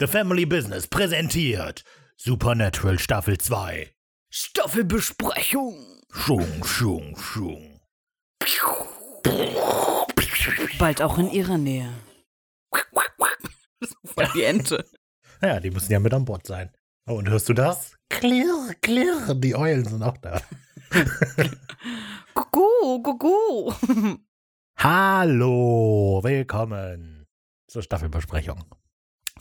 [0.00, 1.84] The Family Business präsentiert
[2.16, 3.92] Supernatural Staffel 2.
[4.30, 5.76] Staffelbesprechung.
[6.10, 7.80] Schung, schung, schung.
[10.78, 11.92] Bald auch in ihrer Nähe.
[14.06, 14.86] Voll die Ente.
[15.42, 16.70] Ja, die müssen ja mit an Bord sein.
[17.06, 17.94] Oh, und hörst du das?
[18.08, 20.40] Klirr, klirr, die Eulen sind auch da.
[22.34, 23.74] Kuckuck, kuckuck.
[24.78, 27.26] Hallo, willkommen
[27.66, 28.64] zur Staffelbesprechung.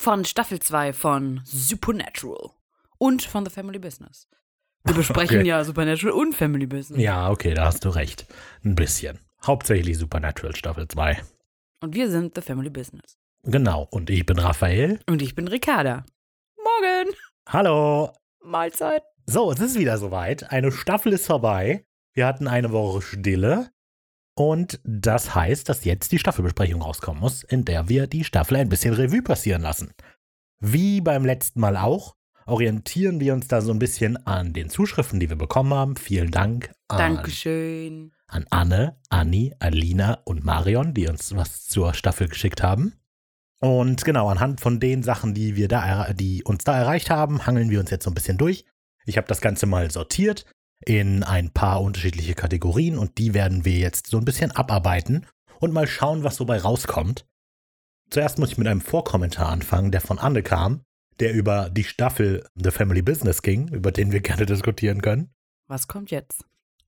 [0.01, 2.51] Von Staffel 2 von Supernatural.
[2.99, 4.29] Und von The Family Business.
[4.85, 5.47] Wir besprechen Okay.
[5.49, 7.01] ja Supernatural und Family Business.
[7.01, 8.25] Ja, okay, da hast du recht.
[8.63, 9.19] Ein bisschen.
[9.45, 11.21] Hauptsächlich Supernatural Staffel 2.
[11.81, 13.17] Und wir sind The Family Business.
[13.43, 15.01] Genau, und ich bin Raphael.
[15.05, 16.05] Und ich bin Ricarda.
[16.57, 17.13] Morgen.
[17.49, 18.13] Hallo.
[18.41, 19.03] Mahlzeit.
[19.25, 20.49] So, es ist wieder soweit.
[20.49, 21.85] Eine Staffel ist vorbei.
[22.13, 23.69] Wir hatten eine Woche Stille.
[24.39, 28.69] Und das heißt, dass jetzt die Staffelbesprechung rauskommen muss, in der wir die Staffel ein
[28.69, 29.91] bisschen Revue passieren lassen.
[30.61, 35.19] Wie beim letzten Mal auch, orientieren wir uns da so ein bisschen an den Zuschriften,
[35.19, 35.97] die wir bekommen haben.
[35.97, 38.13] Vielen Dank an, Dankeschön.
[38.27, 42.93] an Anne, Anni, Alina und Marion, die uns was zur Staffel geschickt haben.
[43.59, 47.69] Und genau, anhand von den Sachen, die wir da, die uns da erreicht haben, hangeln
[47.69, 48.63] wir uns jetzt so ein bisschen durch.
[49.03, 50.45] Ich habe das Ganze mal sortiert
[50.85, 55.25] in ein paar unterschiedliche Kategorien und die werden wir jetzt so ein bisschen abarbeiten
[55.59, 57.25] und mal schauen, was so bei rauskommt.
[58.09, 60.81] Zuerst muss ich mit einem Vorkommentar anfangen, der von Anne kam,
[61.19, 65.31] der über die Staffel The Family Business ging, über den wir gerne diskutieren können.
[65.67, 66.45] Was kommt jetzt?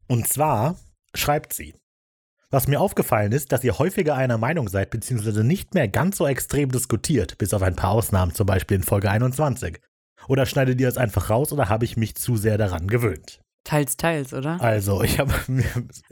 [0.08, 0.78] Und zwar
[1.14, 1.76] schreibt sie,
[2.50, 6.28] was mir aufgefallen ist, dass ihr häufiger einer Meinung seid, beziehungsweise nicht mehr ganz so
[6.28, 9.80] extrem diskutiert, bis auf ein paar Ausnahmen, zum Beispiel in Folge 21.
[10.28, 13.42] Oder schneidet ihr es einfach raus oder habe ich mich zu sehr daran gewöhnt?
[13.64, 14.60] Teils, teils, oder?
[14.60, 15.66] Also, ich habe mir.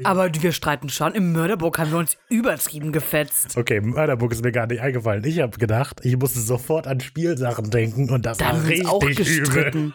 [0.03, 1.15] Aber wir streiten schon.
[1.15, 3.57] Im Mörderburg haben wir uns übertrieben gefetzt.
[3.57, 5.23] Okay, Mörderbook ist mir gar nicht eingefallen.
[5.25, 8.87] Ich habe gedacht, ich musste sofort an Spielsachen denken und das Da war wir uns
[8.87, 9.45] auch richtig übel.
[9.45, 9.93] gestritten.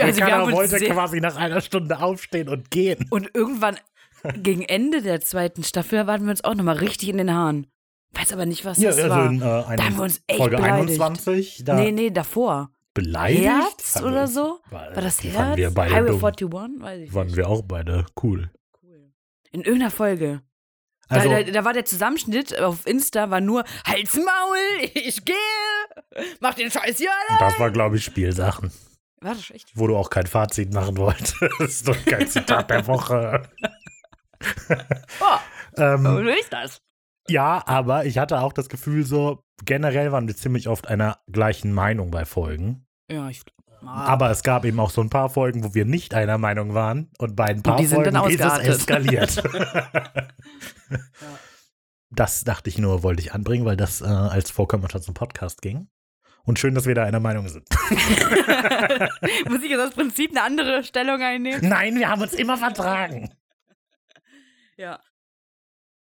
[0.00, 3.06] Also, wir haben wollte sehr- quasi nach einer Stunde aufstehen und gehen.
[3.10, 3.76] Und irgendwann
[4.42, 7.66] gegen Ende der zweiten Staffel waren wir uns auch nochmal richtig in den Haaren.
[8.12, 9.26] Weiß aber nicht, was Ja, das also war.
[9.30, 11.00] in äh, Da haben wir uns echt Folge beleidigt.
[11.00, 12.70] 21, da nee, nee, davor.
[12.96, 13.44] Beleidigt.
[13.44, 14.60] Herz wir oder so?
[14.70, 15.34] War, War das Herz?
[15.34, 16.24] Fanden wir beide Highway dumm.
[16.24, 16.82] 41?
[16.82, 17.36] Weiß ich Waren nicht.
[17.36, 18.50] wir auch beide cool.
[18.82, 19.12] Cool.
[19.52, 20.42] In irgendeiner Folge.
[21.08, 24.58] Also, da, da, da war der Zusammenschnitt auf Insta, war nur Halt's Maul,
[24.94, 25.36] ich gehe,
[26.40, 27.38] mach den Scheiß hier alle.
[27.38, 28.72] das war, glaube ich, Spielsachen,
[29.20, 29.70] War das echt?
[29.74, 31.36] wo du auch kein Fazit machen wolltest.
[31.60, 33.48] das ist doch kein Zitat der Woche.
[35.20, 35.38] Oh,
[35.80, 36.80] ähm, so ist das.
[37.28, 41.72] ja, aber ich hatte auch das Gefühl, so generell waren wir ziemlich oft einer gleichen
[41.72, 42.85] Meinung bei Folgen.
[43.10, 43.42] Ja, ich.
[43.82, 46.74] Ah, Aber es gab eben auch so ein paar Folgen, wo wir nicht einer Meinung
[46.74, 47.10] waren.
[47.18, 49.42] Und bei ein paar Folgen ist es eskaliert.
[52.10, 55.88] Das dachte ich nur, wollte ich anbringen, weil das äh, als Vorkommentar zum Podcast ging.
[56.44, 57.68] Und schön, dass wir da einer Meinung sind.
[59.48, 61.68] Muss ich jetzt aus Prinzip eine andere Stellung einnehmen?
[61.68, 63.34] Nein, wir haben uns immer vertragen.
[64.76, 65.00] Ja.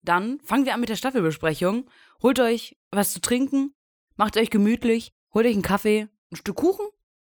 [0.01, 1.89] Dann fangen wir an mit der Staffelbesprechung.
[2.23, 3.75] Holt euch was zu trinken,
[4.15, 6.87] macht euch gemütlich, holt euch einen Kaffee, ein Stück Kuchen.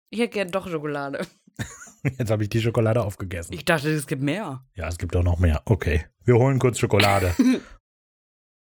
[0.09, 1.25] Ich hätte gern doch Schokolade.
[2.03, 3.53] Jetzt habe ich die Schokolade aufgegessen.
[3.53, 4.63] Ich dachte, es gibt mehr.
[4.75, 5.61] Ja, es gibt auch noch mehr.
[5.65, 6.05] Okay.
[6.23, 7.35] Wir holen kurz Schokolade.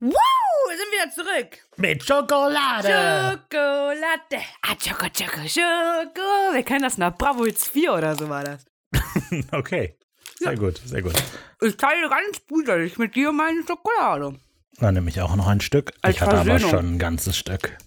[0.04, 1.60] Uh, wir sind wieder zurück.
[1.78, 3.40] Mit Schokolade!
[3.52, 4.44] Schokolade.
[4.64, 6.54] Ah, Schoko, Schoko, Schoko.
[6.54, 8.66] Wer kann das nach Bravo Hits 4 oder so war das?
[9.52, 9.96] Okay.
[10.40, 11.14] Sehr gut, sehr gut.
[11.62, 14.40] Ich teile ganz brüderlich mit dir meine Schokolade.
[14.80, 15.94] Dann nehme ich auch noch ein Stück.
[16.02, 17.78] Als ich hatte aber schon ein ganzes Stück.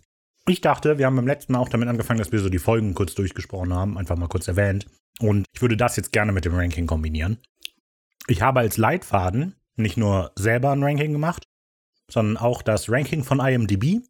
[0.46, 2.94] Ich dachte, wir haben beim letzten Mal auch damit angefangen, dass wir so die Folgen
[2.94, 4.86] kurz durchgesprochen haben, einfach mal kurz erwähnt.
[5.20, 7.38] Und ich würde das jetzt gerne mit dem Ranking kombinieren.
[8.26, 11.44] Ich habe als Leitfaden nicht nur selber ein Ranking gemacht,
[12.10, 14.02] sondern auch das Ranking von IMDb,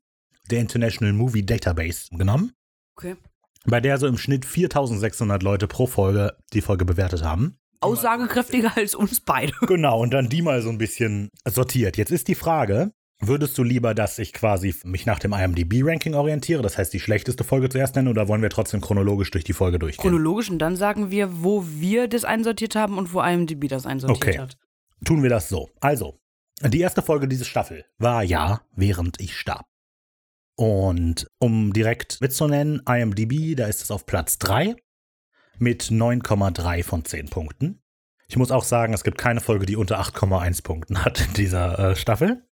[0.51, 2.53] der International Movie Database, genommen,
[2.97, 3.17] Okay.
[3.65, 7.59] bei der so im Schnitt 4600 Leute pro Folge die Folge bewertet haben.
[7.81, 9.53] Aussagekräftiger als uns beide.
[9.63, 11.97] Genau, und dann die mal so ein bisschen sortiert.
[11.97, 16.63] Jetzt ist die Frage, würdest du lieber, dass ich quasi mich nach dem IMDb-Ranking orientiere,
[16.63, 19.79] das heißt die schlechteste Folge zuerst nennen, oder wollen wir trotzdem chronologisch durch die Folge
[19.79, 20.03] durchgehen?
[20.03, 24.29] Chronologisch und dann sagen wir, wo wir das einsortiert haben und wo IMDb das einsortiert
[24.29, 24.39] Okay.
[24.39, 24.57] hat.
[25.05, 25.71] Tun wir das so.
[25.81, 26.19] Also,
[26.63, 29.67] die erste Folge dieser Staffel war ja, während ich starb.
[30.57, 34.77] Und um direkt mitzunennen, IMDb, da ist es auf Platz 3
[35.59, 37.81] mit 9,3 von 10 Punkten.
[38.29, 41.79] Ich muss auch sagen, es gibt keine Folge, die unter 8,1 Punkten hat in dieser
[41.91, 42.47] äh, Staffel.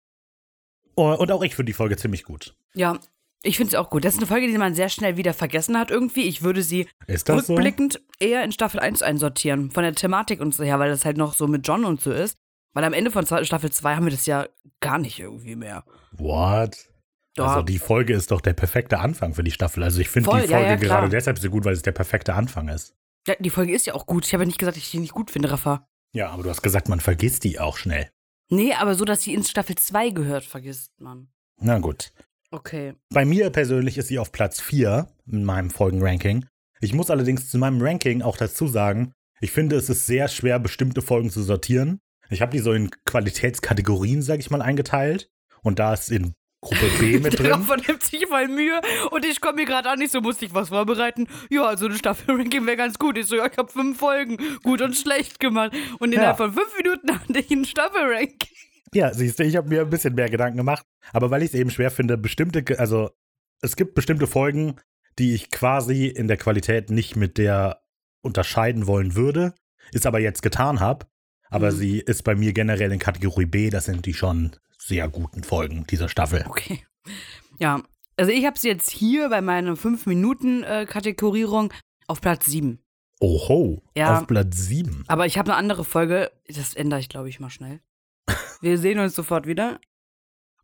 [1.01, 2.56] Und auch ich finde die Folge ziemlich gut.
[2.74, 3.00] Ja,
[3.42, 4.04] ich finde es auch gut.
[4.04, 6.24] Das ist eine Folge, die man sehr schnell wieder vergessen hat irgendwie.
[6.24, 7.34] Ich würde sie das so?
[7.34, 9.72] rückblickend eher in Staffel 1 einsortieren.
[9.72, 12.12] Von der Thematik und so her, weil das halt noch so mit John und so
[12.12, 12.38] ist.
[12.74, 14.48] Weil am Ende von Staffel 2 haben wir das ja
[14.81, 15.84] gar nicht irgendwie mehr.
[16.12, 16.90] What?
[17.38, 17.45] Ja.
[17.45, 19.84] Also die Folge ist doch der perfekte Anfang für die Staffel.
[19.84, 21.10] Also ich finde die ja, Folge ja, gerade klar.
[21.10, 22.94] deshalb so gut, weil es der perfekte Anfang ist.
[23.28, 24.25] Ja, die Folge ist ja auch gut.
[24.25, 25.88] Ich habe ja nicht gesagt, dass ich die nicht gut finde, Rafa.
[26.12, 28.10] Ja, aber du hast gesagt, man vergisst die auch schnell.
[28.50, 31.30] Nee, aber so, dass sie ins Staffel 2 gehört, vergisst man.
[31.60, 32.12] Na gut.
[32.51, 32.96] Okay.
[33.13, 36.46] Bei mir persönlich ist sie auf Platz 4 in meinem Folgenranking.
[36.81, 40.60] Ich muss allerdings zu meinem Ranking auch dazu sagen, ich finde, es ist sehr schwer,
[40.60, 42.00] bestimmte Folgen zu sortieren.
[42.30, 45.30] Ich habe die so in Qualitätskategorien, sag ich mal, eingeteilt.
[45.62, 47.51] Und da ist in Gruppe B mit Der drin.
[47.53, 50.53] Rafa nimmt sich voll Mühe und ich komme mir gerade an, ich so, musste ich
[50.53, 51.27] was vorbereiten?
[51.50, 53.17] Ja, also eine Staffel-Ranking wäre ganz gut.
[53.17, 55.71] Ich so, ja, ich habe fünf Folgen gut und schlecht gemacht.
[56.00, 58.50] Und innerhalb von fünf Minuten hatte ich ein Staffel-Ranking.
[58.94, 60.85] Ja, siehst du, ich habe mir ein bisschen mehr Gedanken gemacht.
[61.13, 63.11] Aber weil ich es eben schwer finde, bestimmte, also
[63.61, 64.75] es gibt bestimmte Folgen,
[65.19, 67.81] die ich quasi in der Qualität nicht mit der
[68.21, 69.53] unterscheiden wollen würde,
[69.94, 71.06] es aber jetzt getan habe.
[71.50, 71.75] Aber Mhm.
[71.75, 74.56] sie ist bei mir generell in Kategorie B, das sind die schon
[74.89, 76.44] sehr guten Folgen dieser Staffel.
[76.47, 76.83] Okay.
[77.59, 77.81] Ja,
[78.18, 81.71] also ich habe sie jetzt hier bei meiner 5-Minuten-Kategorierung
[82.07, 82.80] auf Platz 7.
[83.21, 84.19] Oho, Ja.
[84.19, 85.03] auf Platz 7.
[85.07, 87.81] Aber ich habe eine andere Folge, das ändere ich, glaube ich, mal schnell.
[88.62, 89.80] Wir sehen uns sofort wieder.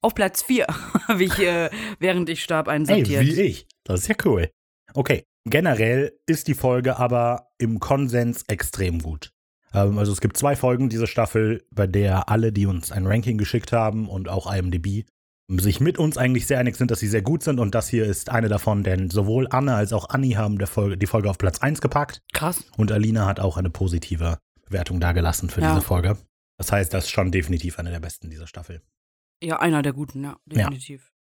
[0.02, 0.68] Auf Platz 4
[1.08, 1.70] habe ich, äh,
[2.00, 3.22] während ich starb, Ey, einsortiert.
[3.22, 3.68] wie ich.
[3.84, 4.50] Das ist ja cool.
[4.94, 9.32] Okay, generell ist die Folge aber im Konsens extrem gut.
[9.76, 13.38] Ähm, also es gibt zwei Folgen dieser Staffel, bei der alle, die uns ein Ranking
[13.38, 15.06] geschickt haben und auch IMDb,
[15.50, 17.60] sich mit uns eigentlich sehr einig sind, dass sie sehr gut sind.
[17.60, 21.06] Und das hier ist eine davon, denn sowohl Anne als auch Anni haben Folge, die
[21.08, 22.22] Folge auf Platz 1 gepackt.
[22.34, 22.64] Krass.
[22.78, 25.70] Und Alina hat auch eine positive Bewertung dagelassen für Ja.
[25.74, 26.18] diese Folge.
[26.58, 28.82] Das heißt, das ist schon definitiv eine der besten dieser Staffel.
[29.44, 31.12] Ja, einer der guten, ja, definitiv.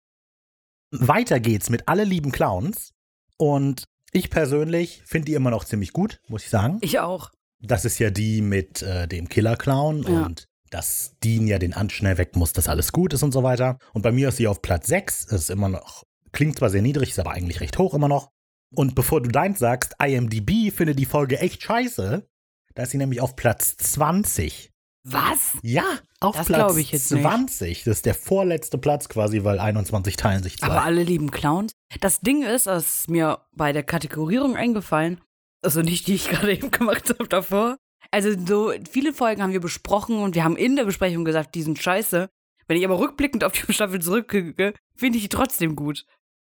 [0.91, 2.93] Weiter geht's mit Alle lieben Clowns.
[3.37, 6.77] Und ich persönlich finde die immer noch ziemlich gut, muss ich sagen.
[6.81, 7.31] Ich auch.
[7.61, 10.25] Das ist ja die mit äh, dem Killer-Clown Ja.
[10.25, 13.77] und dass Dean ja den Anschnell weg muss, dass alles gut ist und so weiter.
[13.93, 15.27] Und bei mir ist sie auf Platz 6.
[15.27, 18.29] Das ist immer noch, klingt zwar sehr niedrig, ist aber eigentlich recht hoch immer noch.
[18.75, 22.27] Und bevor du deins sagst, IMDb findet die Folge echt scheiße.
[22.73, 24.71] Da ist sie nämlich auf Platz 20.
[25.07, 25.55] Was?
[25.61, 25.83] Ja,
[26.19, 27.21] auf Das Platz ich jetzt nicht.
[27.21, 27.83] 20.
[27.83, 30.67] Das ist der vorletzte Platz quasi, weil 21 teilen sich zwei.
[30.67, 31.73] Aber alle lieben Clowns.
[32.01, 35.21] Das Ding ist, das ist mir bei der Kategorierung eingefallen,
[35.61, 37.77] also nicht die ich gerade eben gemacht habe davor.
[38.11, 41.63] Also so viele Folgen haben wir besprochen und wir haben in der Besprechung gesagt, die
[41.63, 42.29] sind scheiße.
[42.67, 46.05] Wenn ich aber rückblickend auf die Staffel zurückgucke, finde ich die trotzdem gut.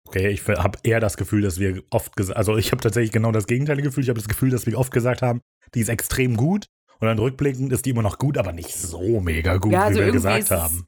[0.07, 3.31] Okay, ich habe eher das Gefühl, dass wir oft gesagt, also ich habe tatsächlich genau
[3.31, 4.03] das gegenteilige Gefühl.
[4.03, 5.41] Ich habe das Gefühl, dass wir oft gesagt haben,
[5.75, 6.67] die ist extrem gut.
[6.99, 9.99] Und dann rückblickend ist die immer noch gut, aber nicht so mega gut, Ja, also
[9.99, 10.87] wie wir gesagt haben.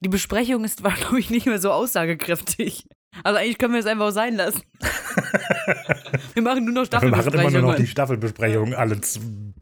[0.00, 2.86] Die Besprechung ist, war, glaube ich, nicht mehr so aussagekräftig.
[3.24, 4.62] Also eigentlich können wir es einfach auch sein lassen.
[6.34, 8.72] wir machen nur noch Wir machen immer nur noch die Staffelbesprechungen.
[8.72, 9.00] Staffelbesprechung alle,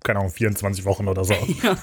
[0.04, 1.34] keine Ahnung, 24 Wochen oder so.
[1.62, 1.76] Ja.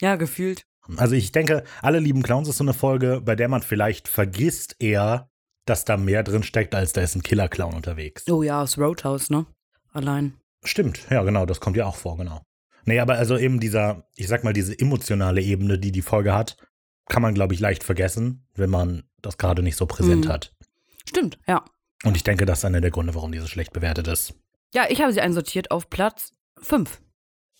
[0.00, 0.62] ja, gefühlt.
[0.96, 4.76] Also ich denke, alle lieben Clowns ist so eine Folge, bei der man vielleicht vergisst
[4.78, 5.30] eher,
[5.64, 8.28] dass da mehr drin steckt, als da ist ein Killer-Clown unterwegs.
[8.28, 9.46] Oh ja, aus Roadhouse, ne?
[9.92, 10.34] Allein.
[10.64, 12.42] Stimmt, ja genau, das kommt ja auch vor, genau.
[12.84, 16.56] Nee, aber also eben dieser, ich sag mal, diese emotionale Ebene, die die Folge hat,
[17.08, 20.28] kann man, glaube ich, leicht vergessen, wenn man das gerade nicht so präsent Mhm.
[20.28, 20.52] hat.
[21.08, 21.64] Stimmt, ja.
[22.04, 24.34] Und ich denke, das ist einer der Gründe, warum diese schlecht bewertet ist.
[24.74, 27.00] Ja, ich habe sie einsortiert auf Platz 5.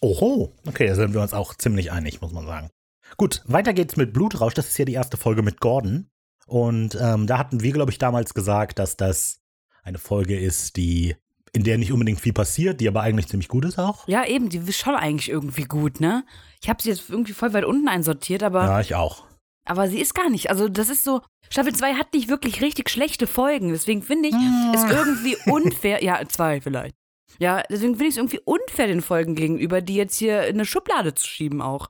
[0.00, 2.70] Oho, okay, da sind wir uns auch ziemlich einig, muss man sagen.
[3.16, 4.54] Gut, weiter geht's mit Blutrausch.
[4.54, 6.10] Das ist ja die erste Folge mit Gordon.
[6.46, 9.40] Und ähm, da hatten wir, glaube ich, damals gesagt, dass das
[9.82, 11.16] eine Folge ist, die
[11.52, 14.06] in der nicht unbedingt viel passiert, die aber eigentlich ziemlich gut ist auch.
[14.08, 16.24] Ja, eben, die ist schon eigentlich irgendwie gut, ne?
[16.60, 19.24] Ich habe sie jetzt irgendwie voll weit unten einsortiert, aber, Ja, ich auch.
[19.66, 20.50] Aber sie ist gar nicht.
[20.50, 21.22] Also, das ist so.
[21.50, 23.70] Staffel 2 hat nicht wirklich richtig schlechte Folgen.
[23.70, 24.34] Deswegen finde ich
[24.74, 26.02] es irgendwie unfair.
[26.02, 26.96] Ja, zwei vielleicht.
[27.38, 30.64] Ja, deswegen finde ich es irgendwie unfair den Folgen gegenüber, die jetzt hier in eine
[30.64, 31.88] Schublade zu schieben auch.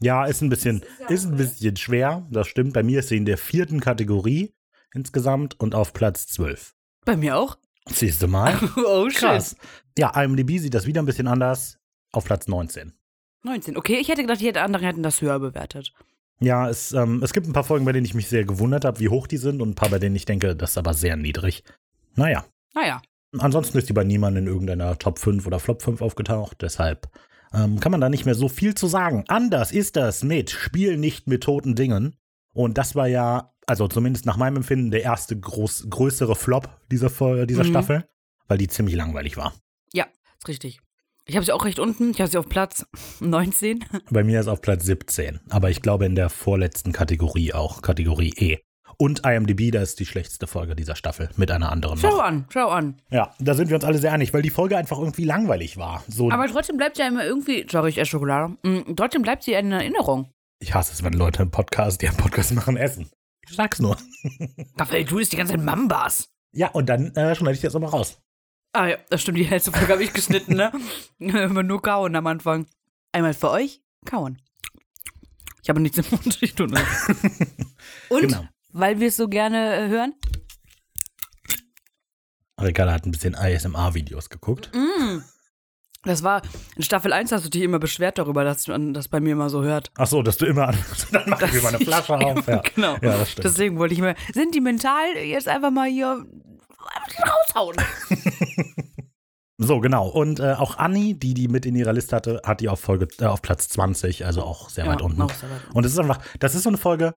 [0.00, 2.26] Ja, ist ein bisschen, ist ein bisschen schwer.
[2.30, 2.72] Das stimmt.
[2.72, 4.54] Bei mir ist sie in der vierten Kategorie
[4.94, 6.74] insgesamt und auf Platz 12.
[7.04, 7.58] Bei mir auch.
[7.86, 8.58] Siehst du mal?
[8.76, 9.20] Oh, shit.
[9.20, 9.56] Krass.
[9.98, 11.78] Ja, IMDb sieht das wieder ein bisschen anders.
[12.12, 12.92] Auf Platz 19.
[13.42, 13.76] 19.
[13.76, 15.92] Okay, ich hätte gedacht, die anderen hätten das höher bewertet.
[16.40, 19.00] Ja, es, ähm, es gibt ein paar Folgen, bei denen ich mich sehr gewundert habe,
[19.00, 21.16] wie hoch die sind und ein paar, bei denen ich denke, das ist aber sehr
[21.16, 21.64] niedrig.
[22.14, 23.02] Naja, Naja.
[23.38, 27.08] ansonsten ist die bei niemandem in irgendeiner Top 5 oder Flop 5 aufgetaucht, deshalb
[27.52, 29.24] ähm, kann man da nicht mehr so viel zu sagen.
[29.28, 32.14] Anders ist das mit Spiel nicht mit toten Dingen.
[32.52, 37.46] Und das war ja, also zumindest nach meinem Empfinden, der erste groß, größere Flop dieser,
[37.46, 37.68] dieser Mhm.
[37.68, 38.08] Staffel,
[38.48, 39.54] weil die ziemlich langweilig war.
[39.92, 40.06] Ja,
[40.38, 40.80] ist richtig.
[41.28, 42.10] Ich habe sie auch recht unten.
[42.10, 42.86] Ich habe sie auf Platz
[43.20, 43.84] 19.
[44.10, 48.32] Bei mir ist auf Platz 17, aber ich glaube in der vorletzten Kategorie auch, Kategorie
[48.36, 48.58] E.
[48.96, 52.22] Und IMDb, da ist die schlechteste Folge dieser Staffel mit einer anderen Schau noch.
[52.22, 53.00] an, schau an.
[53.10, 56.02] Ja, da sind wir uns alle sehr einig, weil die Folge einfach irgendwie langweilig war.
[56.08, 58.56] So, Aber trotzdem bleibt sie ja immer irgendwie, sorry, ich esse Schokolade.
[58.64, 60.32] Mm, trotzdem bleibt sie in Erinnerung.
[60.60, 63.08] ich hasse es, wenn Leute im Podcast, die einen Podcast machen, essen.
[63.48, 63.96] Ich sag's nur.
[64.76, 66.30] Raphael, du isst die ganze Zeit Mambas.
[66.52, 68.18] Ja, und dann äh, schneide ich das immer raus.
[68.72, 70.70] Ah ja, das stimmt, die letzte Folge habe ich geschnitten, ne?
[71.18, 72.66] Immer nur kauen am Anfang.
[73.12, 74.40] Einmal für euch, kauen.
[75.62, 76.80] Ich habe nichts im Mund, ich tue das.
[78.08, 78.44] Und, Genau.
[78.72, 80.14] weil wir es so gerne äh, hören,
[82.60, 84.70] Ricarda hat ein bisschen ASMR-Videos geguckt.
[86.02, 86.42] das war,
[86.74, 89.48] in Staffel 1 hast du dich immer beschwert darüber, dass man das bei mir immer
[89.48, 89.92] so hört.
[89.96, 90.78] Ach so, dass du immer an.
[91.12, 92.46] Dann machen wir mal eine Flasche auf.
[92.48, 92.60] Ja.
[92.74, 92.94] genau.
[92.94, 93.44] Ja, das stimmt.
[93.44, 96.26] Deswegen wollte ich mal sentimental jetzt einfach mal hier
[97.16, 97.76] raushauen.
[99.60, 100.06] So, genau.
[100.06, 103.08] Und äh, auch Anni, die die mit in ihrer Liste hatte, hat die auf Folge
[103.18, 105.20] äh, auf Platz 20, also auch sehr weit unten.
[105.20, 105.62] auch sehr weit.
[105.74, 107.12] Und es ist einfach, das ist so eine Folge,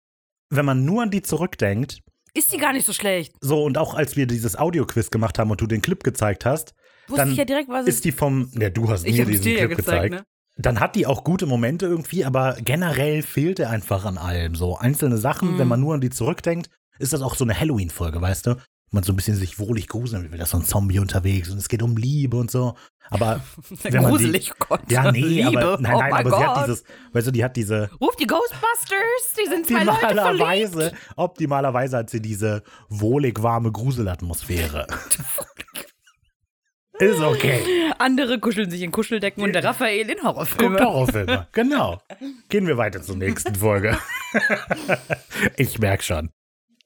[0.50, 2.02] wenn man nur an die zurückdenkt,
[2.34, 3.36] Ist die gar nicht so schlecht.
[3.42, 6.74] so und auch als wir dieses Audioquiz gemacht haben und du den Clip gezeigt hast,
[7.08, 9.78] Wusste Dann ja direkt, ist die vom, ja, du hast mir diesen dir ja Clip
[9.78, 10.14] gezeigt, gezeigt.
[10.14, 10.24] ne?
[10.58, 14.56] Dann hat die auch gute Momente irgendwie, aber generell fehlt er einfach an allem.
[14.56, 15.60] So einzelne Sachen, Mhm.
[15.60, 18.56] wenn man nur an die zurückdenkt, ist das auch so eine Halloween-Folge, weißt du?
[18.94, 21.58] Man so ein bisschen sich wohlig gruseln will, da ist so ein Zombie unterwegs und
[21.58, 22.76] es geht um Liebe und so.
[23.10, 23.42] Aber
[23.84, 24.82] wenn man die- Gruselig, Gott.
[24.90, 25.48] Ja, nee, Liebe.
[25.48, 26.40] aber nein, oh nein, mein aber Gott.
[26.40, 26.84] sie hat dieses,
[27.14, 30.20] weißt du, die hat diese Ruf die Ghostbusters, die sind zwei Leute verliebt.
[30.20, 34.86] optimalerweise, optimalerweise hat sie diese wohlig warme Gruselatmosphäre.
[37.00, 37.92] Ist okay.
[37.98, 40.70] Andere kuscheln sich in Kuscheldecken und der Raphael in Horrorfilme.
[40.78, 41.48] Guckt Horrorfilme.
[41.52, 42.00] Genau.
[42.50, 43.98] Gehen wir weiter zur nächsten Folge.
[45.58, 46.30] ich merk schon.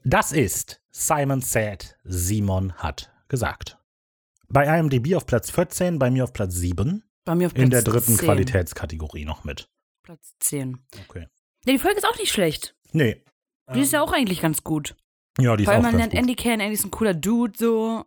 [0.07, 3.79] Das ist Simon Said, Simon hat gesagt.
[4.47, 7.03] Bei IMDb auf Platz 14, bei mir auf Platz 7.
[7.25, 8.17] Bei mir auf Platz In der dritten 10.
[8.19, 9.67] Qualitätskategorie noch mit.
[10.03, 10.77] Platz 10.
[11.09, 11.25] Okay.
[11.65, 12.75] Ja, die Folge ist auch nicht schlecht.
[12.91, 13.23] Nee.
[13.73, 14.95] Die ist ja auch eigentlich ganz gut.
[15.39, 16.19] Ja, die ist Vor allem, auch man ganz lernt gut.
[16.19, 18.05] Andy kennen, Andy ist ein cooler Dude, so.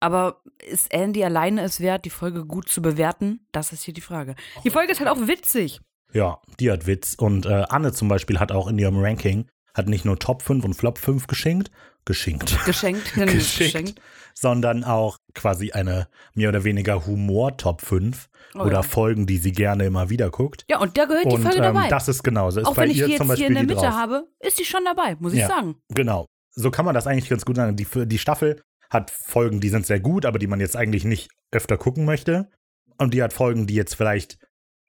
[0.00, 3.46] Aber ist Andy alleine es wert, die Folge gut zu bewerten?
[3.52, 4.36] Das ist hier die Frage.
[4.64, 5.80] Die Folge ist halt auch witzig.
[6.12, 7.14] Ja, die hat Witz.
[7.14, 10.64] Und äh, Anne zum Beispiel hat auch in ihrem Ranking, hat nicht nur Top 5
[10.64, 11.70] und Flop 5 geschenkt,
[12.04, 13.06] geschenkt, Geschenkt.
[13.16, 14.00] Ist geschickt, geschenkt.
[14.34, 18.82] sondern auch quasi eine mehr oder weniger Humor-Top 5 Oh oder ja.
[18.82, 20.64] Folgen, die sie gerne immer wieder guckt.
[20.70, 21.88] Ja, und da gehört die Und Folge ähm, dabei.
[21.88, 22.60] das ist genauso.
[22.60, 24.84] Ist auch wenn ich die jetzt hier in der die Mitte habe, ist die schon
[24.86, 25.48] dabei, muss ich Ja.
[25.48, 25.76] sagen.
[25.94, 26.24] Genau.
[26.52, 27.76] So kann man das eigentlich ganz gut sagen.
[27.76, 31.28] Die, die Staffel hat Folgen, die sind sehr gut, aber die man jetzt eigentlich nicht
[31.52, 32.50] öfter gucken möchte.
[32.96, 34.38] Und die hat Folgen, die jetzt vielleicht,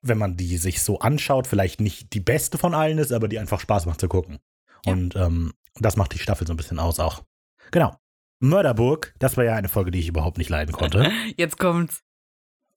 [0.00, 3.38] wenn man die sich so anschaut, vielleicht nicht die beste von allen ist, aber die
[3.38, 4.38] einfach Spaß macht zu gucken.
[4.86, 4.92] Ja.
[4.92, 7.22] Und ähm, das macht die Staffel so ein bisschen aus auch.
[7.70, 7.94] Genau.
[8.40, 11.10] Mörderburg, das war ja eine Folge, die ich überhaupt nicht leiden konnte.
[11.36, 12.02] Jetzt kommt's.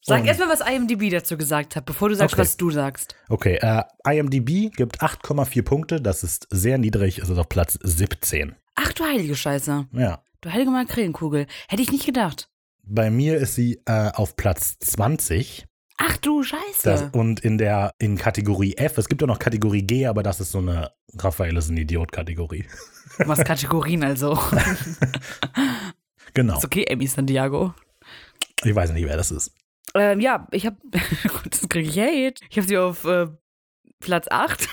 [0.06, 2.42] Sag erstmal, was IMDb dazu gesagt hat, bevor du sagst, Okay.
[2.42, 3.16] was du sagst.
[3.30, 8.54] Okay, äh, IMDb gibt 8,4 Punkte, das ist sehr niedrig, es ist auf Platz 17.
[8.76, 9.88] Ach du heilige Scheiße.
[9.94, 10.22] Ja.
[10.42, 11.48] Du heilige Makreelenkugel.
[11.70, 12.50] Hätte ich nicht gedacht.
[12.84, 15.68] Bei mir ist sie äh, auf Platz 20.
[16.06, 16.62] Ach du Scheiße.
[16.84, 20.42] Das, und in der in Kategorie F, es gibt ja noch Kategorie G, aber das
[20.42, 22.66] ist so eine Raphael ist ein Idiot-Kategorie.
[23.20, 24.38] Was Kategorien also.
[26.36, 26.58] Genau.
[26.58, 27.76] Ist okay, Amy Santiago.
[28.64, 29.54] Ich weiß nicht, wer das ist.
[29.94, 30.78] Ähm, ja, ich hab.
[31.44, 32.44] Jetzt kriege ich Hate.
[32.50, 33.28] Ich hab sie auf äh,
[34.00, 34.68] Platz 8.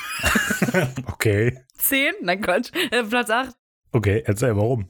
[1.05, 1.59] Okay.
[1.77, 2.15] 10?
[2.23, 2.71] Nein, Quatsch.
[2.91, 3.55] Äh, Platz 8.
[3.93, 4.89] Okay, erzähl, warum?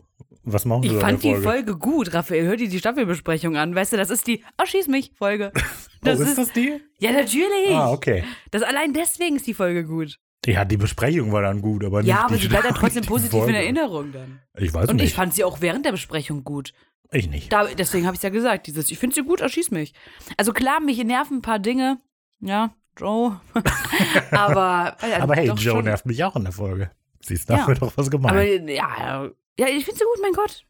[0.52, 1.42] Was machen Ich wir fand die Folge?
[1.42, 2.44] Folge gut, Raphael.
[2.46, 3.74] Hör dir die Staffelbesprechung an.
[3.74, 5.52] Weißt du, das ist die Oh, schieß mich Folge.
[6.02, 6.80] Das oh, ist, ist, das die?
[6.98, 7.72] ja, natürlich.
[7.72, 8.24] Ah, okay.
[8.50, 10.16] Das allein deswegen ist die Folge gut.
[10.46, 13.02] Ja, die Besprechung war dann gut, aber nicht Ja, aber die sie bleibt dann trotzdem
[13.06, 13.58] positiv in Folge.
[13.58, 14.40] Erinnerung dann.
[14.56, 15.04] Ich weiß Und nicht.
[15.08, 16.72] ich fand sie auch während der Besprechung gut.
[17.12, 17.52] ich nicht.
[17.52, 19.92] Da, deswegen habe ich ja gesagt, dieses, ich finde sie gut, erschieß mich.
[20.38, 21.98] Also klar, mich nerven ein paar Dinge.
[22.40, 23.38] Ja, Joe.
[24.30, 25.84] aber, äh, aber hey, Joe schon.
[25.84, 26.90] nervt mich auch in der Folge.
[27.20, 27.60] Siehst du, Ja.
[27.60, 28.32] da wird doch was gemeint.
[28.32, 28.42] Aber
[28.72, 29.28] ja,
[29.60, 30.64] ja, ich finde sie gut, mein Gott.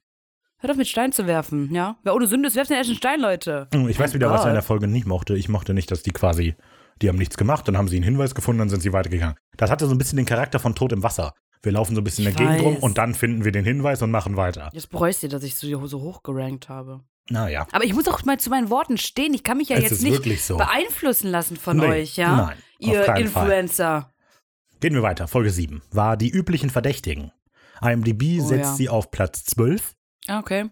[0.58, 1.96] Hört auf mit Stein zu werfen, ja?
[2.02, 3.68] Wer ohne Sünde ist, werft den ersten Stein, Leute.
[3.72, 5.34] Hm, Ich weiß wieder, was er in der Folge nicht mochte.
[5.34, 6.54] Ich mochte nicht, dass die quasi,
[7.00, 9.36] die haben nichts gemacht, dann haben sie einen Hinweis gefunden, dann sind sie weitergegangen.
[9.56, 11.32] Das hatte so ein bisschen den Charakter von Tod im Wasser.
[11.62, 12.82] Wir laufen so ein bisschen in Ich der Gegend rum weiß.
[12.82, 14.68] und dann finden wir den Hinweis und machen weiter.
[14.74, 17.00] Jetzt bereust du, dass ich so, so hoch gerankt habe.
[17.30, 17.66] Naja.
[17.72, 19.32] Aber ich muss auch mal zu meinen Worten stehen.
[19.34, 20.56] Ich kann mich ja Es jetzt nicht so.
[20.58, 22.36] beeinflussen lassen von Nee, euch, ja?
[22.48, 23.44] nein, Ihr keinen Fall.
[23.44, 24.12] Influencer.
[24.80, 25.28] Gehen wir weiter.
[25.28, 27.30] Folge 7 war die üblichen Verdächtigen.
[27.82, 28.74] IMDb Oh, setzt ja.
[28.74, 29.94] sie auf Platz 12,
[30.28, 30.70] Ah, Okay.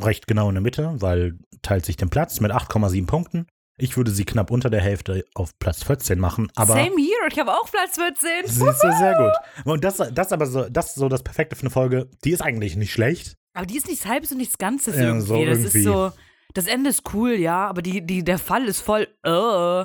[0.00, 3.46] recht genau in der Mitte, weil teilt sich den Platz mit 8,7 Punkten.
[3.80, 7.38] Ich würde sie knapp unter der Hälfte auf Platz 14 machen, aber Same here, ich
[7.38, 8.28] habe auch Platz 14.
[8.46, 9.32] siehst du sehr gut.
[9.64, 12.10] Und das, das aber so, das ist so das Perfekte für eine Folge.
[12.24, 13.36] Die ist eigentlich nicht schlecht.
[13.54, 15.26] Aber die ist nichts Halbes und nichts Ganzes Ja, irgendwie.
[15.26, 15.78] so das irgendwie.
[15.78, 16.12] ist so,
[16.54, 19.84] das Ende ist cool, ja, aber die, die, der Fall ist voll, äh.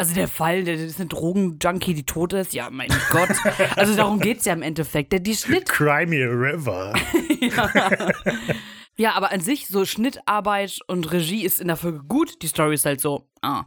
[0.00, 3.28] Also der Fall, der, das ist eine Drogenjunkie, die tot ist, ja, mein Gott.
[3.76, 5.12] Also darum geht's ja im Endeffekt.
[5.12, 6.94] Der, die Schnitt, Crimey River.
[8.96, 12.40] ja, aber an sich, so Schnittarbeit und Regie ist in der Folge gut.
[12.40, 13.64] Die Story ist halt so, ah.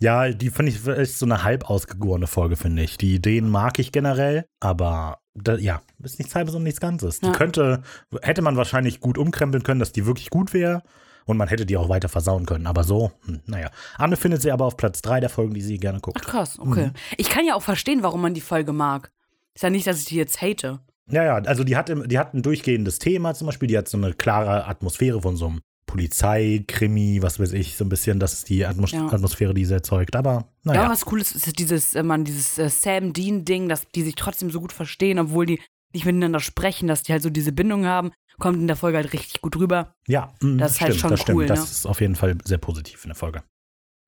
[0.00, 2.98] Ja, die finde ich ist so eine halb ausgegorene Folge, finde ich.
[2.98, 7.20] Die Ideen mag ich generell, aber da, ja, ist nichts halbes und nichts Ganzes.
[7.20, 7.32] Die Ja.
[7.32, 7.82] könnte,
[8.22, 10.82] hätte man wahrscheinlich gut umkrempeln können, dass die wirklich gut wäre.
[11.26, 12.66] Und man hätte die auch weiter versauen können.
[12.66, 13.70] Aber so, hm, naja.
[13.98, 16.22] Anne findet sie aber auf Platz 3 der Folgen, die sie gerne Ach guckt.
[16.24, 16.92] krass, okay.
[17.18, 19.10] Ich kann ja auch verstehen, warum man die Folge mag.
[19.54, 20.78] Ist ja nicht, dass ich die jetzt hate.
[21.10, 23.68] Ja, ja, also die hat, die hat ein durchgehendes Thema zum Beispiel.
[23.68, 27.88] Die hat so eine klare Atmosphäre von so einem Polizeikrimi, was weiß ich, so ein
[27.88, 28.18] bisschen.
[28.20, 29.06] Das ist die Atmos Ja.
[29.06, 30.16] Atmosphäre, die sie erzeugt.
[30.16, 30.90] Aber Ja, naja.
[30.90, 34.50] was cool ist, ist dieses, äh, man, dieses äh, Sam Dean-Ding, dass die sich trotzdem
[34.50, 35.60] so gut verstehen, obwohl die
[35.92, 39.12] nicht miteinander sprechen, dass die halt so diese Bindung haben, kommt in der Folge halt
[39.12, 39.94] richtig gut rüber.
[40.06, 41.36] Ja, mm, Das ist halt stimmt, schon das stimmt.
[41.38, 41.64] cool, Das ne?
[41.64, 43.42] ist auf jeden Fall sehr positiv in der Folge.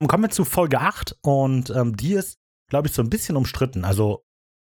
[0.01, 3.37] Und kommen wir zu Folge 8 und ähm, die ist, glaube ich, so ein bisschen
[3.37, 3.85] umstritten.
[3.85, 4.25] Also,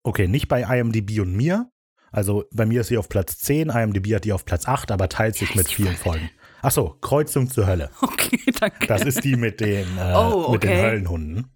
[0.03, 1.69] okay, nicht bei IMDb und mir.
[2.11, 5.09] Also bei mir ist sie auf Platz 10, IMDb hat die auf Platz 8, aber
[5.09, 6.31] teilt sich mit vielen Folge Folgen.
[6.61, 7.91] Achso, Kreuzung zur Hölle.
[8.01, 8.87] Okay, danke.
[8.87, 10.81] Das ist die mit den, äh, Oh, mit den okay.
[10.81, 11.51] Höllenhunden.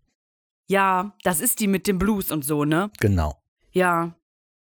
[0.70, 2.92] ja, das ist die mit dem Blues und so, ne?
[3.00, 3.42] Genau.
[3.72, 4.16] Ja.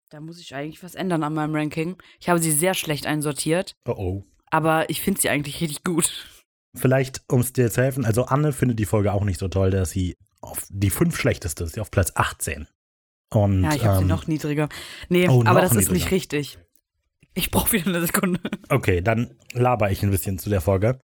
[0.09, 1.95] Da muss ich eigentlich was ändern an meinem Ranking.
[2.19, 4.23] Ich habe sie sehr schlecht einsortiert, Oh oh.
[4.49, 6.27] aber ich finde sie eigentlich richtig gut.
[6.75, 9.69] Vielleicht, um es dir zu helfen, also Anne findet die Folge auch nicht so toll,
[9.69, 12.67] dass sie auf die fünf schlechteste ist, sie auf Platz 18.
[13.31, 14.67] Und, Ja, ich habe sie ähm, noch niedriger.
[15.09, 15.93] Nee, oh, aber das ist niedriger.
[15.93, 16.59] nicht richtig.
[17.35, 18.39] Ich brauche wieder eine Sekunde.
[18.69, 20.99] Okay, dann laber ich ein bisschen zu der Folge.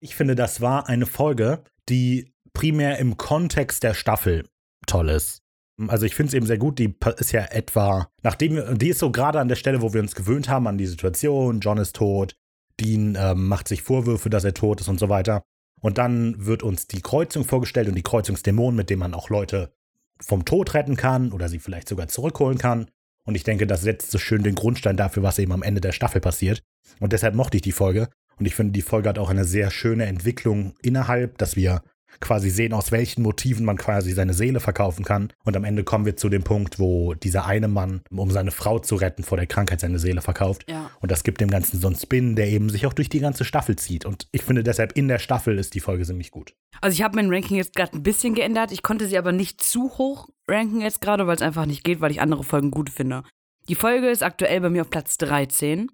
[0.00, 4.46] Ich finde, das war eine Folge, die primär im Kontext der Staffel
[4.86, 5.43] toll ist.
[5.88, 9.10] Also ich finde es eben sehr gut, die ist ja etwa, nachdem die ist so
[9.10, 12.36] gerade an der Stelle, wo wir uns gewöhnt haben an die Situation, John ist tot,
[12.80, 15.42] Dean ähm, macht sich Vorwürfe, dass er tot ist und so weiter.
[15.80, 19.74] Und dann wird uns die Kreuzung vorgestellt und die Kreuzungsdämonen, mit denen man auch Leute
[20.20, 22.90] vom Tod retten kann oder sie vielleicht sogar zurückholen kann.
[23.26, 25.92] Und ich denke, das setzt so schön den Grundstein dafür, was eben am Ende der
[25.92, 26.62] Staffel passiert.
[27.00, 28.08] Und deshalb mochte ich die Folge.
[28.38, 31.82] Und ich finde, die Folge hat auch eine sehr schöne Entwicklung innerhalb, dass wir
[32.20, 35.32] quasi sehen, aus welchen Motiven man quasi seine Seele verkaufen kann.
[35.44, 38.78] Und am Ende kommen wir zu dem Punkt, wo dieser eine Mann, um seine Frau
[38.78, 40.64] zu retten vor der Krankheit, seine Seele verkauft.
[40.68, 40.90] Ja.
[41.00, 43.44] Und das gibt dem Ganzen so einen Spin, der eben sich auch durch die ganze
[43.44, 44.04] Staffel zieht.
[44.04, 46.54] Und ich finde deshalb, in der Staffel ist die Folge ziemlich gut.
[46.80, 48.72] Also ich habe mein Ranking jetzt gerade ein bisschen geändert.
[48.72, 52.00] Ich konnte sie aber nicht zu hoch ranken jetzt gerade, weil es einfach nicht geht,
[52.00, 53.22] weil ich andere Folgen gut finde.
[53.68, 55.90] Die Folge ist aktuell bei mir auf Platz 13.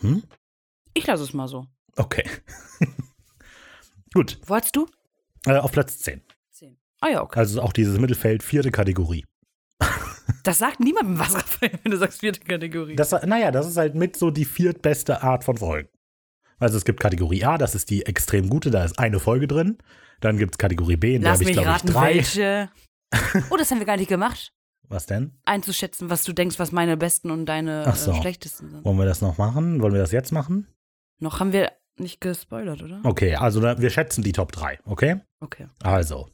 [0.00, 0.22] Hm?
[0.94, 1.66] Ich lasse es mal so.
[1.96, 2.28] Okay.
[4.14, 4.38] gut.
[4.46, 4.86] Wo hattest du?
[5.46, 6.20] Äh, auf Platz 10.
[6.52, 6.76] 10.
[7.00, 7.38] Ah ja, okay.
[7.40, 9.24] Also auch dieses Mittelfeld, vierte Kategorie.
[10.44, 12.96] Das sagt niemandem was, Raphael, wenn du sagst vierte Kategorie.
[12.96, 15.88] Das, naja, das ist halt mit so die viertbeste Art von Folgen.
[16.58, 19.78] Also es gibt Kategorie A, das ist die extrem gute, da ist eine Folge drin.
[20.20, 22.14] Dann gibt es Kategorie B, in der Lass habe ich, glaube ich, drei.
[22.14, 22.70] welche.
[23.50, 24.52] Oh, das haben wir gar nicht gemacht.
[24.88, 25.32] Was denn?
[25.44, 28.12] Einzuschätzen, was du denkst, was meine besten und deine so.
[28.12, 28.84] äh, schlechtesten sind.
[28.84, 29.80] Wollen wir das noch machen?
[29.82, 30.66] Wollen wir das jetzt machen?
[31.18, 33.00] Noch haben wir nicht gespoilert, oder?
[33.04, 35.20] Okay, also da, wir schätzen die Top 3, okay?
[35.40, 35.68] Okay.
[35.82, 36.28] Also,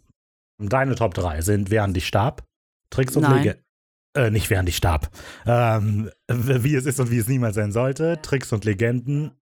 [0.59, 2.45] deine Top 3 sind Während ich starb,
[2.91, 3.29] Tricks und.
[3.29, 3.65] Legenden.
[4.17, 5.11] Äh, nicht während ich starb.
[5.47, 8.21] Ähm, wie es ist und wie es niemals sein sollte.
[8.23, 9.33] Tricks und Legenden.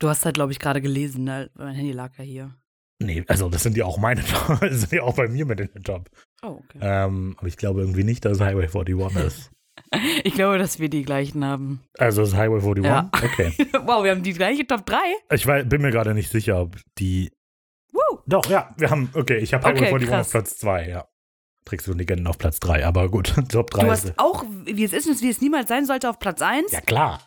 [0.00, 1.50] Du hast halt, glaube ich, gerade gelesen, ne?
[1.54, 2.54] mein Handy lag ja hier.
[3.00, 4.60] Nee, also das sind ja auch meine Top.
[4.60, 6.10] Das sind ja auch bei mir mit in den Top.
[6.42, 6.78] Oh, okay.
[6.80, 9.50] Ähm, aber ich glaube irgendwie nicht, dass es Highway 41 ist.
[10.24, 11.80] Ich glaube, dass wir die gleichen haben.
[11.98, 12.84] Also ist Highway 41?
[12.84, 13.10] Ja.
[13.12, 13.52] Okay.
[13.86, 14.96] wow, wir haben die gleiche Top 3.
[15.30, 17.30] Ich weiß, bin mir gerade nicht sicher, ob die.
[17.92, 18.18] Woo!
[18.26, 19.10] Doch, ja, wir haben.
[19.14, 20.26] Okay, ich habe Highway Okay, 41 krass.
[20.26, 21.08] auf Platz 2, ja.
[21.64, 24.04] Tricks und Legenden auf Platz 3, aber gut, Top 3 Du ist.
[24.06, 26.72] hast auch, wie es ist und wie es niemals sein sollte, auf Platz 1.
[26.72, 27.20] Ja, klar.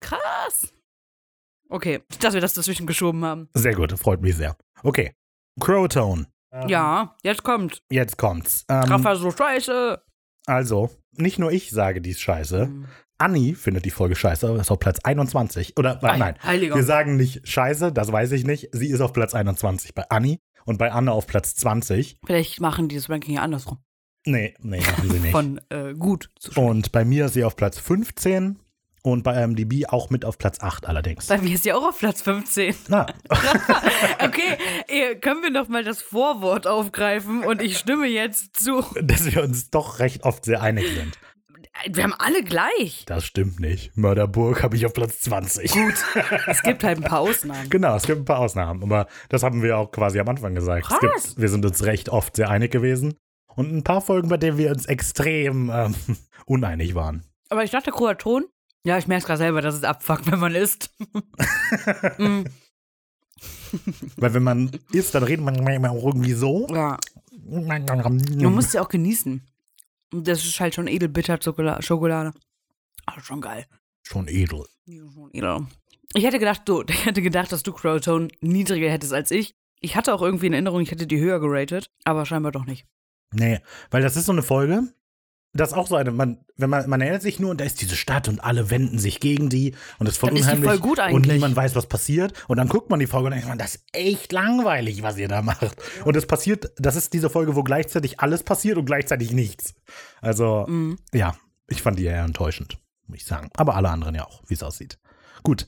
[0.00, 0.72] Krass.
[1.68, 3.48] Okay, dass wir das dazwischen geschoben haben.
[3.54, 4.56] Sehr gut, freut mich sehr.
[4.82, 5.14] Okay.
[5.60, 6.26] Crowtone.
[6.52, 7.82] Ähm, Ja, jetzt kommt.
[7.90, 8.64] Jetzt kommt's.
[8.68, 10.00] Ähm, Rafa so scheiße.
[10.46, 12.66] also, nicht nur ich sage, die ist scheiße.
[12.66, 12.86] Hm.
[13.18, 15.76] Anni findet die Folge scheiße, aber ist auf Platz 21.
[15.78, 16.74] Oder, Ei, nein, Heiliger.
[16.74, 18.70] wir sagen nicht scheiße, das weiß ich nicht.
[18.72, 22.18] Sie ist auf Platz 21 bei Anni und bei Anne auf Platz 20.
[22.26, 23.78] Vielleicht machen die das Ranking ja andersrum.
[24.26, 25.30] Nee, nee, machen sie nicht.
[25.32, 26.68] Von äh, gut zu schlecht.
[26.68, 28.58] Und bei mir ist sie auf Platz 15
[29.02, 31.26] und bei IMDb auch mit auf Platz 8 allerdings.
[31.26, 32.74] Bei mir ist sie auch auf Platz 15.
[32.88, 33.06] Na,
[34.24, 38.84] Okay, können wir noch mal das Vorwort aufgreifen und ich stimme jetzt zu.
[39.02, 41.18] dass wir uns doch recht oft sehr einig sind.
[41.90, 43.04] Wir haben alle gleich.
[43.06, 43.96] Das stimmt nicht.
[43.96, 45.72] Mörderburg habe ich auf Platz 20.
[45.72, 45.94] Gut,
[46.46, 47.70] es gibt halt ein paar Ausnahmen.
[47.70, 50.88] Genau, es gibt ein paar Ausnahmen, aber das haben wir auch quasi am Anfang gesagt.
[51.00, 53.14] Gibt, wir sind uns recht oft sehr einig gewesen
[53.56, 55.94] und ein paar Folgen, bei denen wir uns extrem ähm,
[56.46, 57.24] uneinig waren.
[57.48, 58.44] Aber ich dachte, Kroaton.
[58.84, 60.90] Ja, ich merke es gerade selber, dass es abfuckt, wenn man isst.
[62.18, 62.42] Mm,
[64.16, 66.66] Weil wenn man isst, dann redet man auch irgendwie so.
[66.68, 66.98] ja,
[67.44, 69.42] man muss ja auch genießen.
[70.12, 72.32] Das ist halt schon edelbitter Schokola- Schokolade.
[73.06, 73.66] Aber schon geil.
[74.02, 74.64] Schon edel.
[74.84, 75.66] Ja, schon edel.
[76.14, 79.54] Ich hätte gedacht, du, ich hätte gedacht, dass du Crowtone niedriger hättest als ich.
[79.80, 82.86] Ich hatte auch irgendwie in Erinnerung, ich hätte die höher geratet, aber scheinbar doch nicht.
[83.32, 84.92] Nee, weil das ist so eine Folge,
[85.54, 87.80] das ist auch so eine, man, wenn man, man erinnert sich nur und da ist
[87.82, 90.68] diese Stadt und alle wenden sich gegen die und es ist voll Dann ist unheimlich
[90.70, 91.32] voll gut und eigentlich.
[91.34, 93.84] niemand weiß, was passiert und dann guckt man die Folge und denkt man, das ist
[93.92, 95.76] echt langweilig, was ihr da macht.
[96.04, 99.74] Und es passiert, das ist diese Folge, wo gleichzeitig alles passiert und gleichzeitig nichts.
[100.20, 100.98] Also, Mhm.
[101.12, 101.36] ja,
[101.68, 103.50] ich fand die eher enttäuschend, muss ich sagen.
[103.56, 104.98] Aber alle anderen ja auch, wie es aussieht.
[105.42, 105.66] Gut.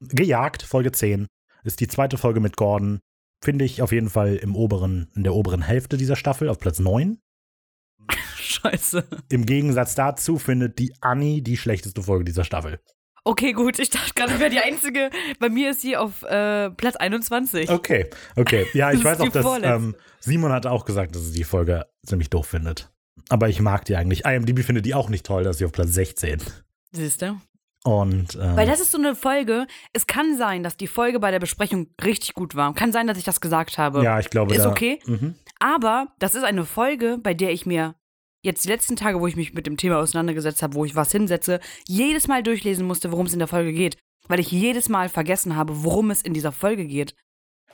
[0.00, 1.26] Gejagt, Folge 10,
[1.62, 3.00] ist die zweite Folge mit Gordon.
[3.42, 6.78] Finde ich auf jeden Fall im oberen, in der oberen Hälfte dieser Staffel, auf Platz
[6.78, 7.18] 9.
[8.50, 9.06] Scheiße.
[9.30, 12.80] Im Gegensatz dazu findet die Annie die schlechteste Folge dieser Staffel.
[13.24, 13.78] Okay, gut.
[13.78, 15.10] Ich dachte gerade, ich wäre die Einzige.
[15.38, 17.70] Bei mir ist sie auf äh, Platz 21.
[17.70, 18.66] Okay, okay.
[18.72, 22.30] Ja, ich weiß auch, dass ähm, Simon hat auch gesagt, dass er die Folge ziemlich
[22.30, 22.90] doof findet.
[23.28, 24.24] Aber ich mag die eigentlich.
[24.24, 26.42] IMDb findet die auch nicht toll, dass sie auf Platz 16.
[26.92, 27.38] Siehst du?
[27.84, 29.66] Und ähm, Weil das ist so eine Folge.
[29.92, 32.74] Es kann sein, dass die Folge bei der Besprechung richtig gut war.
[32.74, 34.02] Kann sein, dass ich das gesagt habe.
[34.02, 34.98] ja, ich glaube, Ist da, okay.
[35.06, 35.34] Mhm.
[35.58, 37.94] Aber das ist eine Folge, bei der ich mir
[38.42, 41.12] jetzt die letzten Tage, wo ich mich mit dem Thema auseinandergesetzt habe, wo ich was
[41.12, 43.96] hinsetze, jedes Mal durchlesen musste, worum es in der Folge geht.
[44.28, 47.14] Weil ich jedes Mal vergessen habe, worum es in dieser Folge geht.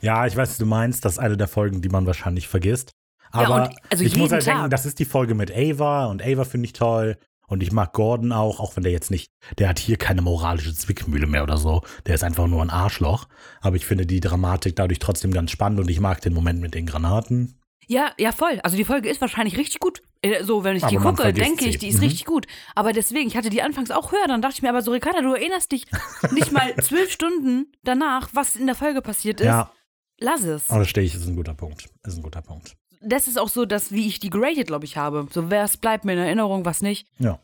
[0.00, 1.05] Ja, ich weiß, was du meinst.
[1.05, 2.90] Das ist eine der Folgen, die man wahrscheinlich vergisst.
[3.31, 4.70] Aber und- also ich muss halt denken, Tag.
[4.70, 7.18] das ist die Folge mit Ava und Ava finde ich toll.
[7.48, 10.74] Und ich mag Gordon auch, auch wenn der jetzt nicht, der hat hier keine moralische
[10.74, 11.83] Zwickmühle mehr oder so.
[12.05, 13.29] Der ist einfach nur ein Arschloch.
[13.61, 16.74] Aber ich finde die Dramatik dadurch trotzdem ganz spannend und ich mag den Moment mit
[16.74, 17.61] den Granaten.
[17.87, 18.59] Ja, ja, voll.
[18.64, 20.02] Also die Folge ist wahrscheinlich richtig gut.
[20.22, 22.05] Äh, So, wenn ich die Aber man gucke, denke ich, die ist Mhm.
[22.05, 22.46] richtig gut.
[22.74, 25.20] Aber deswegen, ich hatte die anfangs auch höher, dann dachte ich mir, aber so, Ricarda,
[25.22, 25.87] du erinnerst dich
[26.33, 29.46] nicht mal zwölf Stunden danach, was in der Folge passiert ist.
[29.46, 29.72] Ja,
[30.18, 30.70] Lass es.
[30.70, 31.88] aber das stehe ich, ist ein guter Punkt.
[32.07, 32.74] Ist ein guter Punkt.
[33.02, 35.29] Das ist auch so, dass, wie ich die geratet, glaube ich, habe.
[35.31, 37.07] So, was bleibt mir in Erinnerung, was nicht.
[37.18, 37.38] Ja.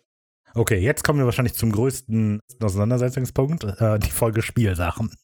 [0.54, 5.14] Okay, jetzt kommen wir wahrscheinlich zum größten Auseinandersetzungspunkt, äh, die Folge Spielsachen.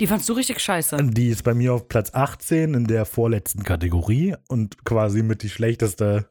[0.00, 0.96] Die fandst du richtig scheiße.
[1.10, 5.50] Die ist bei mir auf Platz 18 in der vorletzten Kategorie und quasi mit die
[5.50, 6.29] schlechteste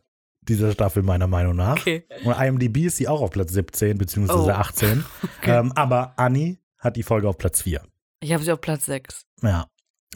[0.50, 1.78] dieser Staffel meiner Meinung nach.
[1.78, 2.06] Okay.
[2.24, 4.50] Und IMDb ist sie auch auf Platz 17 beziehungsweise Oh.
[4.50, 5.04] 18.
[5.42, 5.58] Okay.
[5.60, 7.82] Ähm, aber Annie hat die Folge auf Platz 4.
[8.22, 9.26] Ich habe sie auf Platz 6.
[9.44, 9.68] Ja.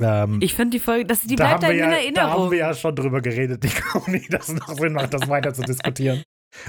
[0.02, 2.52] Ähm, Ich finde die Folge, das, die da, bleibt einem in ja, da haben Erinnerung.
[2.52, 5.54] wir ja schon drüber geredet, ich glaube nicht, dass es noch Sinn macht, das weiter
[5.54, 6.24] zu diskutieren.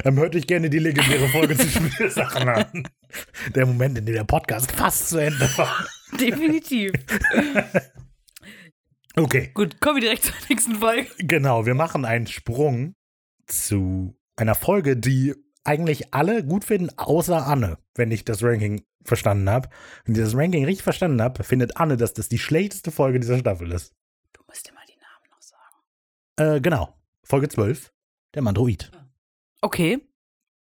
[0.05, 2.89] Ähm, hört euch gerne die legendäre Folge zu Spielsachen an.
[3.55, 5.85] Der Moment, in dem der Podcast fast zu Ende war.
[6.21, 6.93] Definitiv.
[9.17, 11.07] Okay, Gut, kommen wir direkt zur nächsten Folge.
[11.19, 12.95] genau, wir machen einen Sprung
[13.47, 19.49] zu einer Folge, die eigentlich alle gut finden, außer Anne, wenn ich das Ranking verstanden
[19.49, 19.69] habe.
[20.05, 23.39] Wenn ich das Ranking richtig verstanden habe, findet Anne, dass das die schlechteste Folge dieser
[23.39, 23.95] Staffel ist.
[24.33, 26.57] Du musst dir mal die Namen noch sagen.
[26.57, 26.95] Äh, genau.
[27.23, 27.93] Folge 12,
[28.35, 28.91] der Mandroid.
[29.63, 30.07] Okay.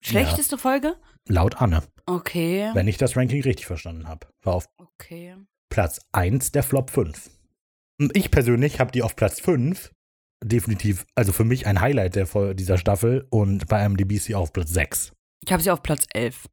[0.01, 0.97] Schlechteste Folge?
[1.29, 2.71] Laut Anne, Okay.
[2.75, 4.27] wenn ich das Ranking richtig verstanden habe.
[4.43, 5.37] War auf Okay.
[5.69, 7.31] Platz 1 der Flop 5.
[8.01, 9.93] Und ich persönlich habe die auf Platz 5.
[10.43, 14.71] Definitiv, also für mich ein Highlight der, dieser Staffel und bei ist sie auf Platz
[14.71, 15.13] 6.
[15.45, 16.47] Ich habe sie auf Platz 11.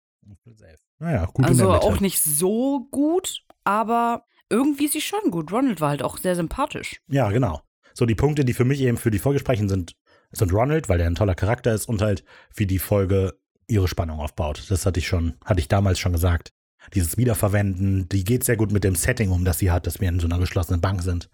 [1.00, 1.86] Naja, gut in Also der Mitte.
[1.86, 5.52] auch nicht so gut, aber irgendwie ist sie schon gut.
[5.52, 7.02] Ronald war halt auch sehr sympathisch.
[7.08, 7.62] Ja, genau.
[7.94, 9.96] So, die Punkte, die für mich eben für die Folge sprechen, sind,
[10.32, 12.24] sind Ronald, weil der ein toller Charakter ist und halt,
[12.56, 14.66] wie die Folge ihre Spannung aufbaut.
[14.70, 16.52] Das hatte ich schon, hatte ich damals schon gesagt.
[16.94, 20.10] Dieses Wiederverwenden, die geht sehr gut mit dem Setting um, das sie hat, dass wir
[20.10, 21.30] in so einer geschlossenen Bank sind.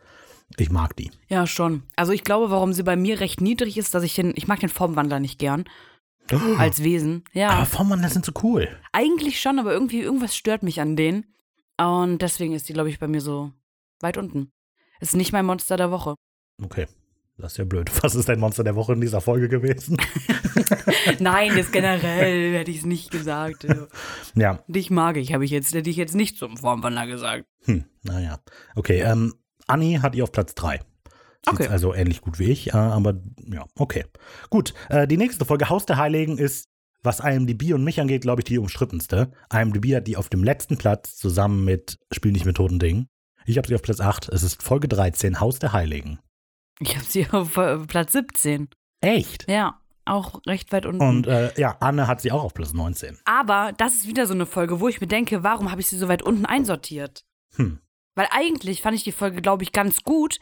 [0.58, 1.12] Ich mag die.
[1.28, 1.84] Ja, schon.
[1.96, 4.60] Also ich glaube, warum sie bei mir recht niedrig ist, dass ich den, ich mag
[4.60, 5.66] den Formwandler nicht gern
[6.58, 7.24] als Wesen.
[7.34, 8.70] Ja, Aber das sind so cool.
[8.94, 11.26] eigentlich schon, aber irgendwie irgendwas stört mich an denen.
[11.78, 13.52] Und deswegen ist die, glaube ich, bei mir so
[14.00, 14.52] weit unten.
[15.00, 16.16] Ist nicht mein Monster der Woche.
[16.62, 16.88] Okay.
[17.38, 17.90] Das ist ja blöd.
[18.04, 19.98] Was ist dein Monster der Woche in dieser Folge gewesen?
[21.20, 23.66] Nein, jetzt generell hätte ich es nicht gesagt.
[24.36, 24.64] ja.
[24.68, 27.46] Dich mag ich, habe ich jetzt, hätte ich jetzt nicht zum Formwandler gesagt.
[27.66, 28.40] Hm, naja.
[28.76, 29.34] Okay, ähm,
[29.72, 30.80] Anni hat ihr auf Platz 3.
[30.80, 31.68] Sieht Okay.
[31.68, 33.16] also ähnlich gut wie ich, äh, aber
[33.52, 34.06] ja, okay.
[34.50, 36.68] Gut, äh, die nächste Folge, Haus der Heiligen, ist,
[37.02, 39.32] was IMDb und mich angeht, glaube ich, die umstrittenste.
[39.52, 43.08] IMDb hat die auf dem letzten Platz zusammen mit Spiel nicht mit toten Dingen.
[43.46, 44.30] Ich habe sie auf Platz 8.
[44.30, 46.20] Es ist Folge 13, Haus der Heiligen.
[46.80, 48.70] Ich habe sie auf äh, Platz 17.
[49.02, 49.50] Echt?
[49.50, 51.02] Ja, auch recht weit unten.
[51.02, 53.18] Und äh, ja, Anne hat sie auch auf Platz 19.
[53.26, 55.98] Aber das ist wieder so eine Folge, wo ich mir denke, warum habe ich sie
[55.98, 57.24] so weit unten einsortiert?
[57.56, 57.80] Hm.
[58.16, 60.40] Weil eigentlich fand ich die Folge, glaube ich, ganz gut.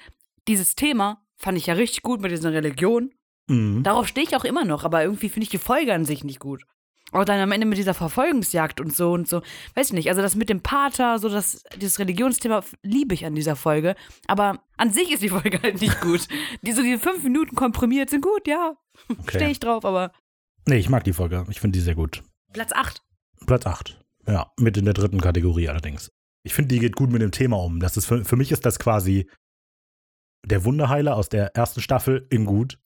[0.47, 3.11] Dieses Thema fand ich ja richtig gut mit dieser Religion.
[3.47, 3.83] Mhm.
[3.83, 6.39] Darauf stehe ich auch immer noch, aber irgendwie finde ich die Folge an sich nicht
[6.39, 6.63] gut.
[7.11, 9.41] Auch dann am Ende mit dieser Verfolgungsjagd und so und so.
[9.73, 13.33] Weiß ich nicht, also das mit dem Pater, so das, dieses Religionsthema liebe ich an
[13.33, 13.95] dieser Folge.
[14.27, 16.27] Aber an sich ist die Folge halt nicht gut.
[16.61, 18.75] Die, so diese fünf Minuten komprimiert sind gut, ja.
[19.27, 19.51] Stehe Okay.
[19.51, 20.11] ich drauf, aber
[20.67, 21.45] Nee, ich mag die Folge.
[21.49, 22.21] Ich finde die sehr gut.
[22.53, 23.01] Platz 8.
[23.47, 23.99] Platz 8.
[24.27, 26.11] Ja, mit in der dritten Kategorie allerdings.
[26.43, 27.79] Ich finde, die geht gut mit dem Thema um.
[27.79, 29.29] Das ist für, für mich ist das quasi
[30.45, 32.79] der Wunderheiler aus der ersten Staffel in gut.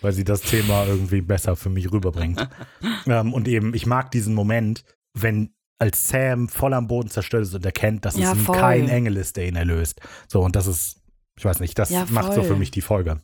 [0.00, 2.48] weil sie das Thema irgendwie besser für mich rüberbringt.
[3.06, 4.82] ähm, und eben, ich mag diesen Moment,
[5.14, 8.56] wenn als Sam voll am Boden zerstört ist und erkennt, dass Ja, es voll.
[8.58, 10.00] kein Engel ist, der ihn erlöst.
[10.26, 11.02] So, und das ist,
[11.38, 13.20] ich weiß nicht, das Ja, macht so für mich die Folge.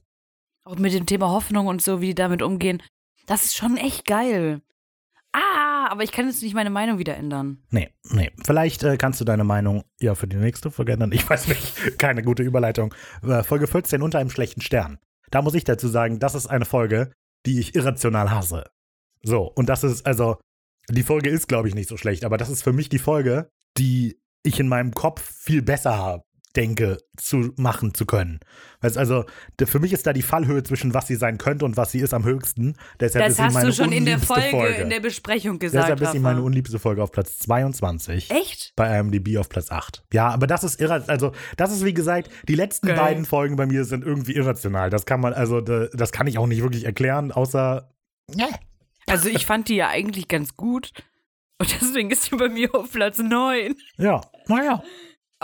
[0.65, 2.83] Auch mit dem Thema Hoffnung und so, wie die damit umgehen.
[3.27, 4.61] Das ist schon echt geil.
[5.91, 7.63] Aber ich kann jetzt nicht meine Meinung wieder ändern.
[7.71, 8.31] Nee, nee.
[8.45, 11.13] Vielleicht äh, kannst du deine Meinung ja für die nächste Folge ändern.
[11.13, 11.99] Ich weiß nicht.
[11.99, 12.95] Keine gute Überleitung.
[13.23, 14.99] Äh, Folge 14 unter einem schlechten Stern.
[15.31, 17.13] Da muss ich dazu sagen, das ist eine Folge,
[17.47, 18.65] die ich irrational hasse.
[19.23, 20.39] So, und das ist, also,
[20.89, 23.49] die Folge ist, glaube ich, nicht so schlecht, aber das ist für mich die Folge,
[23.79, 25.97] die ich in meinem Kopf viel besser
[26.57, 28.41] denke, zu machen zu können.
[28.81, 29.25] Weißt, also,
[29.65, 32.15] für mich ist da die Fallhöhe zwischen was sie sein könnte und was sie ist
[32.15, 32.77] am höchsten.
[33.01, 35.85] Deshalb Das hast meine du schon in der unliebste Folge, in der Besprechung gesagt.
[35.85, 38.73] Deshalb ist sie meine unliebste Folge auf Platz 22 Echt?
[38.77, 40.03] bei IMDb auf Platz 8.
[40.13, 41.05] Ja, aber das ist irre.
[41.09, 42.97] Also, das ist wie gesagt, die letzten Geil.
[42.97, 44.91] beiden Folgen bei mir sind irgendwie irrational.
[44.91, 47.91] Das kann man, also, da- das kann ich auch nicht wirklich erklären, außer.
[48.35, 48.49] Ja.
[49.07, 50.93] Also ich fand die ja eigentlich ganz gut.
[51.59, 53.75] Und deswegen ist sie bei mir auf Platz 9.
[53.99, 54.83] Ja, naja.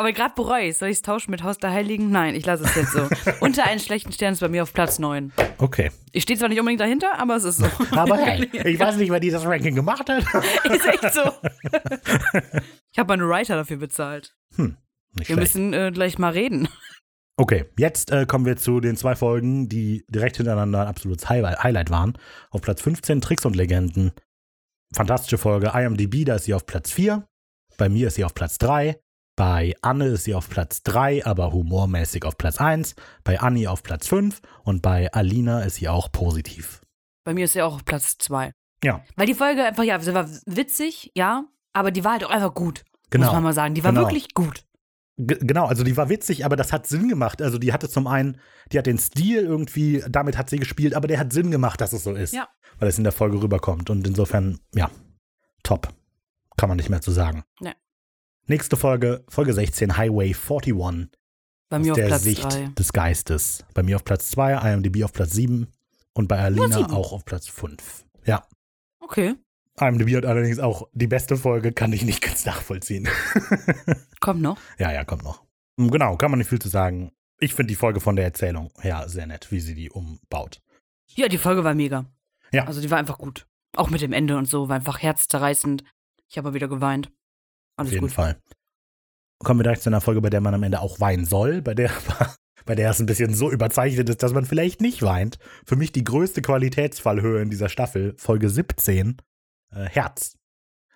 [0.01, 0.79] Aber gerade bereue ich.
[0.79, 2.11] Soll ich es tauschen mit Haus der Heiligen?
[2.11, 3.07] Nein, ich lasse es jetzt so.
[3.41, 5.31] Unter einen schlechten Stern ist bei mir auf Platz 9.
[5.59, 5.91] Okay.
[6.13, 7.67] Ich stehe zwar nicht unbedingt dahinter, aber es ist so.
[7.91, 10.25] Aber hey, ich weiß nicht, wer die das Ranking gemacht hat.
[10.65, 11.21] ist echt so.
[12.91, 14.35] ich habe meinen Writer dafür bezahlt.
[14.57, 14.75] Nicht
[15.17, 15.39] Wir schlecht.
[15.41, 16.67] müssen äh, gleich mal reden.
[17.37, 21.63] Okay, jetzt äh, kommen wir zu den zwei Folgen, die direkt hintereinander ein absolutes High
[21.63, 22.17] Highlight waren.
[22.49, 24.13] Auf Platz 15 Tricks und Legenden.
[24.95, 25.73] Fantastische Folge.
[25.75, 27.29] IMDb, da ist sie auf Platz 4.
[27.77, 28.99] Bei mir ist sie auf Platz 3.
[29.41, 32.95] Bei Anne ist sie auf Platz 3, aber humormäßig auf Platz 1.
[33.25, 34.43] Bei Anni auf Platz 5.
[34.65, 36.83] Und bei Alina ist sie auch positiv.
[37.25, 38.53] Bei mir ist sie auch auf Platz 2.
[38.85, 42.29] Ja, Weil die Folge einfach, ja, sie war witzig, ja, aber die war halt auch
[42.29, 42.85] einfach gut.
[43.09, 43.25] genau.
[43.29, 43.73] Muss man mal sagen.
[43.73, 44.03] Die war Genau.
[44.03, 44.67] wirklich gut.
[45.17, 47.41] G genau, also die war witzig, aber das hat Sinn gemacht.
[47.41, 48.39] Also die hatte zum einen,
[48.73, 51.95] die hat den Stil irgendwie, damit hat sie gespielt, aber der hat Sinn gemacht, dass
[51.95, 52.35] es so ist.
[52.35, 52.47] Ja.
[52.79, 53.89] Weil es in der Folge rüberkommt.
[53.89, 54.91] Und insofern, ja,
[55.63, 55.89] top.
[56.59, 57.43] Kann man nicht mehr zu sagen.
[57.61, 57.73] Nee.
[58.51, 60.75] Nächste Folge, Folge 16, Highway 41.
[61.69, 62.73] Bei aus mir auf der Platz Sicht 3.
[62.77, 63.65] des Geistes.
[63.75, 65.69] Bei mir auf Platz 2, IMDb auf Platz 7
[66.15, 68.05] und bei Alina auch auf Platz 5.
[68.27, 68.45] Ja.
[68.99, 69.37] Okay.
[69.79, 73.09] IMDb hat allerdings auch die beste Folge, kann ich nicht ganz nachvollziehen.
[74.21, 74.59] Kommt noch.
[74.81, 75.45] Ja, ja, kommt noch.
[75.77, 77.13] Mm, Genau, kann man nicht viel zu sagen.
[77.39, 80.61] Ich finde die Folge von der Erzählung her sehr nett, wie sie die umbaut.
[81.07, 82.07] Ja, die Folge war mega.
[82.53, 82.67] Ja.
[82.67, 83.47] Also die war einfach gut.
[83.77, 85.85] Auch mit dem Ende und so, war einfach herzzerreißend.
[86.29, 87.13] Ich habe wieder geweint.
[87.81, 88.13] Alles Auf jeden gut.
[88.13, 88.37] Fall.
[89.43, 91.75] Kommen wir direkt zu einer Folge, bei der man am Ende auch weinen soll, bei
[91.75, 91.91] der,
[92.67, 95.39] bei der es ein bisschen so überzeichnet ist, dass man vielleicht nicht weint.
[95.65, 99.17] Für mich die größte Qualitätsfallhöhe in dieser Staffel, Folge 17,
[99.73, 100.37] äh, Herz.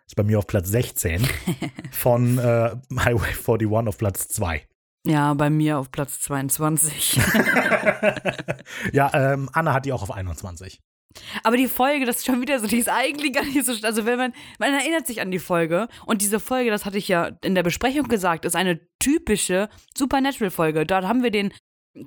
[0.06, 1.26] Ist bei mir auf Platz 16
[1.90, 4.66] von äh, Highway 41 auf Platz 2.
[5.06, 7.18] Ja, bei mir auf Platz 22.
[8.92, 10.82] ja, ähm, Anna hat die auch auf 21.
[11.42, 13.74] Aber die Folge, das ist schon wieder so, die ist eigentlich gar nicht so.
[13.82, 17.08] Also, wenn man, man erinnert sich an die Folge und diese Folge, das hatte ich
[17.08, 20.86] ja in der Besprechung gesagt, ist eine typische Supernatural-Folge.
[20.86, 21.52] Dort haben wir den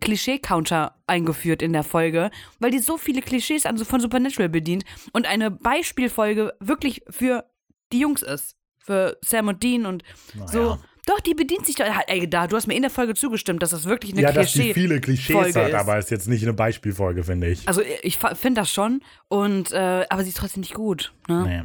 [0.01, 5.25] Klischee-Counter eingeführt in der Folge, weil die so viele Klischees an, von Supernatural bedient und
[5.25, 7.45] eine Beispielfolge wirklich für
[7.93, 8.55] die Jungs ist.
[8.79, 10.03] Für Sam und Dean und
[10.45, 10.77] so.
[11.07, 11.85] Doch, die bedient sich da.
[12.07, 14.51] Ey, da, du hast mir in der Folge zugestimmt, dass das wirklich eine ja, dass
[14.51, 15.75] Klischee die viele Klischees Folge hat, ist.
[15.75, 17.67] aber ist jetzt nicht eine Beispielfolge, finde ich.
[17.67, 21.13] Also ich finde das schon und äh, aber sie ist trotzdem nicht gut.
[21.29, 21.43] Ne?
[21.47, 21.63] Nee.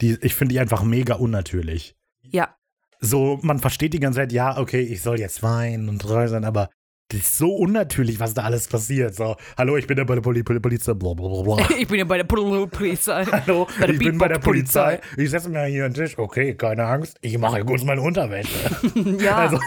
[0.00, 1.94] Die, ich finde die einfach mega unnatürlich.
[2.22, 2.56] Ja,
[3.00, 6.44] So, man versteht die ganze Zeit, ja, okay, ich soll jetzt weinen und treu sein,
[6.44, 6.70] aber
[7.10, 9.14] das ist so unnatürlich, was da alles passiert.
[9.14, 10.94] So, hallo, ich bin der bei der Poli Poli Polizei.
[10.94, 11.68] Blablabla.
[11.78, 13.24] ich bin ja bei der Pol- Polizei.
[13.26, 14.96] Hallo, Bei der ich bin bei der Beatbox-Polizei.
[14.96, 15.22] Polizei.
[15.22, 16.18] Ich setze mir hier an den Tisch.
[16.18, 17.18] Okay, keine Angst.
[17.20, 18.48] Ich mache kurz meine Unterwäsche.
[19.20, 19.36] ja.
[19.36, 19.58] Also,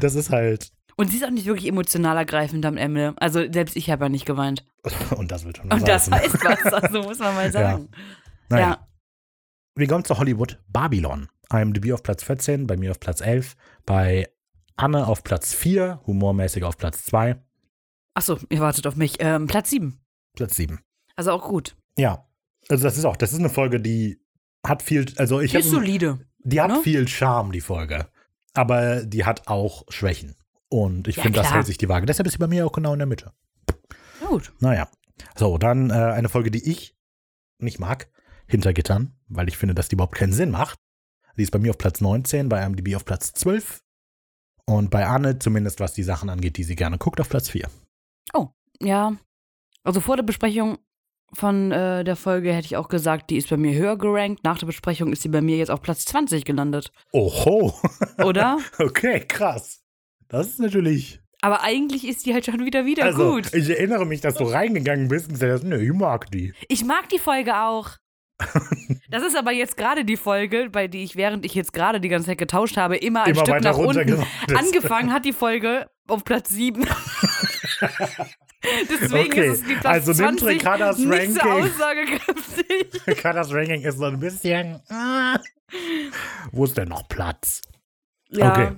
[0.00, 0.72] das ist halt.
[0.96, 3.14] und sie ist auch nicht wirklich emotional ergreifend am Ende.
[3.18, 4.64] Also selbst ich habe ja nicht geweint.
[5.16, 7.88] Und das wird schon was Und das heißt was, also muss man mal sagen.
[8.48, 8.66] Naja.
[8.70, 8.86] Ja.
[9.76, 11.28] Wir kommen zu Hollywood Babylon.
[11.52, 14.28] IMDb auf Platz 14, bei mir auf Platz 11, bei
[14.76, 17.40] Anne auf Platz 4, humormäßig auf Platz 2,
[18.14, 19.16] Achso, ihr wartet auf mich.
[19.20, 20.00] Ähm, Platz 7.
[20.34, 20.80] Platz 7.
[21.14, 21.76] Also auch gut.
[21.96, 22.26] Ja.
[22.68, 24.20] Also das ist auch, das ist eine Folge, die
[24.66, 26.26] hat viel, also ich Die ist solide.
[26.40, 26.80] die hat ne?
[26.82, 28.08] viel Charme, die Folge.
[28.52, 30.34] Aber die hat auch Schwächen.
[30.68, 32.04] Und ich Ja, finde, das hält sich die Waage.
[32.06, 33.32] Deshalb ist sie bei mir auch genau in der Mitte.
[34.20, 34.52] Ja, gut.
[34.58, 34.88] Naja.
[35.36, 36.96] So, dann äh, eine Folge, die ich
[37.58, 38.08] nicht mag.
[38.46, 40.78] Hinter Gittern, weil ich finde, dass die überhaupt keinen Sinn macht.
[41.36, 43.80] Die ist bei mir auf Platz 19, bei IMDb auf Platz 12
[44.70, 47.68] und bei Anne, zumindest was die Sachen angeht, die sie gerne guckt, auf Platz 4.
[48.82, 49.12] Ja.
[49.82, 50.78] Also vor der Besprechung
[51.32, 54.42] von äh, der Folge hätte ich auch gesagt, die ist bei mir höher gerankt.
[54.42, 56.90] Nach der Besprechung ist sie bei mir jetzt auf Platz 20 gelandet.
[57.12, 57.72] Oho,
[58.24, 58.58] Oder?
[58.78, 59.82] okay, krass.
[60.28, 63.54] Das ist natürlich Aber eigentlich ist die halt schon wieder wieder also, gut.
[63.54, 66.52] ich erinnere mich, dass du reingegangen bist und gesagt hast, nö, ich mag die.
[66.68, 67.90] Ich mag die Folge auch.
[69.10, 72.08] Das ist aber jetzt gerade die Folge, bei die ich, während ich jetzt gerade die
[72.08, 74.24] ganze Zeit getauscht habe, immer ein Immer Stück nach unten.
[74.54, 76.86] Angefangen hat die Folge auf Platz 7.
[78.90, 81.64] Deswegen Okay, ist es die Platz also nimmt 20 Ricardas nicht so Ranking.
[81.70, 83.16] aussagekräftig.
[83.22, 84.80] Katas Ranking ist so ein bisschen.
[84.90, 85.38] ah.
[86.52, 87.62] Wo ist denn noch Platz?
[88.28, 88.72] Ja, Okay.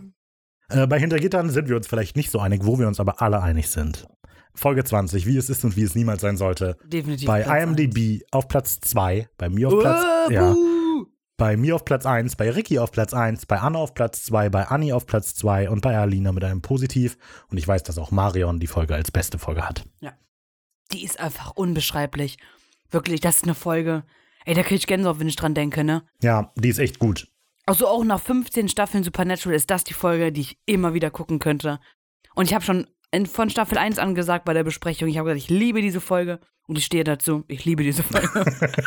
[0.68, 3.42] Äh, bei Hintergittern sind wir uns vielleicht nicht so einig, wo wir uns aber alle
[3.42, 4.06] einig sind.
[4.54, 6.76] Folge 20, wie es ist und wie es niemals sein sollte.
[6.84, 7.26] definitiv.
[7.26, 9.78] Bei Platz IMDb auf Platz 2, bei mir auf.
[9.80, 10.56] Platz, Äh, ja,
[11.38, 14.48] bei mir auf Platz 1, bei Ricky auf Platz 1, bei Anna auf Platz 2,
[14.50, 17.16] bei Anni auf Platz 2 und bei Alina mit einem Positiv.
[17.50, 19.84] Und ich weiß, dass auch Marion die Folge als beste Folge hat.
[20.92, 22.36] Die ist einfach unbeschreiblich.
[22.90, 24.04] Wirklich, das ist eine Folge.
[24.44, 26.04] Ey, da krieg ich Gänsehaut, wenn ich dran denke, ne?
[26.22, 27.28] Ja, die ist echt gut.
[27.64, 31.38] Also auch nach 15 Staffeln Supernatural ist das die Folge, die ich immer wieder gucken
[31.38, 31.80] könnte.
[32.34, 35.28] Und ich habe schon in, von Staffel 1 an gesagt bei der Besprechung, ich habe
[35.28, 38.44] gesagt, ich liebe diese Folge und ich stehe dazu, ich liebe diese Folge.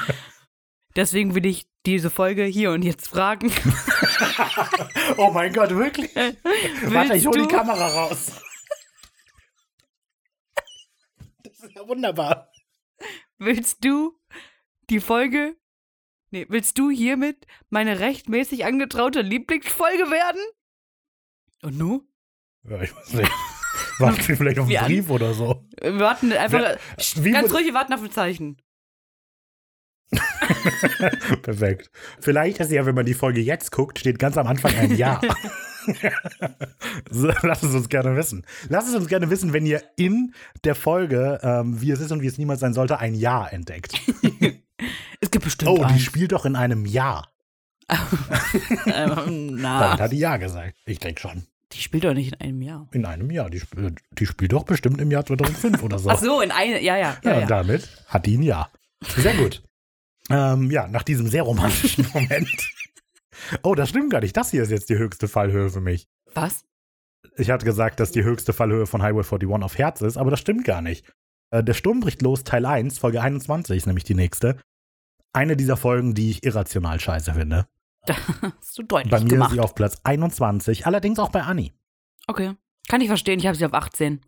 [0.96, 3.52] Deswegen will ich diese Folge hier und jetzt fragen.
[5.18, 6.14] Oh mein Gott, wirklich?
[6.16, 8.42] Warte, ich hol die Kamera raus.
[11.44, 12.52] Das ist ja wunderbar.
[13.38, 14.18] Willst du
[14.90, 15.56] die Folge?
[16.32, 20.42] Nee, willst du hiermit meine rechtmäßig angetraute Lieblingsfolge werden?
[21.62, 22.08] Und nu?
[22.64, 23.32] Ja, ich weiß nicht.
[24.00, 25.66] Warten wir vielleicht auf einen Brief oder so.
[25.82, 26.78] Wir warten einfach.
[27.16, 28.58] Wer- ganz ruhig, wir warten auf ein Zeichen.
[31.42, 31.90] Perfekt.
[32.22, 35.20] Vielleicht ist ja, wenn man die Folge jetzt guckt, steht ganz am Anfang ein Ja.
[37.10, 38.46] so, Lass es uns gerne wissen.
[38.70, 40.34] Lass es uns gerne wissen, wenn ihr in
[40.64, 44.00] der Folge, ähm, wie es ist und wie es niemals sein sollte, ein Ja entdeckt.
[45.22, 46.02] Es gibt bestimmt Oh, die eins.
[46.02, 47.32] spielt doch in einem Jahr.
[47.90, 47.96] Ähm,
[48.86, 50.76] Damit na, hat die Ja gesagt.
[50.86, 51.46] Ich denke schon.
[51.76, 52.88] Die spielt doch nicht in einem Jahr.
[52.92, 53.50] In einem Jahr.
[53.50, 53.76] Die, sp
[54.12, 56.10] die spielt doch bestimmt im Jahr 2005 oder so.
[56.10, 57.46] Ach so, in eine, ja, ja, Ja, ja, und ja.
[57.48, 58.70] damit hat die ein Ja.
[59.18, 59.64] Sehr gut.
[60.30, 62.50] ähm, ja, nach diesem sehr romantischen Moment.
[63.64, 64.36] Oh, das stimmt gar nicht.
[64.36, 66.08] Das hier ist jetzt die höchste Fallhöhe für mich.
[66.34, 66.64] Was?
[67.38, 70.40] Ich hatte gesagt, dass die höchste Fallhöhe von Highway 41 auf Herz ist, aber das
[70.40, 71.06] stimmt gar nicht.
[71.52, 74.58] Äh, Der Sturm bricht los, Teil 1, Folge 21 ist nämlich die nächste.
[75.34, 77.68] Eine dieser Folgen, die ich irrational scheiße finde.
[78.14, 79.50] Hast du deutlich Bei mir gemacht.
[79.52, 81.74] ist sie auf Platz 21, allerdings auch bei Anni.
[82.28, 82.54] Okay.
[82.88, 84.22] Kann ich verstehen, ich habe sie auf 18.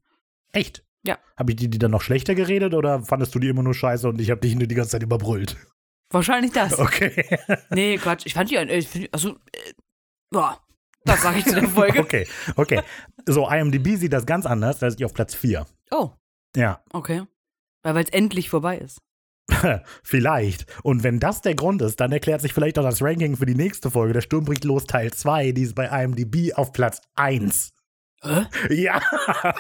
[0.52, 0.84] Echt?
[1.04, 1.18] Ja.
[1.38, 4.08] Habe ich die, die dann noch schlechter geredet oder fandest du die immer nur scheiße
[4.10, 5.56] und ich habe dich nur die ganze Zeit überbrüllt?
[6.10, 6.80] Wahrscheinlich das.
[6.80, 7.38] Okay.
[7.70, 8.26] Nee, Quatsch.
[8.26, 9.74] Ich fand die, äh, ich find, also, äh,
[10.32, 10.60] boah,
[11.04, 12.00] das sage ich zu der Folge.
[12.02, 12.82] Okay, okay.
[13.26, 15.66] So, IMDb sieht das ganz anders, da ist die auf Platz 4.
[15.92, 16.12] Oh,
[16.56, 17.24] Ja, okay.
[17.84, 19.00] Weil es endlich vorbei ist.
[20.04, 20.66] vielleicht.
[20.84, 23.56] Und wenn das der Grund ist, dann erklärt sich vielleicht auch das Ranking für die
[23.56, 27.74] nächste Folge, der Sturm bricht los Teil 2, die ist bei IMDb auf Platz 1.
[28.22, 28.46] Hä?
[28.70, 29.02] Ja.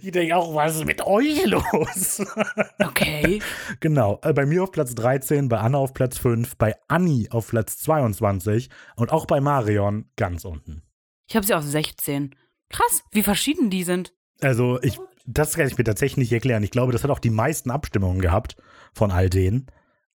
[0.00, 2.22] Ich denke auch, was ist mit euch los?
[2.78, 3.42] Okay.
[3.80, 7.48] genau, äh, bei mir auf Platz 13, bei Anna auf Platz 5, bei Anni auf
[7.48, 10.82] Platz 22 und auch bei Marion ganz unten.
[11.28, 12.34] Ich habe sie auf 16.
[12.68, 14.14] Krass, wie verschieden die sind.
[14.40, 16.62] Also, ich, das kann ich mir tatsächlich nicht erklären.
[16.62, 18.56] Ich glaube, das hat auch die meisten Abstimmungen gehabt
[18.92, 19.66] von all denen.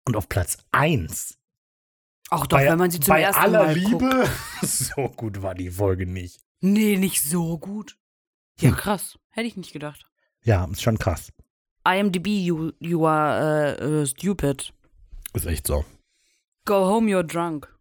[0.06, 1.38] Und auf Platz 1.
[2.30, 4.30] Auch doch, wenn man sie zum bei ersten aller Mal Liebe, guckt.
[4.62, 6.42] so gut war die Folge nicht.
[6.62, 7.98] Nee, nicht so gut.
[8.60, 9.18] Ja, krass.
[9.30, 10.06] Hätte ich nicht gedacht.
[10.44, 11.32] Ja, ist schon krass.
[11.88, 14.74] IMDb, you, you are uh, uh, stupid.
[15.34, 15.86] Ist echt so.
[16.66, 17.74] Go home, you're drunk.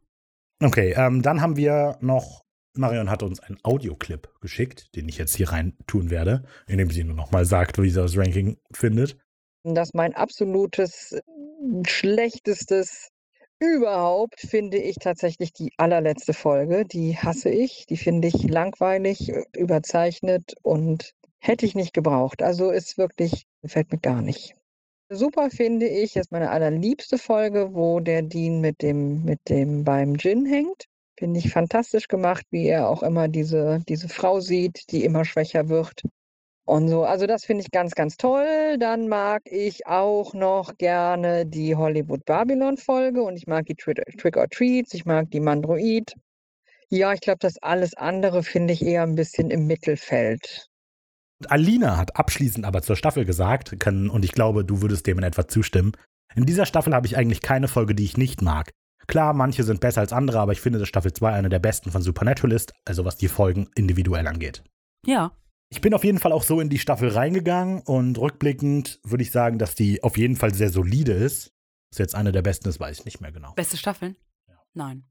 [0.62, 2.44] Okay, ähm, dann haben wir noch,
[2.78, 7.04] Marion hat uns einen Audioclip geschickt, den ich jetzt hier rein tun werde, indem sie
[7.04, 9.16] nur nochmal sagt, wie sie das Ranking findet.
[9.64, 11.22] dass mein absolutes äh,
[11.86, 13.10] schlechtestes
[13.58, 16.84] überhaupt finde ich tatsächlich die allerletzte Folge.
[16.84, 17.86] Die hasse ich.
[17.86, 22.42] Die finde ich langweilig, äh, überzeichnet und hätte ich nicht gebraucht.
[22.42, 24.54] Also ist wirklich, gefällt mir gar nicht.
[25.08, 30.18] Super finde ich, ist meine allerliebste Folge, wo der Dean mit dem, mit dem beim
[30.18, 30.86] Gin hängt.
[31.18, 35.68] Finde ich fantastisch gemacht, wie er auch immer diese, diese Frau sieht, die immer schwächer
[35.68, 36.02] wird.
[36.66, 38.76] Und so, also das finde ich ganz, ganz toll.
[38.78, 43.94] Dann mag ich auch noch gerne die Hollywood Babylon Folge und ich mag die Tri
[43.94, 46.14] Trick or Treats, ich mag die Mandroid.
[46.88, 50.68] Ja, ich glaube, das alles andere finde ich eher ein bisschen im Mittelfeld.
[51.48, 55.24] Alina hat abschließend aber zur Staffel gesagt, kann, und ich glaube, du würdest dem in
[55.24, 55.92] etwa zustimmen,
[56.34, 58.72] in dieser Staffel habe ich eigentlich keine Folge, die ich nicht mag.
[59.06, 61.90] Klar, manche sind besser als andere, aber ich finde, dass Staffel 2 eine der besten
[61.90, 64.64] von Supernatural ist, also was die Folgen individuell angeht.
[65.04, 65.32] Ja.
[65.68, 69.30] Ich bin auf jeden Fall auch so in die Staffel reingegangen und rückblickend würde ich
[69.30, 71.52] sagen, dass die auf jeden Fall sehr solide ist.
[71.92, 73.52] Was jetzt eine der besten ist, weiß ich nicht mehr genau.
[73.54, 74.16] Beste Staffeln?
[74.74, 75.04] Nein.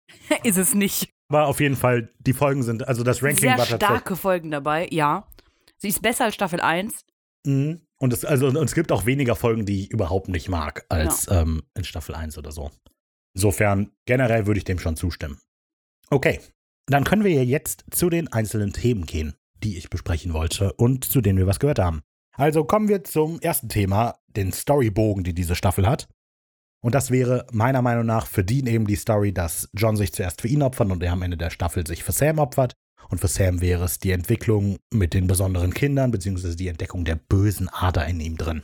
[0.44, 1.10] ist es nicht.
[1.28, 3.86] Aber auf jeden Fall, die Folgen sind, also das Ranking Sehr war tatsächlich.
[3.86, 5.26] starke Folgen dabei, ja.
[5.78, 7.04] Sie ist besser als Staffel 1.
[7.46, 7.80] Mhm.
[7.98, 11.28] Und es, also, und es gibt auch weniger Folgen, die ich überhaupt nicht mag, als
[11.30, 12.70] ähm, in Staffel 1 oder so.
[13.34, 15.38] Insofern, generell würde ich dem schon zustimmen.
[16.10, 16.40] Okay,
[16.86, 21.04] dann können wir ja jetzt zu den einzelnen Themen gehen, die ich besprechen wollte und
[21.04, 22.02] zu denen wir was gehört haben.
[22.36, 26.08] Also kommen wir zum ersten Thema, den Storybogen, die diese Staffel hat.
[26.82, 30.42] Und das wäre meiner Meinung nach für Dean eben die Story, dass John sich zuerst
[30.42, 32.74] für ihn opfert und er am Ende der Staffel sich für Sam opfert.
[33.08, 37.16] Und für Sam wäre es die Entwicklung mit den besonderen Kindern, beziehungsweise die Entdeckung der
[37.16, 38.62] bösen Ader in ihm drin.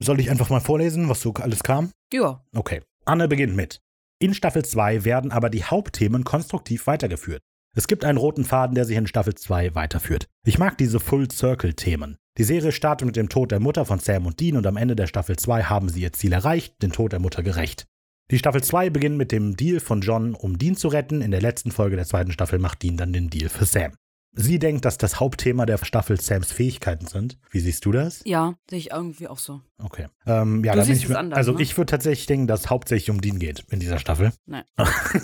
[0.00, 1.90] Soll ich einfach mal vorlesen, was so alles kam?
[2.12, 2.44] Ja.
[2.54, 2.82] Okay.
[3.04, 3.82] Anne beginnt mit.
[4.20, 7.40] In Staffel 2 werden aber die Hauptthemen konstruktiv weitergeführt.
[7.76, 10.26] Es gibt einen roten Faden, der sich in Staffel 2 weiterführt.
[10.44, 12.16] Ich mag diese Full-Circle-Themen.
[12.36, 14.96] Die Serie startet mit dem Tod der Mutter von Sam und Dean und am Ende
[14.96, 17.86] der Staffel 2 haben sie ihr Ziel erreicht, den Tod der Mutter gerecht.
[18.32, 21.22] Die Staffel 2 beginnt mit dem Deal von John, um Dean zu retten.
[21.22, 23.92] In der letzten Folge der zweiten Staffel macht Dean dann den Deal für Sam.
[24.32, 27.38] Sie denkt, dass das Hauptthema der Staffel Sams Fähigkeiten sind.
[27.50, 28.22] Wie siehst du das?
[28.24, 29.62] Ja, sehe ich irgendwie auch so.
[29.82, 30.06] Okay.
[30.26, 31.62] Ähm, ja, Du siehst ich es anders, Also ne?
[31.62, 34.32] ich würde tatsächlich denken, dass es hauptsächlich um Dean geht in dieser Staffel.
[34.46, 34.64] Nein.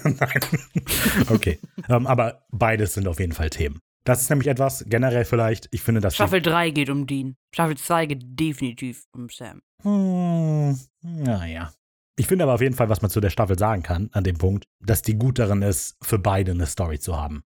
[0.05, 0.41] Nein.
[1.29, 1.59] okay.
[1.89, 3.81] ähm, aber beides sind auf jeden Fall Themen.
[4.05, 7.37] Das ist nämlich etwas, generell vielleicht, ich finde, dass Staffel 3 geht um Dean.
[7.55, 9.63] Staffel 2 geht definitiv um Sam.
[9.83, 11.73] Hm, naja.
[12.17, 14.37] Ich finde aber auf jeden Fall, was man zu der Staffel sagen kann, an dem
[14.39, 17.43] Punkt, dass die gut darin ist, für beide eine Story zu haben.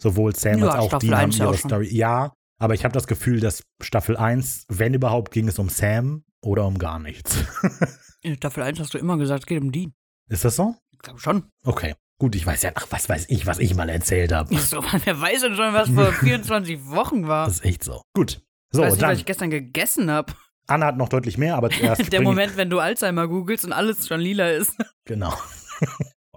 [0.00, 1.70] Sowohl Sam Ja, als auch Staffel Dean haben 1 ja ihre schon.
[1.70, 1.88] Story.
[1.94, 6.24] Ja, aber ich habe das Gefühl, dass Staffel 1, wenn überhaupt, ging es um Sam
[6.42, 7.36] oder um gar nichts.
[8.22, 9.92] In Staffel 1 hast du immer gesagt, es geht um Dean.
[10.30, 10.74] ist das so?
[10.92, 11.44] Ich glaube schon.
[11.64, 11.94] Okay.
[12.18, 14.54] Gut, ich weiß ja, ach, was weiß ich, was ich mal erzählt habe.
[14.54, 17.46] Ich so, wer weiß denn schon, was vor 24 Wochen war?
[17.46, 18.02] Das ist echt so.
[18.14, 18.40] Gut.
[18.72, 19.10] Ich So, weiß nicht, dann.
[19.10, 20.32] was ich gestern gegessen habe.
[20.66, 22.10] Anna hat noch deutlich mehr, aber zuerst.
[22.12, 24.74] Der ich- Moment, wenn du Alzheimer googelst und alles schon lila ist.
[25.04, 25.34] Genau.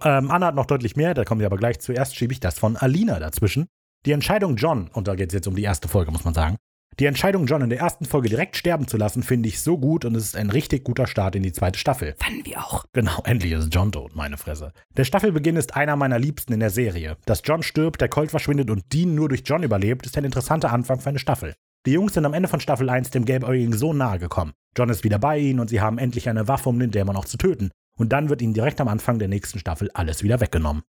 [0.03, 2.59] Ähm, Anna hat noch deutlich mehr, da kommen wir aber gleich zuerst, schiebe ich das
[2.59, 3.67] von Alina dazwischen.
[4.05, 6.57] Die Entscheidung John, und da geht es jetzt um die erste Folge, muss man sagen.
[6.99, 10.03] Die Entscheidung John in der ersten Folge direkt sterben zu lassen, finde ich so gut
[10.03, 12.15] und es ist ein richtig guter Start in die zweite Staffel.
[12.17, 12.85] Fanden wir auch.
[12.91, 14.73] Genau, endlich ist John tot, meine Fresse.
[14.95, 17.17] Der Staffelbeginn ist einer meiner liebsten in der Serie.
[17.25, 20.71] Dass John stirbt, der Colt verschwindet und Dean nur durch John überlebt, ist ein interessanter
[20.71, 21.53] Anfang für eine Staffel.
[21.85, 24.53] Die Jungs sind am Ende von Staffel 1 dem Gelbäugigen so nahe gekommen.
[24.75, 27.25] John ist wieder bei ihnen und sie haben endlich eine Waffe, um den Dämon auch
[27.25, 27.69] zu töten.
[27.97, 30.83] Und dann wird ihnen direkt am Anfang der nächsten Staffel alles wieder weggenommen.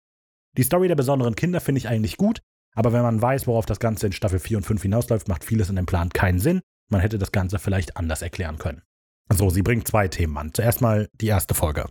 [0.57, 2.41] Die Story der besonderen Kinder finde ich eigentlich gut,
[2.75, 5.69] aber wenn man weiß, worauf das Ganze in Staffel 4 und 5 hinausläuft, macht vieles
[5.71, 6.61] in dem Plan keinen Sinn.
[6.91, 8.83] Man hätte das Ganze vielleicht anders erklären können.
[9.31, 10.55] So, sie bringt zwei Themen an.
[10.55, 11.87] Zuerst mal die erste Folge.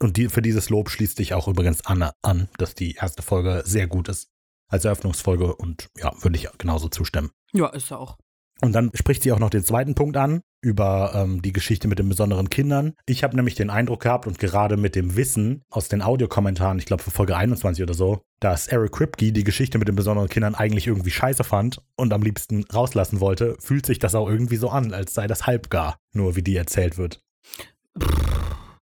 [0.00, 3.62] Und die, für dieses Lob schließt sich auch übrigens Anna an, dass die erste Folge
[3.64, 4.28] sehr gut ist
[4.68, 7.30] als Eröffnungsfolge und ja, würde ich genauso zustimmen.
[7.52, 8.16] Ja, ist er auch.
[8.60, 11.98] Und dann spricht sie auch noch den zweiten Punkt an, über ähm, die Geschichte mit
[11.98, 12.94] den besonderen Kindern.
[13.04, 16.86] Ich habe nämlich den Eindruck gehabt und gerade mit dem Wissen aus den Audiokommentaren, ich
[16.86, 20.54] glaube für Folge 21 oder so, dass Eric Kripke die Geschichte mit den besonderen Kindern
[20.54, 24.70] eigentlich irgendwie scheiße fand und am liebsten rauslassen wollte, fühlt sich das auch irgendwie so
[24.70, 27.20] an, als sei das halbgar, nur wie die erzählt wird.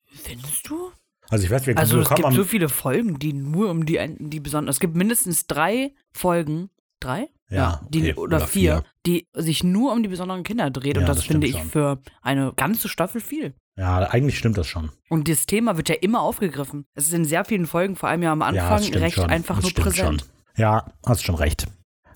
[0.06, 0.92] Findest du?
[1.30, 4.40] Also ich weiß, wir Also es gibt so viele Folgen, die nur um die, die
[4.40, 4.68] besonderen.
[4.68, 6.70] Es gibt mindestens drei Folgen.
[6.98, 7.28] Drei?
[7.51, 10.94] Ja, die, okay, oder, oder vier, die sich nur um die besonderen Kinder dreht.
[10.96, 11.68] Ja, und das, das finde ich schon.
[11.68, 13.55] für eine ganze Staffel viel.
[13.76, 14.90] Ja, eigentlich stimmt das schon.
[15.09, 16.86] Und das Thema wird ja immer aufgegriffen.
[16.94, 19.30] Es ist in sehr vielen Folgen, vor allem ja am ja, Anfang, stimmt recht schon.
[19.30, 20.20] einfach das nur präsent.
[20.20, 20.30] Schon.
[20.57, 21.66] Ja, hast schon recht.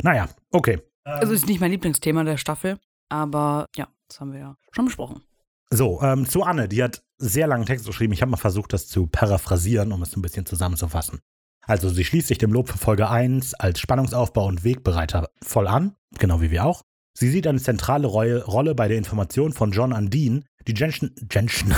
[0.03, 0.81] Naja, okay.
[1.05, 2.79] Also ist nicht mein Lieblingsthema der Staffel,
[3.09, 5.23] aber ja, das haben wir ja schon besprochen.
[5.71, 8.13] So, ähm, zu Anne, die hat sehr langen Text geschrieben.
[8.13, 11.21] Ich habe mal versucht, das zu paraphrasieren, um es ein bisschen zusammenzufassen.
[11.67, 15.97] Also, sie schließt sich dem Lob für Folge 1 als Spannungsaufbau und Wegbereiter voll an,
[16.19, 16.83] genau wie wir auch.
[17.17, 21.73] Sie sieht eine zentrale Rolle, bei der Information von John an Dean, die Jensen, Jensen,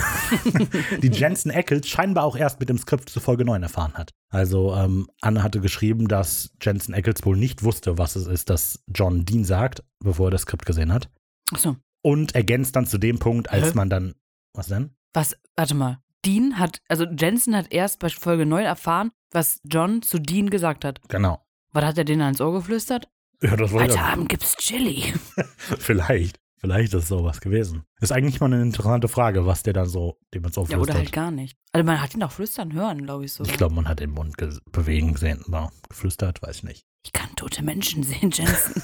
[1.02, 4.12] die Jensen Ackles scheinbar auch erst mit dem Skript zu Folge 9 erfahren hat.
[4.30, 8.82] Also, ähm, Anne hatte geschrieben, dass Jensen Ackles wohl nicht wusste, was es ist, dass
[8.92, 11.10] John Dean sagt, bevor er das Skript gesehen hat.
[11.52, 13.72] Achso, Und ergänzt dann zu dem Punkt, als Hä?
[13.74, 14.14] man dann.
[14.54, 14.96] Was denn?
[15.16, 15.98] was, warte mal.
[16.26, 20.84] Dean hat, also Jensen hat erst bei Folge 9 erfahren, was John zu Dean gesagt
[20.84, 21.00] hat.
[21.08, 21.40] Genau.
[21.72, 23.08] Was hat er denen ans Ohr geflüstert?
[23.42, 25.14] Ja, das wollte Heute Abend gibt's Chili.
[25.78, 26.38] Vielleicht.
[26.58, 27.84] Vielleicht ist sowas gewesen.
[28.00, 30.94] Ist eigentlich mal eine interessante Frage, was der dann so, dem man so Ja, oder
[30.94, 31.56] halt gar nicht.
[31.72, 33.44] Also man hat ihn auch flüstern hören, glaube ich so.
[33.44, 36.86] ich glaube, man hat den Mund ge- bewegen gesehen, aber geflüstert, weiß ich nicht.
[37.04, 38.82] Ich kann tote Menschen sehen, Jensen.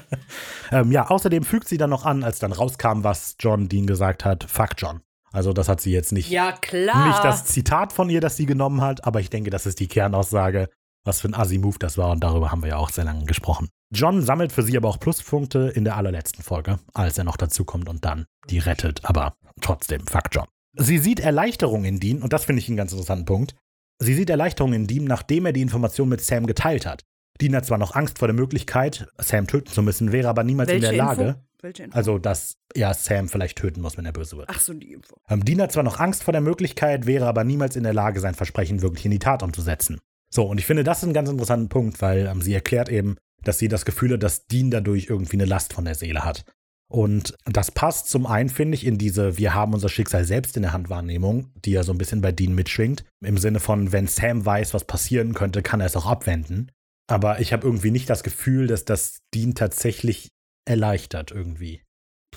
[0.70, 4.24] ähm, ja, außerdem fügt sie dann noch an, als dann rauskam, was John Dean gesagt
[4.24, 5.00] hat, fuck John.
[5.32, 7.08] Also das hat sie jetzt nicht, ja, klar.
[7.08, 9.88] nicht das Zitat von ihr, das sie genommen hat, aber ich denke, das ist die
[9.88, 10.68] Kernaussage,
[11.04, 13.68] was für ein Assi-Move das war und darüber haben wir ja auch sehr lange gesprochen.
[13.90, 17.88] John sammelt für sie aber auch Pluspunkte in der allerletzten Folge, als er noch dazukommt
[17.88, 20.46] und dann die rettet, aber trotzdem, fuck John.
[20.76, 23.54] Sie sieht Erleichterung in Dean und das finde ich einen ganz interessanten Punkt.
[23.98, 27.04] Sie sieht Erleichterung in Dean, nachdem er die Information mit Sam geteilt hat.
[27.40, 30.70] Dean hat zwar noch Angst vor der Möglichkeit, Sam töten zu müssen, wäre aber niemals
[30.70, 31.40] in Welche der Lage, Info?
[31.60, 31.96] Welche Info?
[31.96, 34.48] also dass er Sam vielleicht töten muss, wenn er böse wird.
[34.50, 35.16] Ach so, die Info.
[35.28, 38.20] Ähm, Dean hat zwar noch Angst vor der Möglichkeit, wäre aber niemals in der Lage,
[38.20, 39.98] sein Versprechen wirklich in die Tat umzusetzen.
[40.30, 43.16] So, und ich finde, das ist ein ganz interessanter Punkt, weil ähm, sie erklärt eben,
[43.42, 46.44] dass sie das Gefühl hat, dass Dean dadurch irgendwie eine Last von der Seele hat.
[46.90, 50.62] Und das passt zum einen, finde ich, in diese Wir haben unser Schicksal selbst in
[50.62, 53.04] der Hand Wahrnehmung, die ja so ein bisschen bei Dean mitschwingt.
[53.22, 56.72] Im Sinne von, wenn Sam weiß, was passieren könnte, kann er es auch abwenden.
[57.06, 60.30] Aber ich habe irgendwie nicht das Gefühl, dass das Dean tatsächlich
[60.68, 61.82] erleichtert irgendwie.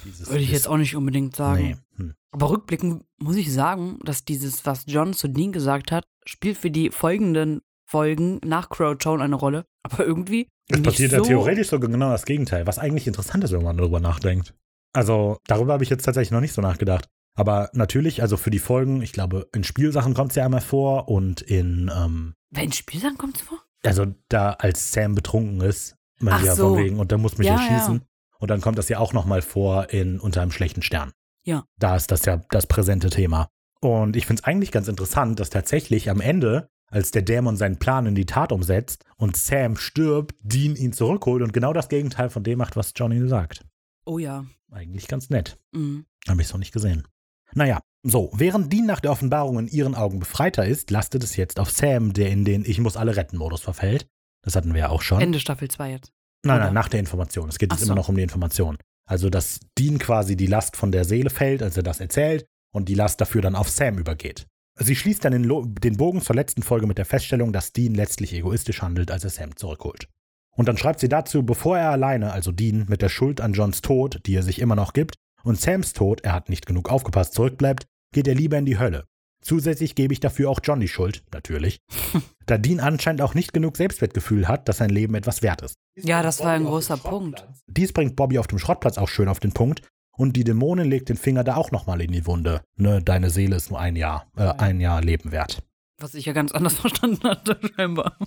[0.06, 1.64] Dieses Würde ich jetzt auch nicht unbedingt sagen.
[1.64, 1.78] Nee.
[1.98, 2.14] Hm.
[2.32, 6.72] Aber rückblickend muss ich sagen, dass dieses, was John zu Dean gesagt hat, spielt für
[6.72, 9.66] die folgenden Folgen nach Crowtown eine Rolle.
[9.84, 10.48] Aber irgendwie.
[10.70, 13.64] Es nicht passiert so, ja theoretisch sogar genau das Gegenteil, was eigentlich interessant ist, wenn
[13.64, 14.54] man darüber nachdenkt.
[14.94, 17.08] Also, darüber habe ich jetzt tatsächlich noch nicht so nachgedacht.
[17.36, 21.10] Aber natürlich, also für die Folgen, ich glaube, in Spielsachen kommt es ja einmal vor
[21.10, 23.60] und in, ähm, Wenn Spielsachen kommt vor?
[23.84, 26.70] also da als Sam betrunken ist, man Ach ja so.
[26.70, 28.02] von wegen, und der muss mich Ja, ja, schießen.
[28.42, 31.12] Und dann kommt das ja auch nochmal vor in Unter einem schlechten Stern.
[31.46, 31.64] Ja.
[31.78, 33.50] Da ist das ja das präsente Thema.
[33.82, 37.78] Und ich finde es eigentlich ganz interessant, dass tatsächlich am Ende, als der Dämon seinen
[37.78, 42.32] Plan in die Tat umsetzt und Sam stirbt, Dean ihn zurückholt und genau das Gegenteil
[42.32, 43.64] von dem macht, was Johnny sagt.
[44.06, 44.46] Oh ja.
[44.72, 45.60] Eigentlich ganz nett.
[45.72, 46.06] Mhm.
[46.28, 47.08] Habe ich so nicht gesehen.
[47.54, 51.60] Naja, so, während Dean nach der Offenbarung in ihren Augen befreiter ist, lastet es jetzt
[51.60, 54.08] auf Sam, der in den Ich muss alle retten Modus verfällt.
[54.42, 55.22] Das hatten wir ja auch schon.
[55.22, 56.12] Ende Staffel 2 jetzt.
[56.44, 56.66] Nein, oder?
[56.66, 57.50] nein, nach der Information.
[57.50, 57.92] Es geht Ach jetzt so.
[57.92, 58.78] immer noch um die Information.
[59.08, 62.88] Also, dass Dean quasi die Last von der Seele fällt, als er das erzählt, und
[62.88, 64.48] die Last dafür dann auf Sam übergeht.
[64.80, 67.94] Sie schließt dann den, Lo den Bogen zur letzten Folge mit der Feststellung, dass Dean
[67.94, 70.08] letztlich egoistisch handelt, als er Sam zurückholt.
[70.56, 73.82] Und dann schreibt sie dazu, bevor er alleine, also Dean, mit der Schuld an Johns
[73.82, 77.34] Tod, die er sich immer noch gibt, und Sams Tod, er hat nicht genug aufgepasst,
[77.34, 79.06] zurückbleibt, geht er lieber in die Hölle.
[79.42, 81.80] Zusätzlich gebe ich dafür auch John die Schuld, natürlich,
[82.52, 85.76] da Dean anscheinend auch nicht genug Selbstwertgefühl hat, dass sein Leben etwas wert ist.
[85.96, 87.48] Ja, das war ein großer Punkt.
[87.68, 89.82] Dies bringt Bobby auf dem Schrottplatz auch schön auf den Punkt
[90.18, 92.62] und die Dämonin legt den Finger da auch nochmal in die Wunde.
[92.76, 95.64] Ne, deine Seele ist nur ein Jahr, äh, ein Jahr Leben wert.
[95.98, 98.18] Was ich ja ganz anders verstanden hatte, scheinbar.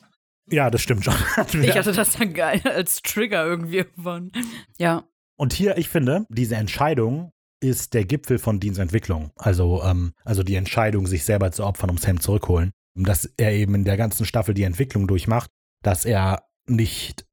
[0.51, 1.15] Ja, das stimmt schon.
[1.63, 4.33] Ich hatte das dann geil als Trigger irgendwie irgendwann.
[4.79, 5.05] Ja.
[5.37, 9.33] Und hier, ich finde, diese Entscheidung ist der Gipfel von Deans Entwicklung.
[9.37, 12.73] Also, ähm, also die Entscheidung, sich selber zu opfern, um Sam zurückholen.
[12.97, 15.51] Dass er eben in der ganzen Staffel die Entwicklung durchmacht,
[15.83, 17.27] dass er nicht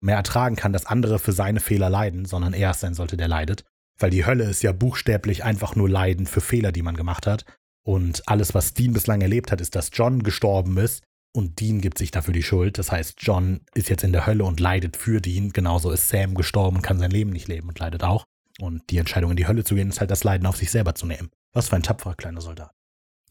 [0.00, 3.28] mehr ertragen kann, dass andere für seine Fehler leiden, sondern er es sein sollte, der
[3.28, 3.64] leidet.
[3.98, 7.44] Weil die Hölle ist ja buchstäblich einfach nur Leiden für Fehler, die man gemacht hat.
[7.84, 11.02] Und alles, was Dean bislang erlebt hat, ist, dass John gestorben ist
[11.34, 12.78] und Dean gibt sich dafür die Schuld.
[12.78, 15.52] Das heißt, John ist jetzt in der Hölle und leidet für Dean.
[15.52, 18.24] Genauso ist Sam gestorben und kann sein Leben nicht leben und leidet auch.
[18.60, 20.94] Und die Entscheidung, in die Hölle zu gehen, ist halt das Leiden auf sich selber
[20.94, 21.30] zu nehmen.
[21.52, 22.72] Was für ein tapferer kleiner Soldat.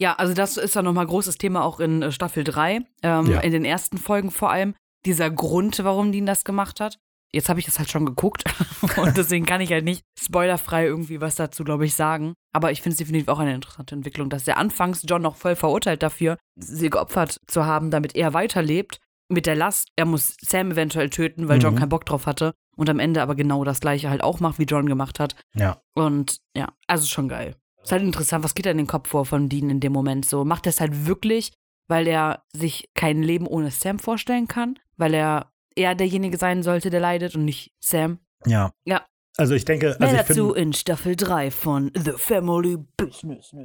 [0.02, 3.40] Ja, also das ist dann nochmal großes Thema auch in äh, Staffel 3, ähm, Ja.
[3.42, 4.74] in den ersten Folgen vor allem.
[5.06, 6.98] Dieser Grund, warum Dean das gemacht hat.
[7.34, 8.44] Jetzt habe ich das halt schon geguckt
[8.98, 12.34] und deswegen kann ich halt nicht spoilerfrei irgendwie was dazu, glaube ich, sagen.
[12.54, 15.56] Aber ich finde es definitiv auch eine interessante Entwicklung, dass der anfangs John noch voll
[15.56, 19.00] verurteilt dafür, sie geopfert zu haben, damit er weiterlebt.
[19.30, 21.80] Mit der Last, er muss Sam eventuell töten, weil John Mhm.
[21.80, 22.54] keinen Bock drauf hatte.
[22.76, 25.36] Und am Ende aber genau das gleiche halt auch macht, wie John gemacht hat.
[25.56, 25.82] Ja.
[25.94, 27.56] Und ja, also schon geil.
[27.84, 30.26] Ist halt interessant, was geht da in den Kopf vor von Dean in dem Moment
[30.26, 30.46] so?
[30.46, 31.52] Macht er es halt wirklich,
[31.88, 34.78] weil er sich kein Leben ohne Sam vorstellen kann?
[34.98, 38.20] Weil er eher derjenige sein sollte, der leidet und nicht Sam?
[38.46, 38.72] Ja.
[38.86, 39.06] Ja.
[39.38, 43.56] Also ich denke, Mehr also ich dazu in Staffel 3 von The Family Business.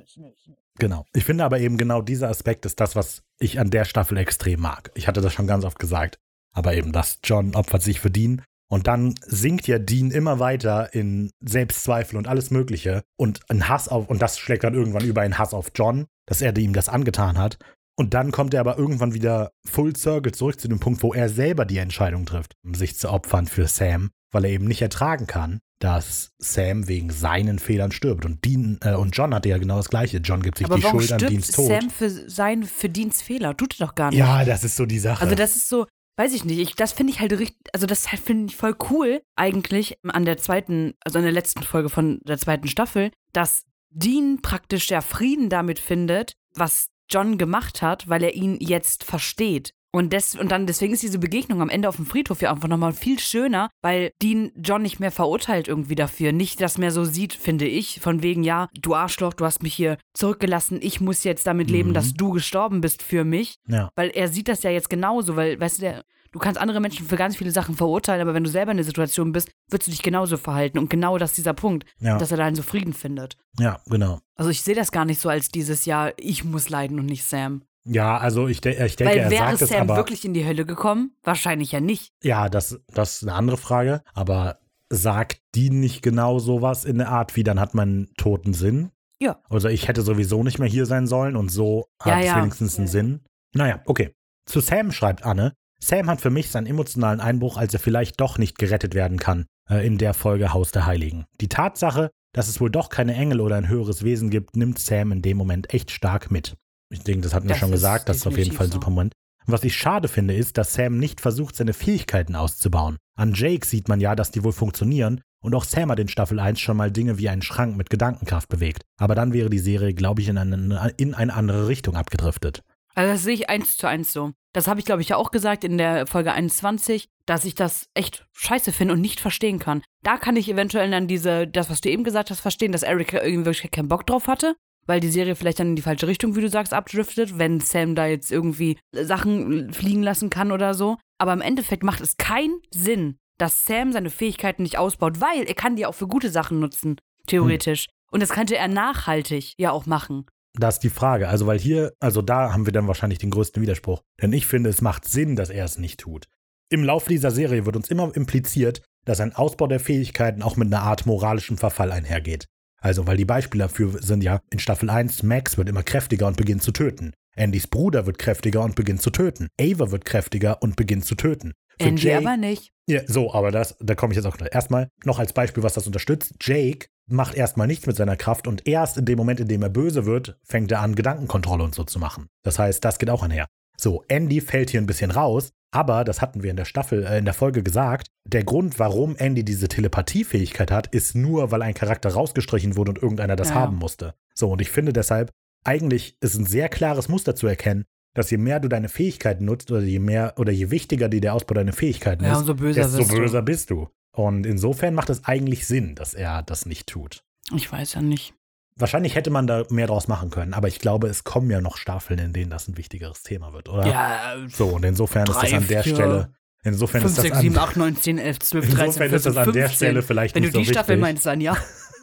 [0.79, 1.05] genau.
[1.13, 4.61] Ich finde aber eben genau dieser Aspekt ist das, was ich an der Staffel extrem
[4.61, 4.93] mag.
[4.95, 6.19] Ich hatte das schon ganz oft gesagt.
[6.53, 8.43] Aber eben, dass John opfert sich für Dean.
[8.69, 13.89] Und dann sinkt ja Dean immer weiter in Selbstzweifel und alles Mögliche und ein Hass
[13.89, 16.89] auf, und das schlägt dann irgendwann über in Hass auf John, dass er ihm das
[16.89, 17.59] angetan hat.
[17.99, 21.29] Und dann kommt er aber irgendwann wieder full circle zurück zu dem Punkt, wo er
[21.29, 25.27] selber die Entscheidung trifft, um sich zu opfern für Sam, weil er eben nicht ertragen
[25.27, 28.25] kann, dass Sam wegen seinen Fehlern stirbt.
[28.25, 30.19] Und Dean äh, und John hatte ja genau das Gleiche.
[30.19, 31.69] John gibt sich Aber die warum Schuld an Deans Tod.
[31.69, 33.57] Sam für sein, für Deans Fehler?
[33.57, 34.19] Tut er doch gar nicht.
[34.19, 35.23] ja, das ist so die Sache.
[35.23, 35.87] Also das ist so,
[36.17, 38.75] weiß ich nicht, ich, das finde ich halt richtig, also das halt finde ich voll
[38.91, 43.65] cool eigentlich an der zweiten, also an der letzten Folge von der zweiten Staffel, dass
[43.91, 49.73] Dean praktisch der Frieden damit findet, was John gemacht hat, weil er ihn jetzt versteht.
[49.97, 52.69] Und, des, und dann deswegen ist diese Begegnung am Ende auf dem Friedhof ja einfach
[52.69, 56.33] nochmal viel schöner, weil Dean John nicht mehr verurteilt irgendwie dafür.
[56.33, 58.01] Nicht das mehr so sieht, finde ich.
[58.01, 61.91] Von wegen, ja, du Arschloch, du hast mich hier zurückgelassen, ich muss jetzt damit leben,
[61.91, 61.95] Mhm.
[61.95, 63.57] dass du gestorben bist für mich.
[63.69, 63.89] ja.
[63.97, 67.07] Weil er sieht das ja jetzt genauso, weil, weißt du, der, du kannst andere Menschen
[67.07, 69.91] für ganz viele Sachen verurteilen, aber wenn du selber in der Situation bist, wirst du
[69.91, 70.79] dich genauso verhalten.
[70.79, 72.19] Und genau das ist dieser Punkt, Ja.
[72.19, 73.37] dass er da einen so Frieden findet.
[73.59, 74.21] ja, genau.
[74.35, 77.25] Also ich sehe das gar nicht so als dieses Jahr, ich muss leiden und nicht
[77.25, 77.63] Sam.
[77.87, 80.35] Ja, also ich, de ich denke, Weil er wäre sagt es, Sam aber wirklich in
[80.35, 81.13] die Hölle gekommen?
[81.23, 82.13] Wahrscheinlich ja nicht.
[82.23, 84.03] ja, das, das ist eine andere Frage.
[84.15, 84.59] Aber
[84.91, 88.91] sagt die nicht genau sowas in der Art, wie dann hat man toten Sinn?
[89.21, 89.39] Ja.
[89.49, 92.37] Also ich hätte sowieso nicht mehr hier sein sollen und so hat Ja, es ja.
[92.37, 93.21] wenigstens einen Sinn.
[93.55, 94.13] Naja, okay.
[94.47, 98.39] Zu Sam schreibt Anne, Sam hat für mich seinen emotionalen Einbruch, als er vielleicht doch
[98.39, 101.25] nicht gerettet werden kann, äh, in der Folge Haus der Heiligen.
[101.41, 105.13] Die Tatsache, dass es wohl doch keine Engel oder ein höheres Wesen gibt, nimmt Sam
[105.13, 106.57] in dem Moment echt stark mit.
[106.91, 108.91] Ich denke, das hatten wir Das schon gesagt, das ist auf jeden Fall ein super
[108.91, 109.13] Moment.
[109.47, 112.97] Und was ich schade finde, ist, dass Sam nicht versucht, seine Fähigkeiten auszubauen.
[113.17, 116.41] An Jake sieht man ja, dass die wohl funktionieren und auch Sam hat in Staffel
[116.41, 118.83] 1 schon mal Dinge wie einen Schrank mit Gedankenkraft bewegt.
[118.99, 122.63] Aber dann wäre die Serie, glaube ich, in eine, in eine andere Richtung abgedriftet.
[122.97, 124.33] Also das sehe ich eins zu eins so.
[124.53, 127.89] Das habe ich, glaube ich, ja auch gesagt in der Folge 21, dass ich das
[127.93, 129.83] echt scheiße finde und nicht verstehen kann.
[130.03, 133.23] Da kann ich eventuell dann diese, das, was du eben gesagt hast, verstehen, dass Erika
[133.23, 134.57] irgendwie wirklich keinen Bock drauf hatte,
[134.87, 137.95] weil die Serie vielleicht dann in die falsche Richtung, wie du sagst, abdriftet, wenn Sam
[137.95, 140.97] da jetzt irgendwie Sachen fliegen lassen kann oder so.
[141.19, 145.55] Aber im Endeffekt macht es keinen Sinn, dass Sam seine Fähigkeiten nicht ausbaut, weil er
[145.55, 147.87] kann die auch für gute Sachen nutzen, theoretisch.
[148.11, 150.27] Und das könnte er nachhaltig ja auch machen.
[150.59, 151.29] Das ist die Frage.
[151.29, 154.03] Also, weil hier, also da haben wir dann wahrscheinlich den größten Widerspruch.
[154.23, 156.29] Denn ich finde, es macht Sinn, dass er es nicht tut.
[156.71, 160.67] Im Laufe dieser Serie wird uns immer impliziert, dass ein Ausbau der Fähigkeiten auch mit
[160.73, 162.47] einer Art moralischem Verfall einhergeht.
[162.81, 166.37] Also, weil die Beispiele dafür sind ja, in Staffel 1, Max wird immer kräftiger und
[166.37, 167.13] beginnt zu töten.
[167.37, 169.49] Andys Bruder wird kräftiger und beginnt zu töten.
[169.61, 171.53] Ava wird kräftiger und beginnt zu töten.
[171.79, 172.73] Für Andy Jake- aber nicht.
[172.89, 174.51] ja, so, aber das, da komme ich jetzt auch gleich.
[174.53, 176.35] Erstmal noch als Beispiel, was das unterstützt.
[176.41, 179.69] Jake macht erstmal nichts mit seiner Kraft und erst in dem Moment, in dem er
[179.69, 182.29] böse wird, fängt er an, Gedankenkontrolle und so zu machen.
[182.43, 183.47] Das heißt, das geht auch einher.
[183.77, 187.19] So, Andy fällt hier ein bisschen raus, aber das hatten wir in der Staffel, äh,
[187.19, 188.09] in der Folge gesagt.
[188.27, 193.03] Der Grund, warum Andy diese Telepathiefähigkeit hat, ist nur, weil ein Charakter rausgestrichen wurde und
[193.03, 193.57] irgendeiner das Ja.
[193.57, 194.15] haben musste.
[194.35, 195.31] So, und ich finde deshalb,
[195.65, 199.71] eigentlich ist ein sehr klares Muster zu erkennen, dass je mehr du deine Fähigkeiten nutzt
[199.71, 203.03] oder je mehr oder je wichtiger dir der Ausbau deiner Fähigkeiten Ja, ist, böser desto
[203.05, 203.21] du.
[203.21, 203.89] böser bist du.
[204.17, 207.23] Und insofern macht es eigentlich Sinn, dass er das nicht tut.
[207.55, 208.33] Ich weiß ja nicht.
[208.79, 211.79] Wahrscheinlich hätte man da mehr draus machen können, aber ich glaube, es kommen ja noch
[211.79, 213.87] Staffeln, in denen das ein wichtigeres Thema wird, oder?
[213.87, 217.23] Ja, So, und insofern ist das Drei, an der vier, Stelle, insofern 5, ist das
[217.23, 219.69] 6, an, 7, 8, 9, 10, 11, 12, 13, insofern 14, ist das an der
[219.69, 219.77] 15.
[219.77, 221.57] Stelle vielleicht Wenn du nicht die so Staffel meinst, dann ja.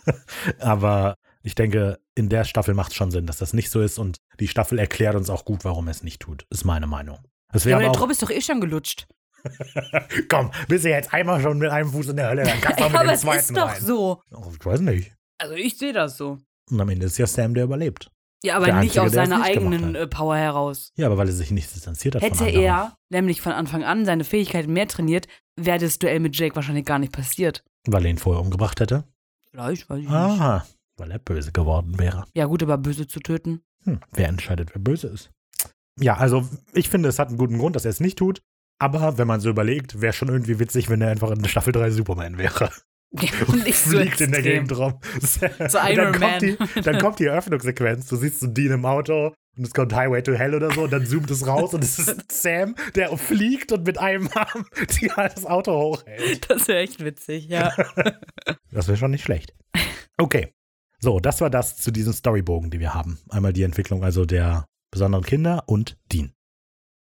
[0.60, 4.00] aber ich denke, in der Staffel macht es schon Sinn, dass das nicht so ist
[4.00, 7.20] und die Staffel erklärt uns auch gut, warum er es nicht tut, ist meine Meinung.
[7.54, 9.08] Es Ja, wäre aber der aber Trupp ist doch eh schon gelutscht.
[10.30, 12.86] komm, bist du jetzt einmal schon mit einem Fuß in der Hölle, dann kannst du
[12.86, 13.82] auch mit aber dem es zweiten ist doch rein.
[13.82, 14.22] so.
[14.32, 15.12] Oh, ich weiß nicht.
[15.38, 16.40] Also ich sehe das so.
[16.74, 18.10] Und am Ende ist ja Sam, der überlebt.
[18.44, 20.92] Ja, aber Der nicht Einzige, aus seiner nicht eigenen äh, Power heraus.
[20.98, 24.26] Ja, aber weil er sich nicht distanziert hat Hätte er nämlich von Anfang an seine
[24.26, 27.64] Fähigkeiten mehr trainiert, wäre das Duell mit Jake wahrscheinlich gar nicht passiert.
[27.88, 29.06] Weil er ihn vorher umgebracht hätte?
[29.52, 30.14] Vielleicht, weiß ich nicht.
[30.14, 30.66] Aha,
[30.98, 32.26] weil er böse geworden wäre.
[32.34, 33.62] Ja, gut, aber böse zu töten.
[33.86, 35.30] Hm, wer entscheidet, wer böse ist?
[36.00, 38.42] Ja, also ich finde, es hat einen guten Grund, dass er es nicht tut.
[38.80, 41.92] Aber wenn man so überlegt, wäre schon irgendwie witzig, wenn er einfach in Staffel 3
[41.92, 42.70] Superman wäre.
[43.20, 44.68] Ja, Und nicht so fliegt in der extrem.
[44.68, 45.00] Gegend rum.
[45.22, 46.22] So Iron dann Man.
[46.22, 48.08] kommt, die, dann kommt die Eröffnungssequenz.
[48.08, 50.92] Du siehst so Dean im Auto und es kommt Highway to Hell oder so und
[50.94, 54.66] dann zoomt es raus und es ist Sam, der fliegt und mit einem Arm
[55.00, 56.50] die das Auto hochhält.
[56.50, 57.72] Das wäre echt witzig, ja.
[58.72, 59.54] Das wäre schon nicht schlecht.
[60.18, 60.54] Okay.
[61.00, 63.20] So, das war das zu diesem Storybogen, die wir haben.
[63.30, 66.34] Einmal die Entwicklung also der besonderen Kinder und Dean.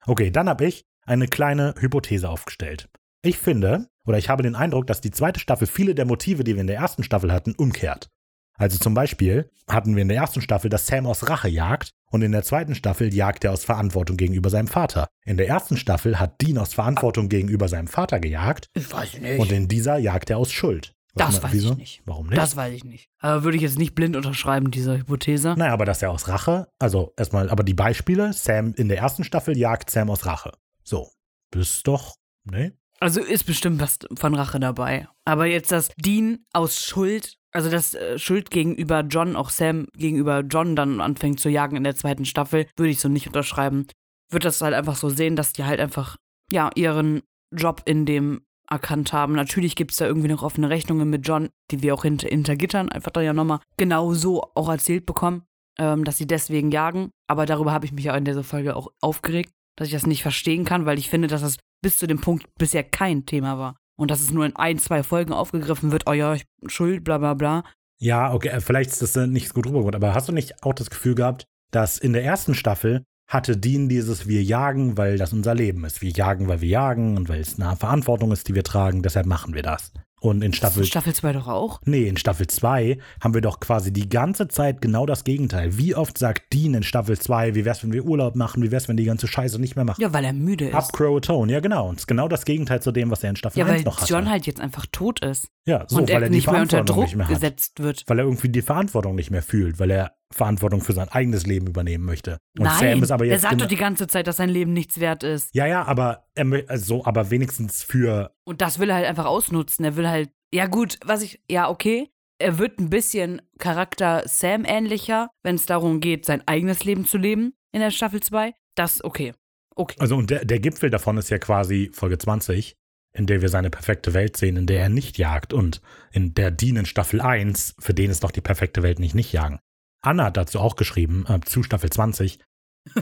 [0.05, 2.89] Okay, dann habe ich eine kleine Hypothese aufgestellt.
[3.23, 6.55] Ich finde, oder ich habe den Eindruck, dass die zweite Staffel viele der Motive, die
[6.55, 8.09] wir in der ersten Staffel hatten, umkehrt.
[8.57, 12.21] Also zum Beispiel hatten wir in der ersten Staffel, dass Sam aus Rache jagt und
[12.21, 15.07] in der zweiten Staffel jagt er aus Verantwortung gegenüber seinem Vater.
[15.25, 19.39] In der ersten Staffel hat Dean aus Verantwortung gegenüber seinem Vater gejagt Ich weiß nicht.
[19.39, 20.93] und in dieser jagt er aus Schuld.
[21.13, 21.71] Was Das ma- weiß wieso?
[21.71, 22.01] ich nicht.
[22.05, 22.37] Warum nicht?
[22.37, 23.09] Das weiß ich nicht.
[23.19, 25.55] Aber würde ich jetzt nicht blind unterschreiben, diese Hypothese.
[25.57, 29.23] Naja, aber dass er aus Rache, also erstmal, aber die Beispiele, Sam in der ersten
[29.23, 30.51] Staffel jagt Sam aus Rache.
[30.83, 31.09] So,
[31.51, 32.15] das ist doch,
[32.45, 32.73] ne?
[33.01, 35.07] Also ist bestimmt was von Rache dabei.
[35.25, 40.41] Aber jetzt das Dean aus Schuld, also das äh, Schuld gegenüber John, auch Sam gegenüber
[40.41, 43.87] John dann anfängt zu jagen in der zweiten Staffel, würde ich so nicht unterschreiben.
[44.29, 46.17] Würde das halt einfach so sehen, dass die halt einfach,
[46.51, 49.33] ja, ihren Job in dem erkannt haben.
[49.33, 52.55] Natürlich gibt es da irgendwie noch offene Rechnungen mit John, die wir auch hinter, hinter
[52.55, 55.43] Gittern einfach da ja nochmal genau so auch erzählt bekommen,
[55.79, 57.09] ähm, dass sie deswegen jagen.
[57.27, 60.21] Aber darüber habe ich mich ja in dieser Folge auch aufgeregt, dass ich das nicht
[60.21, 63.77] verstehen kann, weil ich finde, dass das bis zu dem Punkt bisher kein Thema war.
[63.97, 67.03] Und dass es nur in ein, zwei Folgen aufgegriffen wird, oh ja, ich bin schuld,
[67.03, 67.63] bla bla bla.
[67.99, 70.73] Ja, okay, äh, vielleicht ist das äh, nicht gut rübergekommen, aber hast du nicht auch
[70.73, 75.33] das Gefühl gehabt, dass in der ersten Staffel hatte Dean dieses Wir jagen, weil das
[75.33, 76.01] unser Leben ist.
[76.01, 79.25] Wir jagen, weil wir jagen und weil es eine Verantwortung ist, die wir tragen, deshalb
[79.25, 79.93] machen wir das.
[80.21, 81.81] Und in Staffel Staffel 2 doch auch.
[81.83, 85.79] Nee, in Staffel 2 haben wir doch quasi die ganze Zeit genau das Gegenteil.
[85.79, 88.87] Wie oft sagt Dean in Staffel 2, wie wär's, wenn wir Urlaub machen, wie wär's,
[88.87, 89.99] wenn die ganze Scheiße nicht mehr machen?
[89.99, 90.75] Ja, weil er müde ist.
[90.75, 91.89] Up Croatone, ja genau.
[91.89, 93.83] Und es ist genau das Gegenteil zu dem, was er in Staffel ja, 1 weil
[93.83, 94.13] noch hatte.
[94.13, 95.47] John halt jetzt einfach tot ist.
[95.65, 97.33] Ja, so, und weil er er nicht mehr unter Druck mehr hat.
[97.35, 98.03] gesetzt wird.
[98.07, 101.67] Weil er irgendwie die Verantwortung nicht mehr fühlt, weil er Verantwortung für sein eigenes Leben
[101.67, 102.37] übernehmen möchte.
[102.57, 104.49] Und Nein, Sam ist aber er jetzt sagt genau- doch die ganze Zeit, dass sein
[104.49, 105.53] Leben nichts wert ist.
[105.53, 109.85] Ja, ja, aber er, also, aber wenigstens für Und das will er halt einfach ausnutzen.
[109.85, 112.09] Er will halt, ja gut, was ich, ja okay,
[112.39, 117.17] er wird ein bisschen Charakter Sam ähnlicher, wenn es darum geht, sein eigenes Leben zu
[117.17, 118.53] leben in der Staffel 2.
[118.75, 119.33] Das, okay.
[119.75, 119.95] Okay.
[119.99, 122.75] Also und der, der Gipfel davon ist ja quasi Folge 20,
[123.13, 125.53] in der wir seine perfekte Welt sehen, in der er nicht jagt.
[125.53, 125.81] Und
[126.11, 129.33] in der Dean in Staffel 1, für den ist doch die perfekte Welt nicht nicht
[129.33, 129.59] jagen.
[130.01, 132.39] Anna hat dazu auch geschrieben, äh, zu Staffel 20,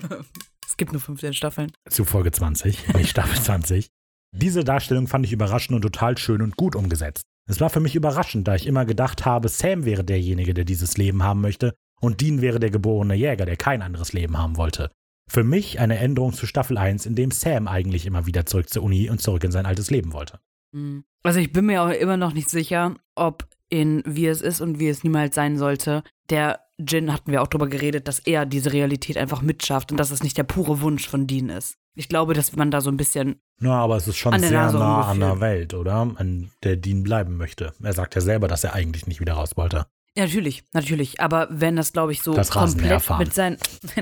[0.67, 1.71] es gibt nur 15 Staffeln.
[1.89, 3.87] zu Folge 20, nicht Staffel 20.
[4.31, 7.23] Diese Darstellung fand ich überraschend und total schön und gut umgesetzt.
[7.49, 10.97] Es war für mich überraschend, da ich immer gedacht habe, Sam wäre derjenige, der dieses
[10.97, 14.91] Leben haben möchte und Dean wäre der geborene Jäger, der kein anderes Leben haben wollte.
[15.29, 18.81] Für mich eine Änderung zu Staffel 1, in dem Sam eigentlich immer wieder zurück zur
[18.83, 20.39] Uni und zurück in sein altes Leben wollte.
[20.73, 21.03] Hm.
[21.23, 24.79] Also ich bin mir auch immer noch nicht sicher, ob in Wie es ist und
[24.79, 28.73] wie es niemals sein sollte, der Jin, hatten wir auch drüber geredet, dass er diese
[28.73, 31.77] Realität einfach mitschafft und dass es nicht der pure Wunsch von Dean ist.
[31.93, 34.51] Ich glaube, dass man da so ein bisschen, Na, aber es ist schon An sehr
[34.51, 35.33] Nase nah an ungefähr.
[35.33, 36.15] der Welt, oder?
[36.15, 37.73] An der Dean bleiben möchte.
[37.83, 39.85] Er sagt ja selber, dass er eigentlich nicht wieder raus wollte.
[40.17, 43.57] Ja natürlich, natürlich, aber wenn das, glaube ich, so Das komplett mit seinen,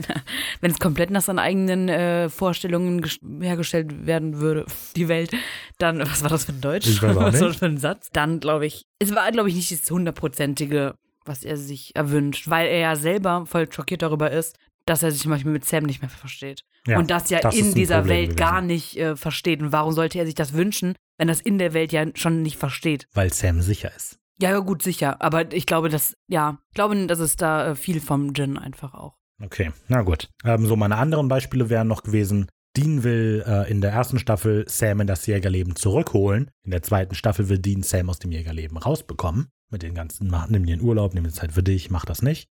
[0.62, 5.32] wenn es komplett nach seinen eigenen äh, Vorstellungen ges- hergestellt werden würde, die Welt,
[5.78, 6.88] dann, was war das für ein Deutsch?
[6.88, 8.10] Ich weiß auch was war das für ein Satz?
[8.12, 10.96] Dann, glaube ich, es war, glaube ich, nicht das hundertprozentige,
[11.26, 14.56] was er sich erwünscht, weil er ja selber voll schockiert darüber ist,
[14.86, 16.64] dass er sich manchmal mit Sam nicht mehr versteht.
[16.88, 18.38] Ja, und das ja das in dieser Problem Welt gewesen.
[18.40, 19.62] gar nicht äh, versteht.
[19.62, 22.56] Und warum sollte er sich das wünschen, wenn das in der Welt ja schon nicht
[22.56, 23.08] versteht?
[23.14, 24.18] Weil Sam sicher ist.
[24.40, 25.22] Ja, ja, gut, sicher.
[25.22, 28.94] Aber ich glaube, dass, ja, ich glaube, dass es da äh, viel vom Jin einfach
[28.94, 29.18] auch.
[29.44, 30.30] Okay, na gut.
[30.44, 34.66] Ähm, so meine anderen Beispiele wären noch gewesen, Dean will äh, in der ersten Staffel
[34.68, 36.52] Sam in das Jägerleben zurückholen.
[36.64, 39.48] In der zweiten Staffel will Dean Sam aus dem Jägerleben rausbekommen.
[39.72, 42.22] Mit den ganzen, mach, nimm dir den Urlaub, nimm dir Zeit für dich, mach das
[42.22, 42.48] nicht.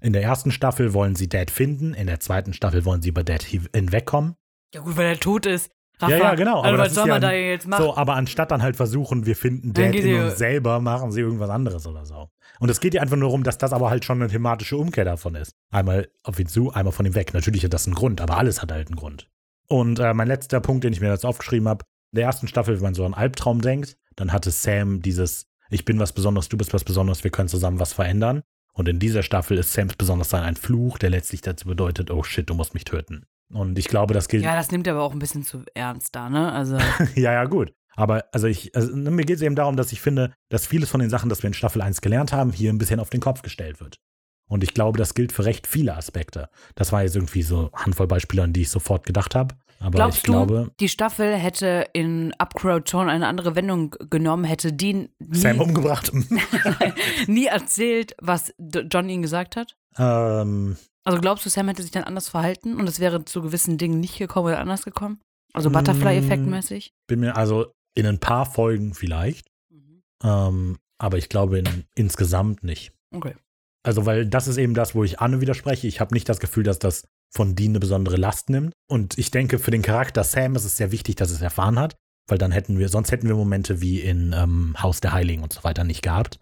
[0.00, 3.24] In der ersten Staffel wollen sie Dad finden, in der zweiten Staffel wollen sie über
[3.24, 4.34] Dad hi- hinwegkommen.
[4.74, 5.70] Ja, gut, weil er tot ist.
[6.00, 7.82] Ja, ja, genau, Also, aber was das soll man ja da jetzt machen?
[7.82, 11.50] So, aber anstatt dann halt versuchen, wir finden Dad in uns selber, machen sie irgendwas
[11.50, 12.28] anderes oder so.
[12.60, 15.04] Und es geht ja einfach nur darum, dass das aber halt schon eine thematische Umkehr
[15.04, 15.54] davon ist.
[15.70, 17.34] Einmal auf ihn zu, einmal von ihm weg.
[17.34, 19.28] Natürlich hat das einen Grund, aber alles hat halt einen Grund.
[19.68, 22.76] Und äh, mein letzter Punkt, den ich mir jetzt aufgeschrieben habe, in der ersten Staffel,
[22.76, 26.56] wenn man so an Albtraum denkt, dann hatte Sam dieses Ich bin was Besonderes, du
[26.56, 28.42] bist was Besonderes, wir können zusammen was verändern.
[28.72, 32.48] Und in dieser Staffel ist Sams Besonderssein ein Fluch, der letztlich dazu bedeutet, oh shit,
[32.48, 33.26] du musst mich töten.
[33.52, 36.14] Und ich glaube, das gilt ja, das nimmt er aber auch ein bisschen zu ernst
[36.14, 36.52] da, ne?
[36.52, 36.76] Also,
[37.14, 37.72] ja, ja, gut.
[37.96, 40.88] Aber also ich, also ne, mir geht es eben darum, dass ich finde, dass vieles
[40.88, 43.20] von den Sachen, das wir in Staffel 1 gelernt haben, hier ein bisschen auf den
[43.20, 43.96] Kopf gestellt wird.
[44.48, 46.48] Und ich glaube, das gilt für recht viele Aspekte.
[46.74, 49.56] Das war jetzt irgendwie so eine Handvoll Beispiele, an die ich sofort gedacht habe.
[49.80, 54.44] Aber glaubst ich glaube, du, die Staffel hätte in Upcrow Tone eine andere Wendung genommen,
[54.44, 56.10] hätte Dean nie, Sam umgebracht.
[57.26, 59.76] nie erzählt, was John ihnen gesagt hat?
[59.98, 63.78] Ähm, Also glaubst du, Sam hätte sich dann anders verhalten und es wäre zu gewissen
[63.78, 65.20] Dingen nicht gekommen oder anders gekommen?
[65.52, 65.72] Also Mm.
[65.74, 66.92] Butterfly-Effekt-mäßig?
[67.06, 70.02] bin mir also in ein paar Folgen vielleicht, Mhm.
[70.22, 72.92] ähm, aber ich glaube in, insgesamt nicht.
[73.12, 73.34] Okay.
[73.84, 75.86] Also, weil das ist eben das, wo ich Anne widerspreche.
[75.86, 78.72] Ich habe nicht das Gefühl, dass das von Dean eine besondere Last nimmt.
[78.90, 81.96] Und ich denke, für den Charakter Sam ist es sehr wichtig, dass es erfahren hat,
[82.26, 85.52] weil dann hätten wir, sonst hätten wir Momente wie in ähm, Haus der Heiligen und
[85.52, 86.38] so weiter nicht gehabt.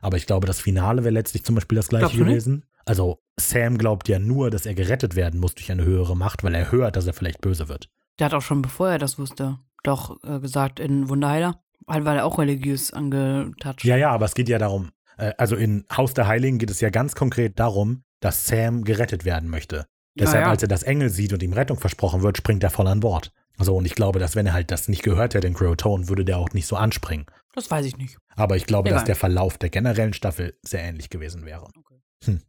[0.00, 2.64] Aber ich glaube, das Finale wäre letztlich zum Beispiel das gleiche gewesen.
[2.84, 6.54] Also, Sam glaubt ja nur, dass er gerettet werden muss durch eine höhere Macht, weil
[6.54, 7.88] er hört, dass er vielleicht böse wird.
[8.18, 11.60] Der hat auch schon, bevor er das wusste, doch äh, gesagt in Wunderheiler.
[11.88, 13.84] Halt war er auch religiös angetatscht.
[13.84, 16.80] Ja, ja, aber es geht ja darum, äh, also in Haus der Heiligen geht es
[16.80, 19.86] ja ganz konkret darum, dass Sam gerettet werden möchte.
[20.16, 20.50] Deshalb, ja.
[20.50, 23.32] als er das Engel sieht und ihm Rettung versprochen wird, springt er voll an Bord.
[23.58, 26.24] Also, und ich glaube, dass wenn er halt das nicht gehört hätte in Crowtone, würde
[26.24, 27.26] der auch nicht so anspringen.
[27.52, 28.16] Das weiß ich nicht.
[28.36, 29.06] Aber ich glaube, dass Egal.
[29.06, 31.68] der Verlauf der generellen Staffel sehr ähnlich gewesen wäre.
[31.78, 32.00] Okay.
[32.24, 32.40] Hm.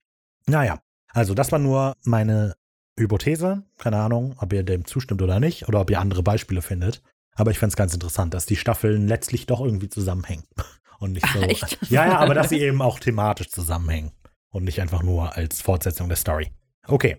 [0.48, 0.80] Naja,
[1.12, 2.56] also das war nur meine
[2.98, 3.64] Hypothese.
[3.78, 7.02] Keine Ahnung, ob ihr dem zustimmt oder nicht, oder ob ihr andere Beispiele findet.
[7.36, 10.46] Aber ich fände es ganz interessant, dass die Staffeln letztlich doch irgendwie zusammenhängen.
[11.00, 11.40] Und nicht so.
[11.42, 11.78] Echt?
[11.90, 14.12] Ja, ja, aber dass sie eben auch thematisch zusammenhängen.
[14.50, 16.52] Und nicht einfach nur als Fortsetzung der Story.
[16.88, 17.18] Okay.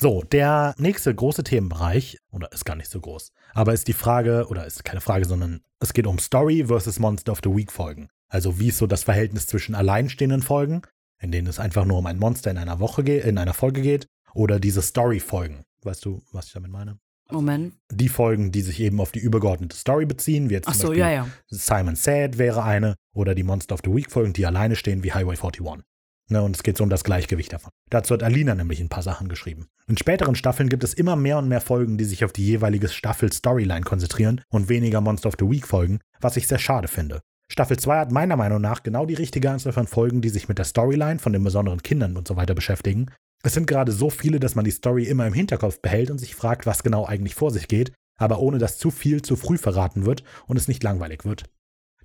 [0.00, 4.46] So, der nächste große Themenbereich, oder ist gar nicht so groß, aber ist die Frage,
[4.48, 8.08] oder ist keine Frage, sondern es geht um Story versus Monster of the Week Folgen.
[8.28, 10.82] Also wie ist so das Verhältnis zwischen alleinstehenden Folgen,
[11.24, 13.82] in denen es einfach nur um ein Monster in einer Woche geht, in einer Folge
[13.82, 15.64] geht, oder diese Story-Folgen.
[15.82, 16.98] Weißt du, was ich damit meine?
[17.30, 17.74] Moment.
[17.90, 20.88] Die Folgen, die sich eben auf die übergeordnete Story beziehen, wie jetzt Ach zum so,
[20.88, 21.28] Beispiel ja, ja.
[21.48, 25.12] Simon Said wäre eine oder die Monster of the Week Folgen, die alleine stehen, wie
[25.12, 25.84] Highway 41.
[26.30, 27.70] Ne, und es geht so um das Gleichgewicht davon.
[27.90, 29.68] Dazu hat Alina nämlich ein paar Sachen geschrieben.
[29.86, 32.88] In späteren Staffeln gibt es immer mehr und mehr Folgen, die sich auf die jeweilige
[32.88, 37.20] Staffel-Storyline konzentrieren und weniger Monster of the Week Folgen, was ich sehr schade finde.
[37.50, 40.58] Staffel 2 hat meiner Meinung nach genau die richtige Anzahl von Folgen, die sich mit
[40.58, 43.10] der Storyline von den besonderen Kindern und so weiter beschäftigen.
[43.44, 46.34] Es sind gerade so viele, dass man die Story immer im Hinterkopf behält und sich
[46.34, 50.06] fragt, was genau eigentlich vor sich geht, aber ohne dass zu viel zu früh verraten
[50.06, 51.44] wird und es nicht langweilig wird.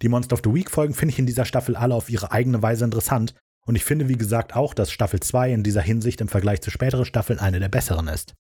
[0.01, 2.61] Die Monster of the Week Folgen finde ich in dieser Staffel alle auf ihre eigene
[2.61, 3.33] Weise interessant
[3.65, 6.71] und ich finde, wie gesagt, auch, dass Staffel 2 in dieser Hinsicht im Vergleich zu
[6.71, 8.33] späteren Staffeln eine der besseren ist.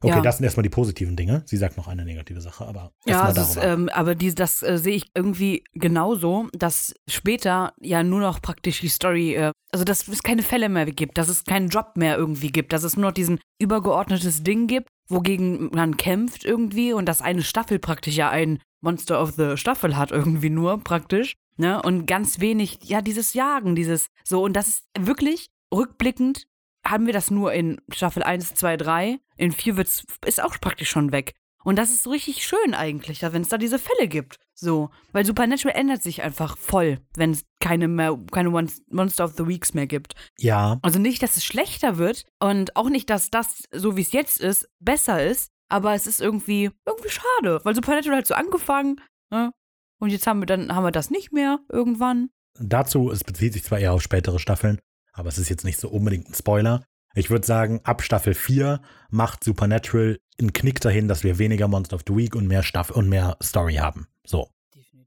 [0.00, 0.20] Okay, Ja.
[0.20, 1.42] das sind erstmal die positiven Dinge.
[1.46, 4.78] Sie sagt noch eine negative Sache, aber Ja, es ist, ähm, aber die, das äh,
[4.78, 10.06] sehe ich irgendwie genauso, dass später ja nur noch praktisch die Story, äh, also dass
[10.06, 13.06] es keine Fälle mehr gibt, dass es keinen Job mehr irgendwie gibt, dass es nur
[13.06, 18.30] noch diesen übergeordnetes Ding gibt, wogegen man kämpft irgendwie und dass eine Staffel praktisch ja
[18.30, 21.82] ein Monster of the Staffel hat irgendwie nur praktisch, ne?
[21.82, 26.46] Und ganz wenig, ja, dieses Jagen, dieses so und das ist wirklich rückblickend
[26.90, 29.18] haben wir das nur in Staffel 1, 2, 3.
[29.36, 31.32] In 4 wird's, ist auch praktisch schon weg.
[31.64, 34.36] Und das ist so richtig schön eigentlich, wenn es da diese Fälle gibt.
[34.54, 34.90] So.
[35.12, 39.46] Weil Supernatural ändert sich einfach voll, wenn es keine mehr, keine Mon- Monster of the
[39.46, 40.14] Weeks mehr gibt.
[40.38, 44.12] ja, Also nicht, dass es schlechter wird und auch nicht, dass das, so wie es
[44.12, 49.00] jetzt ist, besser ist, aber es ist irgendwie, irgendwie schade, weil Supernatural hat so angefangen,
[49.30, 49.52] ne?
[50.00, 52.30] Und jetzt haben wir dann, haben wir das nicht mehr irgendwann.
[52.58, 54.78] dazu, es bezieht sich zwar eher auf spätere Staffeln,
[55.18, 56.84] aber es ist jetzt nicht so unbedingt ein Spoiler.
[57.14, 61.96] Ich würde sagen, ab Staffel 4 macht Supernatural einen Knick dahin, dass wir weniger Monster
[61.96, 64.06] of the Week und mehr Staffel und mehr Story haben.
[64.24, 64.48] So.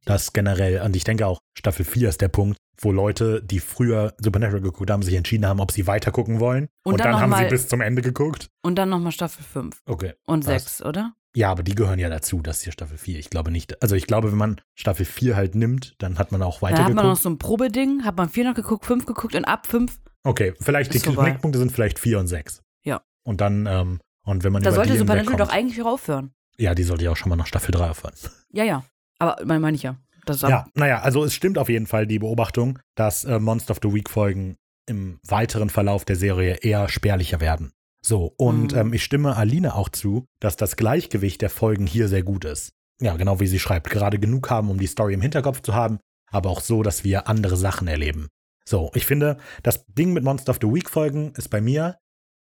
[0.06, 4.16] Das generell, und ich denke auch, Staffel 4 ist der Punkt, wo Leute, die früher
[4.18, 6.68] Supernatural geguckt haben, sich entschieden haben, ob sie weiter gucken wollen.
[6.84, 8.50] Und Und, dann dann, haben sie mal- bis zum Ende geguckt.
[8.64, 10.14] Und dann nochmal Staffel 5 Okay.
[10.26, 10.64] und Was?
[10.78, 11.14] 6, oder?
[11.36, 13.18] Ja, aber die gehören ja dazu, das ist hier Staffel 4.
[13.18, 13.82] Ich glaube nicht.
[13.82, 16.94] Also ich glaube, wenn man Staffel 4 halt nimmt, dann hat man auch weiter hat
[16.94, 19.98] man noch so ein Probeding, hat man 4 noch geguckt, 5 geguckt und ab 5
[20.24, 21.32] Okay, vielleicht die Ist vorbei.
[21.32, 22.62] Knickpunkte sind vielleicht 4 und 6.
[22.84, 23.02] Ja.
[23.24, 26.32] Und dann, ähm, und wenn man Da sollte die Supernatural doch eigentlich auch aufhören.
[26.58, 28.14] Ja, die sollte ja auch schon mal nach Staffel 3 aufhören.
[28.54, 28.84] Ja, ja.
[29.18, 29.96] Aber meine mein ich ja.
[30.26, 33.72] Das ist Ja, naja, also es stimmt auf jeden Fall die Beobachtung, dass äh, Monster
[33.72, 34.58] of the Week Folgen
[34.88, 37.72] im weiteren Verlauf der Serie eher spärlicher werden.
[38.04, 38.78] So, und Mhm.
[38.80, 42.72] ähm, ich stimme Aline auch zu, dass das Gleichgewicht der Folgen hier sehr gut ist.
[43.00, 43.90] Ja, genau wie sie schreibt.
[43.90, 46.00] Gerade genug haben, um die Story im Hinterkopf zu haben,
[46.32, 48.28] aber auch so, dass wir andere Sachen erleben.
[48.68, 51.98] So, ich finde, das Ding mit Monster of the Week Folgen ist bei mir,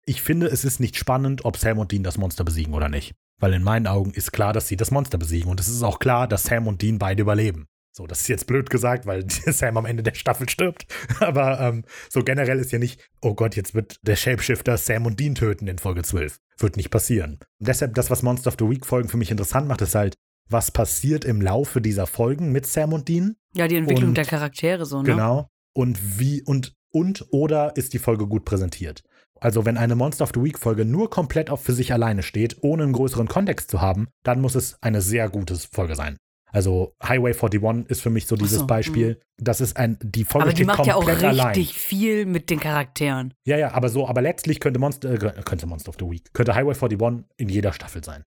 [0.05, 3.15] ich finde, es ist nicht spannend, ob Sam und Dean das Monster besiegen oder nicht.
[3.41, 5.51] Weil in meinen Augen ist klar, dass sie das Monster besiegen.
[5.51, 7.67] Und es ist auch klar, dass Sam und Dean beide überleben.
[7.99, 10.87] So, das ist jetzt blöd gesagt, weil Sam am Ende der Staffel stirbt.
[11.21, 15.19] Aber ähm, so generell ist ja nicht, oh Gott, jetzt wird der Shapeshifter Sam und
[15.19, 16.39] Dean töten in Folge 12.
[16.59, 17.41] Wird nicht passieren.
[17.59, 20.15] deshalb, das, was Monster of the Week Folgen für mich interessant macht, ist halt,
[20.49, 23.35] was passiert im Laufe dieser Folgen mit Sam und Dean?
[23.53, 25.11] Ja, die Entwicklung Und- der Charaktere so, ne?
[25.11, 25.49] Genau.
[25.75, 29.03] Und wie, und, und oder ist die Folge gut präsentiert?
[29.41, 32.59] Also, wenn eine Monster of the Week Folge nur komplett auf für sich alleine steht,
[32.63, 36.17] ohne einen größeren Kontext zu haben, dann muss es eine sehr gute Folge sein.
[36.51, 39.21] Also, Highway 41 ist für mich so dieses so, Beispiel.
[39.37, 41.65] Das ist ein, die Folge Aber die steht macht ja auch komplett richtig allein.
[41.65, 43.35] viel mit den Charakteren.
[43.45, 46.55] Ja, ja, aber so, aber letztlich könnte Monster, äh, könnte Monster of the Week, könnte
[46.55, 48.25] Highway 41 in jeder Staffel sein.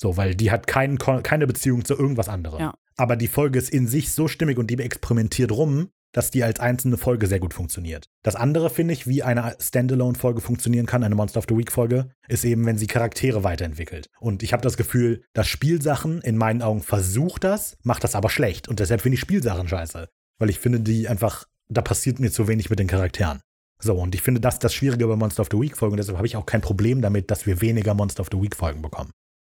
[0.00, 2.60] So, weil die hat keinen, Kon- keine Beziehung zu irgendwas anderem.
[2.60, 2.74] Ja.
[2.96, 6.60] Aber die Folge ist in sich so stimmig und die experimentiert rum, dass die als
[6.60, 8.08] einzelne Folge sehr gut funktioniert.
[8.22, 12.44] Das andere finde ich, wie eine Standalone-Folge funktionieren kann, eine Monster of the Week-Folge, ist
[12.44, 14.08] eben, wenn sie Charaktere weiterentwickelt.
[14.20, 18.30] Und ich habe das Gefühl, dass Spielsachen in meinen Augen versucht das, macht das aber
[18.30, 18.68] schlecht.
[18.68, 20.08] Und deshalb finde ich Spielsachen scheiße.
[20.38, 23.40] Weil ich finde, die einfach, da passiert mir zu wenig mit den Charakteren.
[23.80, 25.96] So, und ich finde das ist das Schwierige bei Monster of the Week-Folgen.
[25.96, 29.10] Deshalb habe ich auch kein Problem damit, dass wir weniger Monster of the Week-Folgen bekommen.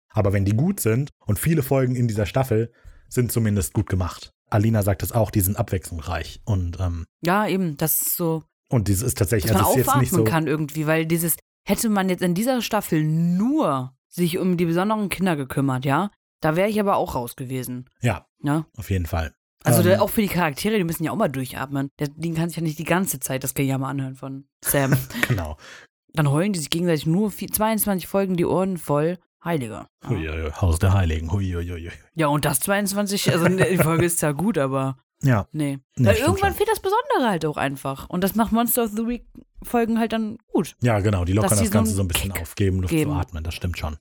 [0.09, 2.71] Aber wenn die gut sind, und viele Folgen in dieser Staffel
[3.07, 4.33] sind zumindest gut gemacht.
[4.49, 6.41] Alina sagt es auch, die sind abwechslungsreich.
[6.45, 10.05] Und, ähm, Ja, eben, das ist so, und dieses ist tatsächlich, dass man also aufatmen
[10.09, 10.23] so.
[10.23, 15.09] kann irgendwie, weil dieses, hätte man jetzt in dieser Staffel nur sich um die besonderen
[15.09, 17.89] Kinder gekümmert, ja, da wäre ich aber auch raus gewesen.
[18.01, 18.65] Ja, Ja.
[18.77, 19.33] auf jeden Fall.
[19.63, 21.89] Also Ähm, auch für die Charaktere, die müssen ja auch mal durchatmen.
[21.99, 24.93] Den kann sich ja nicht die ganze Zeit das Gejammer anhören von Sam.
[25.27, 25.57] Genau.
[26.13, 29.17] Dann heulen die sich gegenseitig nur vier- 22 Folgen die Ohren voll.
[29.43, 29.87] Heiliger.
[30.03, 30.09] Ja.
[30.09, 31.31] Huiuiui, Haus der Heiligen.
[31.31, 31.91] Huiuiui.
[32.15, 35.79] ja, und das 22, also ne, die Folge ist ja gut, aber Ja, nee.
[35.95, 38.09] Nee, Weil irgendwann fehlt das Besondere halt auch einfach.
[38.09, 39.25] Und das macht Monster of the Week
[39.63, 40.75] Folgen halt dann gut.
[40.81, 41.25] ja, genau.
[41.25, 43.11] Die lockern das Ganze so ein bisschen Kick auf, geben Luft geben.
[43.11, 43.43] zu atmen.
[43.43, 43.97] Das stimmt schon.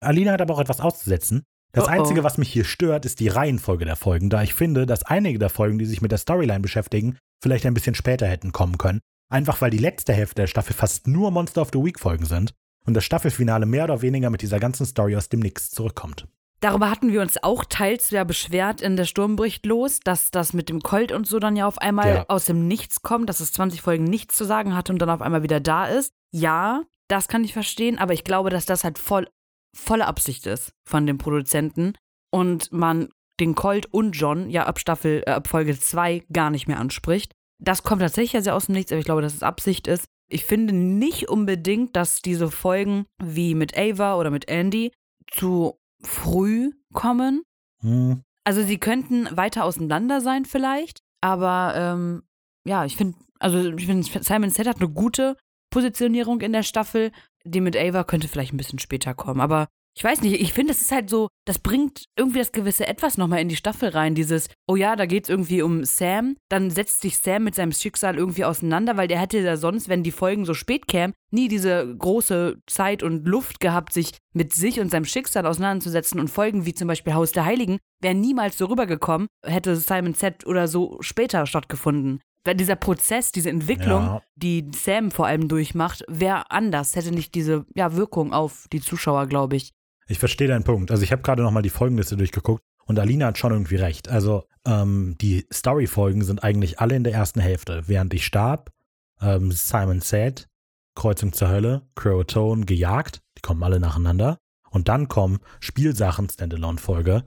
[0.00, 1.44] Alina hat aber auch etwas auszusetzen.
[1.72, 1.90] Das Oh, oh.
[1.90, 5.38] Einzige, was mich hier stört, ist die Reihenfolge der Folgen, da ich finde, dass einige
[5.38, 9.00] der Folgen, die sich mit der Storyline beschäftigen, vielleicht ein bisschen später hätten kommen können.
[9.32, 12.52] Einfach weil die letzte Hälfte der Staffel fast nur Monster of the Week Folgen sind
[12.86, 16.26] und das Staffelfinale mehr oder weniger mit dieser ganzen Story aus dem Nix zurückkommt.
[16.60, 20.52] Darüber hatten wir uns auch teils ja beschwert in der Sturm bricht los, dass das
[20.52, 22.24] mit dem Colt und so dann ja auf einmal Ja.
[22.28, 25.22] aus dem Nichts kommt, dass es 20 Folgen nichts zu sagen hatte und dann auf
[25.22, 26.12] einmal wieder da ist.
[26.32, 29.26] Ja, das kann ich verstehen, aber ich glaube, dass das halt voll,
[29.74, 31.94] volle Absicht ist von dem Produzenten
[32.30, 33.08] und man
[33.40, 37.32] den Colt und John ja ab Staffel, äh, ab Folge 2 gar nicht mehr anspricht.
[37.58, 40.08] Das kommt tatsächlich ja sehr aus dem Nichts, aber ich glaube, dass es Absicht ist.
[40.30, 44.92] Ich finde nicht unbedingt, dass diese Folgen wie mit Ava oder mit Andy
[45.30, 47.42] zu früh kommen.
[47.80, 52.22] Hm, Also sie könnten weiter auseinander sein vielleicht, aber ähm,
[52.64, 55.36] ja, ich finde, also ich finde, Simon Set hat eine gute
[55.70, 57.10] Positionierung in der Staffel.
[57.44, 60.72] Die mit Ava könnte vielleicht ein bisschen später kommen, aber ich weiß nicht, ich finde,
[60.72, 64.14] es ist halt so, das bringt irgendwie das gewisse Etwas nochmal in die Staffel rein.
[64.14, 67.72] Dieses, oh ja, da geht es irgendwie um Sam, dann setzt sich Sam mit seinem
[67.72, 71.48] Schicksal irgendwie auseinander, weil der hätte ja sonst, wenn die Folgen so spät kämen, nie
[71.48, 76.66] diese große Zeit und Luft gehabt, sich mit sich und seinem Schicksal auseinanderzusetzen und Folgen
[76.66, 80.98] wie zum Beispiel Haus der Heiligen wären niemals so rübergekommen, hätte Simon Z oder so
[81.00, 82.20] später stattgefunden.
[82.44, 84.22] Weil dieser Prozess, diese Entwicklung, Ja.
[84.34, 89.26] die Sam vor allem durchmacht, wäre anders, hätte nicht diese ja, Wirkung auf die Zuschauer,
[89.26, 89.72] glaube ich.
[90.10, 90.90] Ich verstehe deinen Punkt.
[90.90, 94.08] Also ich habe gerade nochmal die Folgenliste durchgeguckt und Alina hat schon irgendwie recht.
[94.08, 97.84] Also ähm, die Story-Folgen sind eigentlich alle in der ersten Hälfte.
[97.86, 98.72] Während ich starb,
[99.20, 100.48] ähm, Simon Said,
[100.96, 104.38] Kreuzung zur Hölle, Croatone, gejagt, die kommen alle nacheinander.
[104.70, 107.22] Und dann kommen Spielsachen, Standalone-Folge,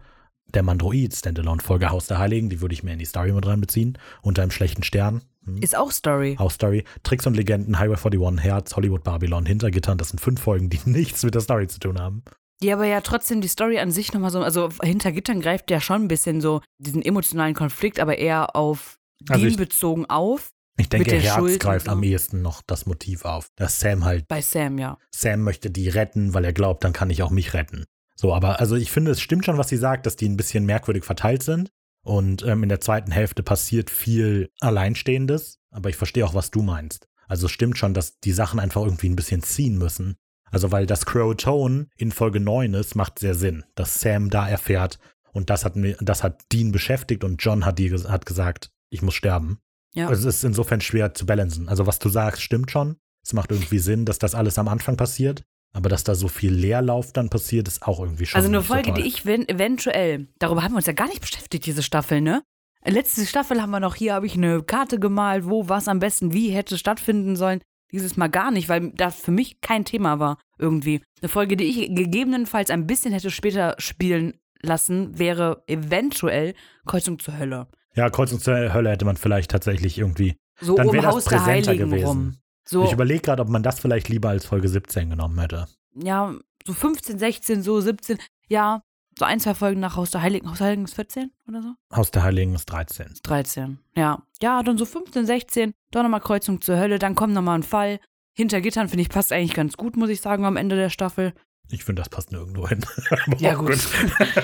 [0.54, 3.98] der Mandroid, Standalone-Folge, Haus der Heiligen, die würde ich mir in die Story mit reinbeziehen,
[4.22, 5.22] unter einem schlechten Stern.
[5.46, 5.58] Hm.
[5.60, 6.36] Ist auch Story.
[6.38, 10.70] House Story, Tricks und Legenden, Highway 41, Herz, Hollywood Babylon, Hintergittern, das sind fünf Folgen,
[10.70, 12.24] die nichts mit der Story zu tun haben.
[12.64, 15.80] Die aber ja trotzdem die Story an sich nochmal so, also hinter Gittern greift ja
[15.82, 18.98] schon ein bisschen so diesen emotionalen Konflikt, aber eher auf
[19.30, 20.50] Also ich- bezogen auf.
[20.78, 21.92] Ich denke, Herz Schuld greift so.
[21.92, 24.98] am ehesten noch das Motiv auf, dass Sam halt, Bei Sam, ja.
[25.14, 27.86] Sam möchte die retten, weil er glaubt, dann kann ich auch mich retten.
[28.16, 30.66] So, aber also ich finde, es stimmt schon, was sie sagt, dass die ein bisschen
[30.66, 31.70] merkwürdig verteilt sind.
[32.04, 36.62] Und ähm, in der zweiten Hälfte passiert viel Alleinstehendes, aber ich verstehe auch, was du
[36.64, 37.08] meinst.
[37.28, 40.16] Also es stimmt schon, dass die Sachen einfach irgendwie ein bisschen ziehen müssen.
[40.54, 45.00] Also weil das Crow-Tone in Folge 9 ist, macht sehr Sinn, dass Sam da erfährt
[45.32, 49.02] und das hat, mir, das hat Dean beschäftigt und John hat, die, hat gesagt, ich
[49.02, 49.60] muss sterben.
[49.94, 50.08] Ja.
[50.08, 51.68] Also es ist insofern schwer zu balancen.
[51.68, 52.98] Also was du sagst, stimmt schon.
[53.24, 55.44] Es macht irgendwie Sinn, dass das alles am Anfang passiert.
[55.76, 58.38] Aber dass da so viel Leerlauf dann passiert, ist auch irgendwie schon.
[58.38, 59.02] Also eine Folge, toll.
[59.02, 62.44] die ich wenn, eventuell, darüber haben wir uns ja gar nicht beschäftigt, diese Staffel, ne?
[62.86, 66.34] Letzte Staffel haben wir noch hier, habe ich eine Karte gemalt, wo was am besten
[66.34, 67.62] wie hätte stattfinden sollen.
[67.94, 71.02] Dieses Mal gar nicht, weil das für mich kein Thema war irgendwie.
[71.22, 76.54] Eine Folge, die ich gegebenenfalls ein bisschen hätte später spielen lassen, wäre eventuell
[76.86, 77.68] Kreuzung zur Hölle.
[77.96, 80.36] Ja, Kreuzung zur Hölle hätte man vielleicht tatsächlich irgendwie.
[80.60, 82.06] So Dann um wäre das Haus der präsenter Heiligen gewesen.
[82.06, 82.38] rum.
[82.66, 85.68] So, Ich überlege gerade, ob man das vielleicht lieber als Folge 17 genommen hätte.
[85.96, 86.34] ja,
[86.66, 88.18] so 15, 16, so 17,
[88.48, 88.82] ja,
[89.18, 90.50] so ein, zwei Folgen nach Haus der Heiligen.
[90.50, 91.74] Haus der Heiligen ist 14 oder so?
[91.96, 93.14] Haus der Heiligen ist 13.
[93.24, 93.80] 13.
[93.96, 94.24] Ja.
[94.42, 98.00] Ja, dann so 15, 16, dann nochmal Kreuzung zur Hölle, dann kommt nochmal ein Fall.
[98.36, 101.34] Hinter Gittern finde ich passt eigentlich ganz gut, muss ich sagen, am Ende der Staffel.
[101.70, 102.86] Ich finde, das passt nirgendwo hin.
[103.40, 103.80] Ja, gut.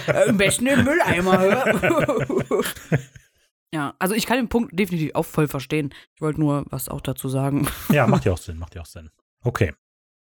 [0.28, 2.64] Am besten im Mülleimer, hör.
[3.72, 5.94] Ja, also ich kann den Punkt definitiv auch voll verstehen.
[6.16, 7.68] Ich wollte nur was auch dazu sagen.
[7.90, 9.12] Ja, macht ja auch Sinn, macht ja auch Sinn.
[9.44, 9.74] Okay.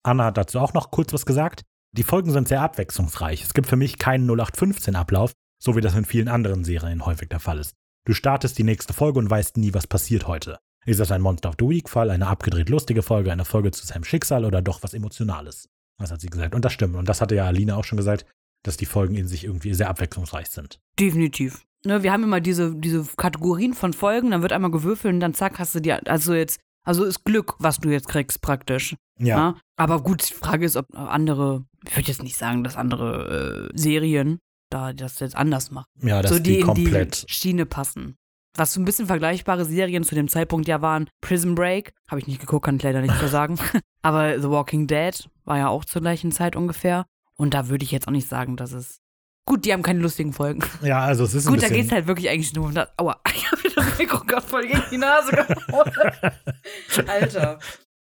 [0.03, 1.63] Anna hat dazu auch noch kurz was gesagt.
[1.91, 3.43] Die Folgen sind sehr abwechslungsreich.
[3.43, 5.31] Es gibt für mich keinen 0815-Ablauf,
[5.61, 7.73] so wie das in vielen anderen Serien häufig der Fall ist.
[8.05, 10.59] Du startest die nächste Folge und weißt nie, was passiert heute.
[10.85, 14.03] Ist das ein Monster of the Week-Fall, eine abgedreht lustige Folge, eine Folge zu seinem
[14.03, 15.67] Schicksal oder doch was Emotionales?
[15.97, 16.55] Das hat sie gesagt.
[16.55, 16.95] Und das stimmt.
[16.95, 18.25] Und das hatte ja Alina auch schon gesagt,
[18.63, 20.79] dass die Folgen in sich irgendwie sehr abwechslungsreich sind.
[20.99, 21.65] Definitiv.
[21.85, 25.33] Ne, wir haben immer diese, diese Kategorien von Folgen, dann wird einmal gewürfelt und dann
[25.33, 28.95] zack, hast du die, also jetzt, also ist Glück, was du jetzt kriegst praktisch.
[29.17, 29.37] Ja.
[29.37, 29.55] Ja.
[29.75, 33.77] Aber gut, die Frage ist, ob andere, ich würde jetzt nicht sagen, dass andere äh,
[33.77, 35.87] Serien da das jetzt anders machen.
[36.01, 37.23] Ja, dass so die, die in komplett.
[37.27, 38.15] die Schiene passen.
[38.55, 42.27] Was so ein bisschen vergleichbare Serien zu dem Zeitpunkt ja waren, Prison Break, habe ich
[42.27, 43.59] nicht geguckt, kann ich leider nicht so sagen.
[44.01, 47.05] Aber The Walking Dead war ja auch zur gleichen Zeit ungefähr.
[47.35, 48.99] Und da würde ich jetzt auch nicht sagen, dass es.
[49.49, 50.63] Gut, die haben keine lustigen Folgen.
[50.83, 51.81] Ja, also es ist ein Gut, da bisschen.
[51.81, 52.87] geht's halt wirklich eigentlich nur um das.
[52.97, 55.91] Aua, ich habe mir das Mikro gerade voll gegen die Nase gehauen.
[57.07, 57.57] Alter.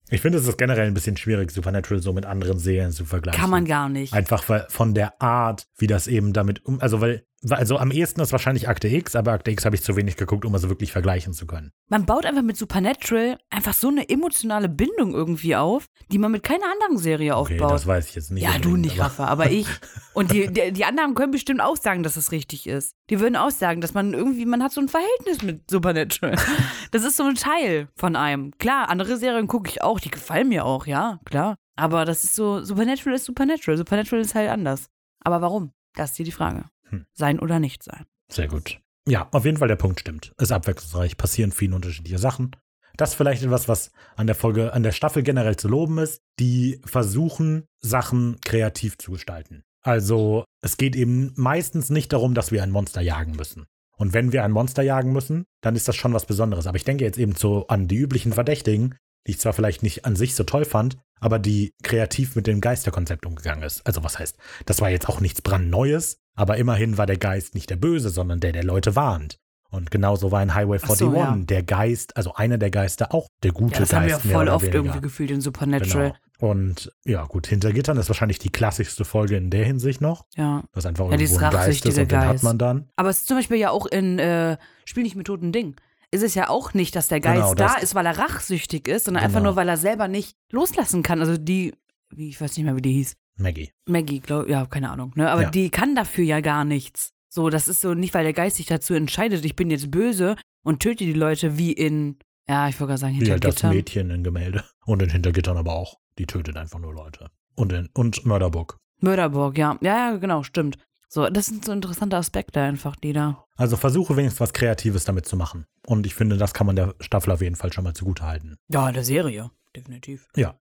[0.09, 3.39] Ich finde, es ist generell ein bisschen schwierig, Supernatural so mit anderen Serien zu vergleichen.
[3.39, 4.15] Kann man gar nicht.
[4.15, 8.33] Einfach von der Art, wie das eben damit um, also weil, also am ehesten ist
[8.33, 11.33] wahrscheinlich Akte X, aber Akte X habe ich zu wenig geguckt, um es wirklich vergleichen
[11.33, 11.71] zu können.
[11.89, 16.43] Man baut einfach mit Supernatural einfach so eine emotionale Bindung irgendwie auf, die man mit
[16.43, 17.73] keiner anderen Serie Okay, aufbaut.
[17.73, 18.43] das weiß ich jetzt nicht.
[18.43, 19.67] Ja, du nicht, aber- Rafa, aber ich.
[20.15, 22.93] Und die, die, die anderen können bestimmt auch sagen, dass es richtig ist.
[23.11, 26.37] Die würden auch sagen, dass man irgendwie, man hat so ein Verhältnis mit Supernatural.
[26.93, 28.53] Das ist so ein Teil von einem.
[28.59, 31.57] Klar, andere Serien gucke ich auch, die gefallen mir auch, ja, klar.
[31.77, 33.77] Aber das ist so, Supernatural ist Supernatural.
[33.77, 34.87] Supernatural ist halt anders.
[35.23, 35.73] Aber warum?
[35.95, 36.65] Das ist hier die Frage.
[36.91, 37.07] Hm.
[37.13, 38.05] Sein oder nicht sein.
[38.31, 38.81] Sehr gut.
[39.09, 40.33] Ja, auf jeden Fall der Punkt stimmt.
[40.39, 42.57] Ist abwechslungsreich, passieren viele unterschiedliche Sachen.
[42.97, 46.23] Das ist vielleicht etwas, was an der Folge, an der Staffel generell zu loben ist.
[46.41, 49.63] Die versuchen, Sachen kreativ zu gestalten.
[49.83, 53.67] Also, es geht eben meistens nicht darum, dass wir ein Monster jagen müssen.
[53.97, 56.67] Und wenn wir ein Monster jagen müssen, dann ist das schon was Besonderes.
[56.67, 60.05] Aber ich denke jetzt eben so an die üblichen Verdächtigen, die ich zwar vielleicht nicht
[60.05, 63.87] an sich so toll fand, aber die kreativ mit dem Geisterkonzept umgegangen ist.
[63.87, 67.69] Also was heißt, das war jetzt auch nichts brandneues, aber immerhin war der Geist nicht
[67.71, 69.39] der Böse, sondern der, der Leute warnt.
[69.69, 71.37] Und genauso war in Highway Ach so, 41 ja.
[71.47, 74.15] der Geist, also einer der Geister auch der gute Ja, das Geist.
[74.15, 74.79] haben wir voll oft weniger.
[74.79, 76.11] irgendwie gefühlt in Supernatural.
[76.39, 76.53] Genau.
[76.53, 80.25] Und ja, gut, hinter Gittern ist wahrscheinlich die klassischste Folge in der Hinsicht noch.
[80.37, 80.63] Ja.
[80.73, 82.89] Das ist einfach Ja, irgendwo ein Geist ist und den hat man dann.
[82.95, 85.77] Aber es ist zum Beispiel ja auch in äh, Spiel nicht mit toten Dingen.
[86.13, 88.87] Ist es ja auch nicht, dass der Geist Genau, da das- ist, weil er rachsüchtig
[88.87, 89.51] ist, sondern einfach Genau.
[89.51, 91.21] nur, weil er selber nicht loslassen kann.
[91.21, 91.75] Also die,
[92.11, 93.17] wie ich weiß nicht mehr, wie die hieß.
[93.37, 93.71] Maggie.
[93.87, 95.13] Maggie, glaub, ja, keine Ahnung.
[95.15, 95.31] Ne?
[95.31, 95.51] Aber Ja.
[95.51, 97.13] die kann dafür ja gar nichts.
[97.29, 100.37] So, das ist so nicht, weil der Geist sich dazu entscheidet, ich bin jetzt böse
[100.63, 102.19] und töte die Leute wie in,
[102.49, 103.63] ja, ich wollte gerade sagen, Wie hinter halt das.
[103.65, 104.65] Mädchen in Gemälde.
[104.87, 105.99] Und in Hintergittern aber auch.
[106.19, 107.31] Die tötet einfach nur Leute.
[107.57, 108.79] Und, in, und Murderbook.
[109.01, 109.77] Mörderburg, ja.
[109.83, 110.79] Ja, ja, genau, stimmt.
[111.09, 113.45] So, das sind so interessante Aspekte einfach, die da.
[113.57, 115.67] Also versuche wenigstens was Kreatives damit zu machen.
[115.87, 118.57] Und ich finde, das kann man der Staffel auf jeden Fall schon mal zugutehalten.
[118.69, 120.27] Ja, in der Serie, definitiv.
[120.37, 120.59] Ja.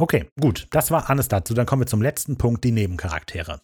[0.00, 0.66] Okay, gut.
[0.70, 1.52] Das war alles dazu.
[1.52, 3.60] Dann kommen wir zum letzten Punkt, die Nebencharaktere.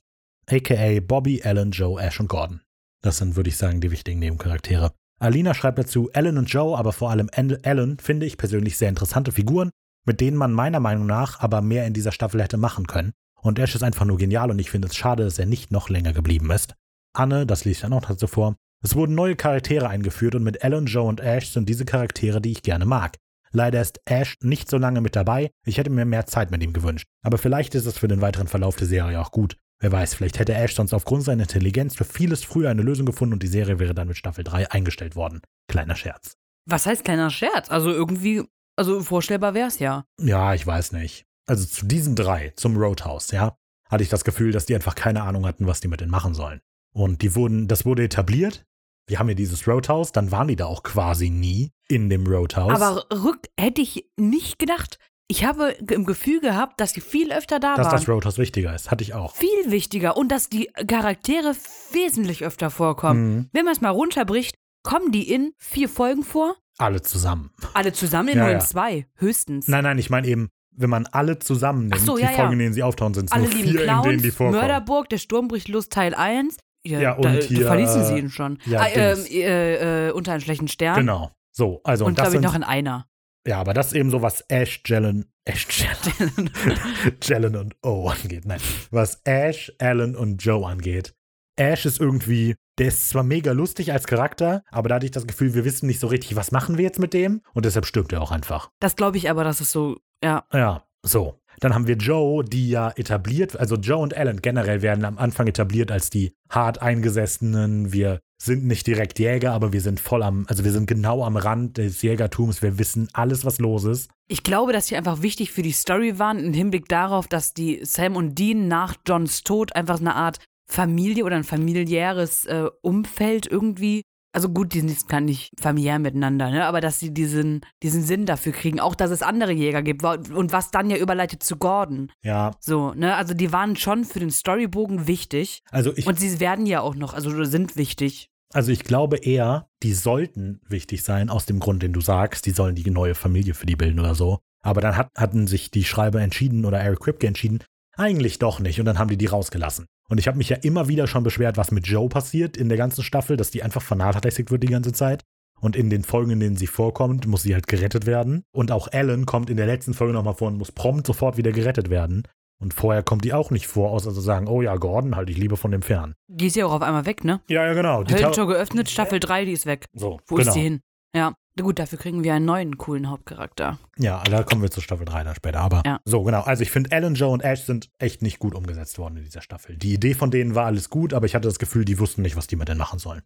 [0.46, 2.60] AKA Bobby, Alan, Joe, Ash und Gordon.
[3.02, 4.92] Das sind, würde ich sagen, die wichtigen Nebencharaktere.
[5.18, 8.90] Alina schreibt dazu, Alan und Joe, aber vor allem An- Alan, finde ich persönlich sehr
[8.90, 9.70] interessante Figuren,
[10.04, 13.12] mit denen man meiner Meinung nach aber mehr in dieser Staffel hätte machen können.
[13.40, 15.88] Und Ash ist einfach nur genial und ich finde es schade, dass er nicht noch
[15.88, 16.74] länger geblieben ist.
[17.14, 18.56] Anne, das lese ich auch dazu vor.
[18.84, 22.52] Es wurden neue Charaktere eingeführt und mit Alan, Joe und Ash sind diese Charaktere, die
[22.52, 23.16] ich gerne mag.
[23.56, 25.50] Leider ist Ash nicht so lange mit dabei.
[25.64, 27.06] Ich hätte mir mehr Zeit mit ihm gewünscht.
[27.22, 29.56] Aber vielleicht ist es für den weiteren Verlauf der Serie auch gut.
[29.80, 33.32] Wer weiß, vielleicht hätte Ash sonst aufgrund seiner Intelligenz für vieles früher eine Lösung gefunden
[33.32, 35.40] und die Serie wäre dann mit Staffel 3 eingestellt worden.
[35.68, 36.36] Kleiner Scherz.
[36.66, 37.70] Was heißt kleiner Scherz?
[37.70, 38.42] Also irgendwie,
[38.76, 40.04] also vorstellbar wär's ja.
[40.20, 41.24] Ja, ich weiß nicht.
[41.46, 43.56] Also zu diesen drei, zum Roadhouse, ja,
[43.88, 46.34] hatte ich das Gefühl, dass die einfach keine Ahnung hatten, was die mit denen machen
[46.34, 46.60] sollen.
[46.92, 48.65] Und die wurden, das wurde etabliert.
[49.08, 52.80] Wir haben ja dieses Roadhouse, dann waren die da auch quasi nie in dem Roadhouse.
[52.80, 54.98] Aber rück hätte ich nicht gedacht.
[55.28, 57.96] Ich habe im Gefühl gehabt, dass die viel öfter da dass waren.
[57.96, 59.34] das Roadhouse wichtiger ist, hatte ich auch.
[59.36, 61.54] viel wichtiger und dass die Charaktere
[61.92, 63.34] wesentlich öfter vorkommen.
[63.34, 63.48] Mhm.
[63.52, 66.56] Wenn man es mal runterbricht, kommen die in vier Folgen vor?
[66.78, 67.50] Alle zusammen.
[67.74, 68.64] Alle zusammen in Ja, nur in ja.
[68.64, 69.68] zwei, höchstens.
[69.68, 72.30] Nein, nein, ich meine eben, wenn man alle zusammennimmt, Ach so, die ja.
[72.30, 74.30] Folgen, in denen sie auftauchen, sind es Alle nur lieben vier, in denen Clowns, die
[74.32, 74.60] vorkommen.
[74.60, 76.56] Mörderburg, der Sturm bricht los, Teil 1.
[76.86, 78.58] Ja, Ja, und da, hier, verließen sie ihn schon.
[78.66, 80.96] ja, ah, ähm, äh, äh, unter einem schlechten Stern.
[80.96, 81.30] Genau.
[81.52, 83.06] So, also Und und das glaube ich noch in einer.
[83.46, 86.50] ja, aber das ist eben so, was Ash, Jalen, Ash, Jalen,
[87.22, 88.44] Jalen und O angeht.
[88.44, 88.60] Nein,
[88.90, 91.14] was Ash, Alan und Joe angeht.
[91.58, 95.26] Ash ist irgendwie, der ist zwar mega lustig als Charakter, aber da hatte ich das
[95.26, 98.12] Gefühl, wir wissen nicht so richtig, was machen wir jetzt mit dem und deshalb stirbt
[98.12, 98.70] er auch einfach.
[98.80, 100.44] Das glaube ich aber, dass es so, ja.
[100.52, 101.40] Ja, so.
[101.60, 105.46] Dann haben wir Joe, die ja etabliert, also Joe und Alan generell werden am Anfang
[105.46, 107.92] etabliert als die hart eingesessenen.
[107.92, 111.36] Wir sind nicht direkt Jäger, aber wir sind voll am, also wir sind genau am
[111.36, 112.62] Rand des Jägertums.
[112.62, 114.10] Wir wissen alles, was los ist.
[114.28, 117.80] Ich glaube, dass die einfach wichtig für die Story waren, im Hinblick darauf, dass die
[117.84, 120.38] Sam und Dean nach Johns Tod einfach eine Art
[120.68, 124.02] Familie oder ein familiäres äh, Umfeld irgendwie.
[124.36, 126.66] Also gut, die sind jetzt gar nicht familiär miteinander, ne?
[126.66, 130.52] Aber dass sie diesen, diesen Sinn dafür kriegen, auch dass es andere Jäger gibt und
[130.52, 132.12] was dann ja überleitet zu Gordon.
[132.22, 133.16] Ja, So, ne?
[133.16, 135.62] Also die waren schon für den Storybogen wichtig.
[135.70, 138.28] also ich, Und sie werden ja auch noch, also sind wichtig.
[138.52, 142.44] also ich glaube eher, die sollten wichtig sein, aus dem Grund, den du sagst.
[142.44, 144.40] Die sollen die neue Familie für die bilden oder so.
[144.60, 147.60] Aber dann hat, hatten sich die Schreiber entschieden oder Eric Kripke entschieden,
[147.96, 148.78] eigentlich doch nicht.
[148.78, 149.86] Und dann haben die die rausgelassen.
[150.08, 152.78] Und ich habe mich ja immer wieder schon beschwert, was mit Joe passiert in der
[152.78, 155.24] ganzen Staffel, dass die einfach vernachlässigt wird die ganze Zeit.
[155.60, 158.44] Und in den Folgen, in denen sie vorkommt, muss sie halt gerettet werden.
[158.52, 161.52] Und auch Ellen kommt in der letzten Folge nochmal vor und muss prompt sofort wieder
[161.52, 162.24] gerettet werden.
[162.58, 165.36] Und vorher kommt die auch nicht vor, außer zu sagen, oh ja, Gordon, halt ich
[165.36, 166.14] lieber von dem fern.
[166.26, 167.40] Die ist ja auch auf einmal weg, ne?
[167.48, 168.02] Ja, ja, genau.
[168.02, 169.86] Die Höllentor geöffnet, Staffel 3, die ist weg.
[169.92, 170.48] so, Wo genau.
[170.48, 170.80] ist die hin?
[171.14, 171.34] Ja.
[171.58, 173.78] Na gut, dafür kriegen wir einen neuen coolen Hauptcharakter.
[173.96, 175.60] Ja, da kommen wir zu Staffel 3 dann später.
[175.60, 176.00] Aber Ja.
[176.04, 176.42] so, genau.
[176.42, 179.40] Also ich finde, Alan, Joe und Ash sind echt nicht gut umgesetzt worden in dieser
[179.40, 179.76] Staffel.
[179.78, 182.36] Die Idee von denen war alles gut, aber ich hatte das Gefühl, die wussten nicht,
[182.36, 183.22] was die mit denen machen sollen.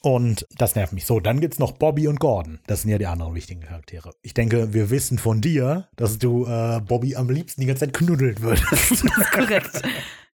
[0.00, 1.06] Und das nervt mich.
[1.06, 2.60] So, dann gibt's noch Bobby und Gordon.
[2.66, 4.12] Das sind ja die anderen wichtigen Charaktere.
[4.22, 7.94] Ich denke, wir wissen von dir, dass du äh, Bobby am liebsten die ganze Zeit
[7.94, 8.64] knuddeln würdest.
[8.70, 9.82] Das ist korrekt.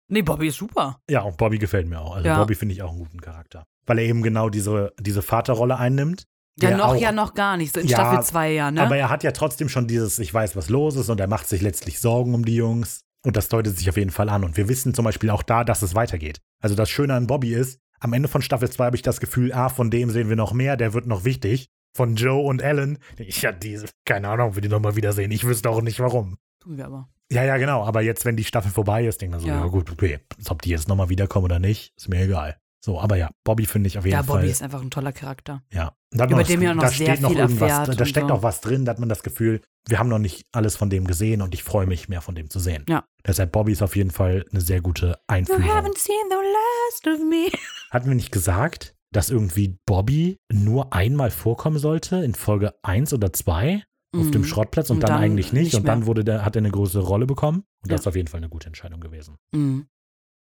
[0.07, 0.99] nee, Bobby ist super.
[1.09, 2.15] ja, und Bobby gefällt mir auch.
[2.15, 2.37] Also Ja.
[2.39, 3.65] Bobby finde ich auch einen guten Charakter.
[3.85, 6.25] Weil er eben genau diese, diese Vaterrolle einnimmt.
[6.61, 7.73] Ja, der noch, auch, ja, noch gar nicht.
[7.73, 8.81] So in Ja, Staffel 2 ja, ne?
[8.81, 11.47] Aber er hat ja trotzdem schon dieses, ich weiß, was los ist und er macht
[11.47, 13.01] sich letztlich Sorgen um die Jungs.
[13.25, 14.43] Und das deutet sich auf jeden Fall an.
[14.45, 16.39] Und wir wissen zum Beispiel auch da, dass es weitergeht.
[16.61, 19.51] Also das Schöne an Bobby ist, am Ende von Staffel 2 habe ich das Gefühl,
[19.51, 21.69] ah, von dem sehen wir noch mehr, der wird noch wichtig.
[21.95, 25.31] Von Joe und Alan, ich ja diese, keine Ahnung, ob wir die nochmal wiedersehen.
[25.31, 26.37] Ich wüsste auch nicht warum.
[26.61, 27.09] Tun wir aber.
[27.31, 27.83] Ja, ja, genau.
[27.83, 29.63] Aber jetzt, wenn die Staffel vorbei ist, denke ich mir so, Ja.
[29.63, 30.19] ja, gut, okay.
[30.49, 32.57] Ob die jetzt nochmal wiederkommen oder nicht, ist mir egal.
[32.81, 34.37] So, aber ja, Bobby finde ich auf jeden Ja, Fall.
[34.41, 35.61] Bobby ist einfach ein toller Charakter.
[35.71, 35.93] Ja.
[36.13, 38.33] Über den das- auch noch da sehr steht noch viel irgendwas, da steckt so.
[38.33, 41.05] noch was drin, da hat man das Gefühl, wir haben noch nicht alles von dem
[41.05, 42.85] gesehen und ich freue mich, mehr von dem zu sehen.
[42.87, 43.03] Ja.
[43.27, 45.63] Deshalb Bobby ist auf jeden Fall eine sehr gute You Einführung.
[45.63, 47.49] haven't seen the last of me.
[47.91, 53.33] Hatten wir nicht gesagt, dass irgendwie Bobby nur einmal vorkommen sollte in Folge 1 oder
[53.33, 53.83] 2
[54.15, 54.31] auf Mhm.
[54.31, 56.59] dem Schrottplatz und, Und dann, dann eigentlich nicht, nicht und dann wurde der, hat er
[56.61, 58.01] eine große Rolle bekommen und das Ja.
[58.03, 59.35] ist auf jeden Fall eine gute Entscheidung gewesen.
[59.51, 59.85] Mhm.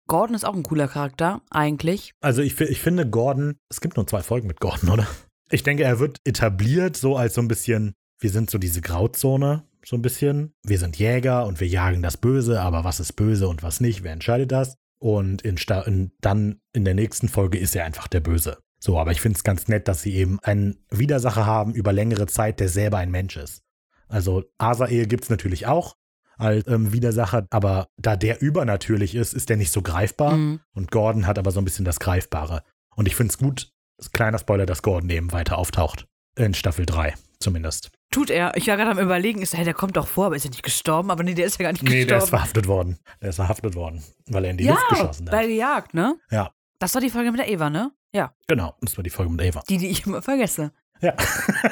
[0.07, 2.13] Gordon ist auch ein cooler Charakter, eigentlich.
[2.21, 5.07] Also ich, ich finde Gordon, es gibt nur zwei Folgen mit Gordon, oder?
[5.51, 9.65] Ich denke, er wird etabliert so als so ein bisschen, wir sind so diese Grauzone,
[9.85, 10.55] so ein bisschen.
[10.65, 14.03] Wir sind Jäger und wir jagen das Böse, aber was ist böse und was nicht,
[14.03, 14.77] wer entscheidet das?
[14.99, 15.57] Und in,
[15.87, 18.59] in, dann in der nächsten Folge ist er einfach der Böse.
[18.81, 22.27] So, aber ich finde es ganz nett, dass sie eben einen Widersacher haben über längere
[22.27, 23.63] Zeit, der selber ein Mensch ist.
[24.09, 25.97] Also Asael gibt es natürlich auch
[26.39, 30.37] als ähm, Widersacher, aber da der übernatürlich ist, ist der nicht so greifbar.
[30.37, 30.61] Mhm.
[30.75, 32.63] Und Gordon hat aber so ein bisschen das Greifbare.
[32.97, 33.73] Und ich finde es gut,
[34.13, 36.07] kleiner Spoiler, dass Gordon eben weiter auftaucht.
[36.37, 37.91] In Staffel 3 zumindest.
[38.11, 38.57] Tut er.
[38.57, 40.63] Ich war gerade am überlegen, ist, hey, der kommt doch vor, aber ist er nicht
[40.63, 41.11] gestorben?
[41.11, 42.23] Aber nee, der ist ja gar nicht Nee, der gestorben.
[42.25, 42.99] ist verhaftet worden.
[43.21, 45.45] Der ist verhaftet worden, weil er in die ja, Luft geschossen bei hat.
[45.45, 46.17] der Jagd, ne?
[46.31, 46.51] Ja.
[46.79, 47.93] Das war die Folge mit der Eva, ne?
[48.15, 48.33] Ja.
[48.47, 49.63] Genau, das war die Folge mit Ava.
[49.69, 50.73] Die, die ich immer vergesse.
[51.01, 51.15] Ja.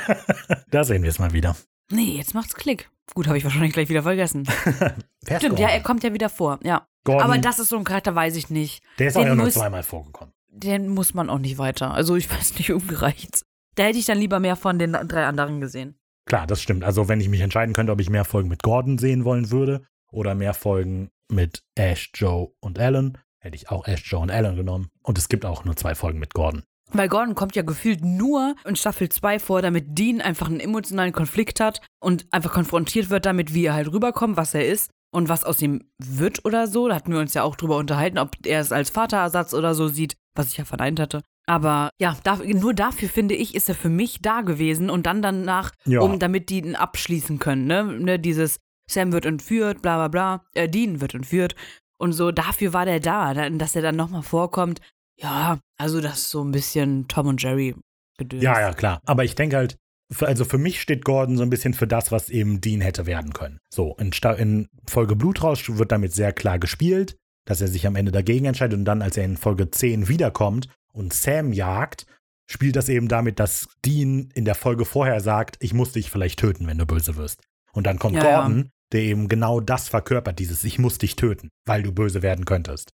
[0.71, 1.57] da sehen wir es mal wieder.
[1.91, 2.91] Nee, jetzt macht's Klick.
[3.15, 4.47] Gut, habe ich wahrscheinlich gleich wieder vergessen.
[5.37, 6.59] Stimmt, ja, er kommt ja wieder vor.
[6.63, 6.87] Ja.
[7.05, 8.83] Gordon, Aber das ist so ein Charakter, weiß ich nicht.
[8.99, 10.33] der ist auch den ja nur zweimal vorgekommen.
[10.49, 11.93] Den muss man auch nicht weiter.
[11.93, 13.43] Also ich weiß nicht, umgereicht.
[13.75, 15.99] Da hätte ich dann lieber mehr von den drei anderen gesehen.
[16.27, 16.85] Klar, das stimmt.
[16.85, 19.85] Also, wenn ich mich entscheiden könnte, ob ich mehr Folgen mit Gordon sehen wollen würde
[20.11, 24.55] oder mehr Folgen mit Ash, Joe und Alan, hätte ich auch Ash, Joe und Alan
[24.55, 24.91] genommen.
[25.03, 26.63] Und es gibt auch nur zwei Folgen mit Gordon.
[26.93, 31.13] Weil Gordon kommt ja gefühlt nur in Staffel 2 vor, damit Dean einfach einen emotionalen
[31.13, 35.29] Konflikt hat und einfach konfrontiert wird damit, wie er halt rüberkommt, was er ist und
[35.29, 36.89] was aus ihm wird oder so.
[36.89, 39.89] Da hatten wir uns ja auch drüber unterhalten, ob er es als Vaterersatz oder so
[39.89, 41.23] sieht, was ich ja verneint hatte.
[41.47, 45.23] Aber ja, da, nur dafür finde ich, ist er für mich da gewesen und dann
[45.23, 46.01] danach, Ja.
[46.01, 47.85] um damit die ihn abschließen können, ne?
[47.85, 48.19] ne?
[48.19, 48.59] Dieses
[48.89, 51.55] Sam wird entführt, bla bla bla, äh, Dean wird entführt
[51.99, 54.81] und so, dafür war der da, da- dass er dann nochmal vorkommt.
[55.23, 57.75] Ja, also das ist so ein bisschen Tom und Jerry
[58.19, 58.43] gedöns.
[58.43, 59.01] Ja, ja, klar.
[59.07, 59.77] Aber ich denke halt,
[60.21, 63.33] also für mich steht Gordon so ein bisschen für das, was eben Dean hätte werden
[63.33, 63.59] können.
[63.71, 67.17] So, in, Sta in Folge Blutrausch wird damit sehr klar gespielt,
[67.47, 70.69] dass er sich am Ende dagegen entscheidet und dann, als er in Folge 10 wiederkommt
[70.93, 72.07] und Sam jagt,
[72.51, 76.39] spielt das eben damit, dass Dean in der Folge vorher sagt, ich muss dich vielleicht
[76.39, 77.43] töten, wenn du böse wirst.
[77.73, 78.41] Und dann kommt Ja, ja.
[78.41, 82.45] Gordon, der eben genau das verkörpert, dieses Ich muss dich töten, weil du böse werden
[82.45, 82.91] könntest.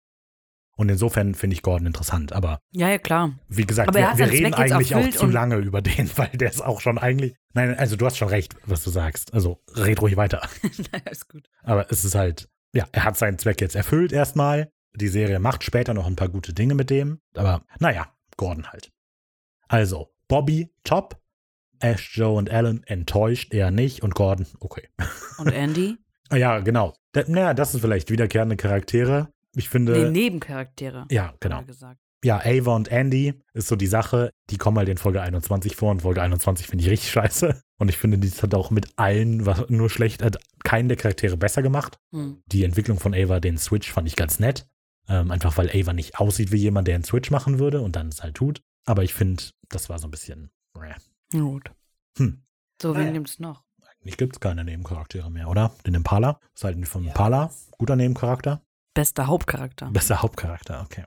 [0.77, 2.33] Und insofern finde ich Gordon interessant.
[2.33, 3.37] Aber Ja, ja, klar.
[3.49, 6.63] wie gesagt, wir, wir reden Zweck eigentlich auch zu lange über den, weil der ist
[6.63, 7.35] auch schon eigentlich.
[7.53, 9.33] Nein, also du hast schon recht, was du sagst.
[9.33, 10.47] Also red ruhig weiter.
[10.91, 11.49] naja, ist gut.
[11.63, 14.71] Aber es ist halt, ja, er hat seinen Zweck jetzt erfüllt erstmal.
[14.95, 17.19] Die Serie macht später noch ein paar gute Dinge mit dem.
[17.35, 18.91] Aber naja, Gordon halt.
[19.67, 21.19] Also, Bobby, top.
[21.79, 24.01] Ash, Joe und Alan enttäuscht, eher nicht.
[24.01, 24.87] Und Gordon, okay.
[25.39, 25.97] Und Andy?
[26.29, 26.93] Ja, genau.
[27.27, 29.31] Naja, das sind vielleicht wiederkehrende Charaktere.
[29.55, 29.93] Ich finde.
[29.93, 31.05] nee, Nebencharaktere.
[31.11, 31.63] ja, genau.
[32.23, 35.91] Ja, Ava und Andy ist so die Sache, die kommen halt in Folge 21 vor
[35.91, 37.61] und Folge 21 finde ich richtig scheiße.
[37.77, 41.37] Und ich finde, die hat auch mit allen, was nur schlecht, hat keinen der Charaktere
[41.37, 41.99] besser gemacht.
[42.11, 42.41] Hm.
[42.47, 44.67] Die Entwicklung von Ava, den Switch, fand ich ganz nett.
[45.07, 48.07] Ähm, einfach weil Ava nicht aussieht wie jemand, der einen Switch machen würde und dann
[48.09, 48.61] es halt tut.
[48.85, 50.49] Aber ich finde, das war so ein bisschen.
[50.81, 50.95] äh,
[51.37, 51.69] Gut.
[52.17, 52.41] Hm.
[52.81, 53.11] So, wen Naja.
[53.11, 53.63] nimmt's noch?
[54.01, 55.71] Eigentlich gibt es keine Nebencharaktere mehr, oder?
[55.85, 56.39] Den Impala.
[56.63, 57.51] Halten wir vom Impala?
[57.77, 58.61] Guter Nebencharakter?
[58.97, 59.91] Bester Hauptcharakter.
[59.91, 61.03] Bester Hauptcharakter, okay.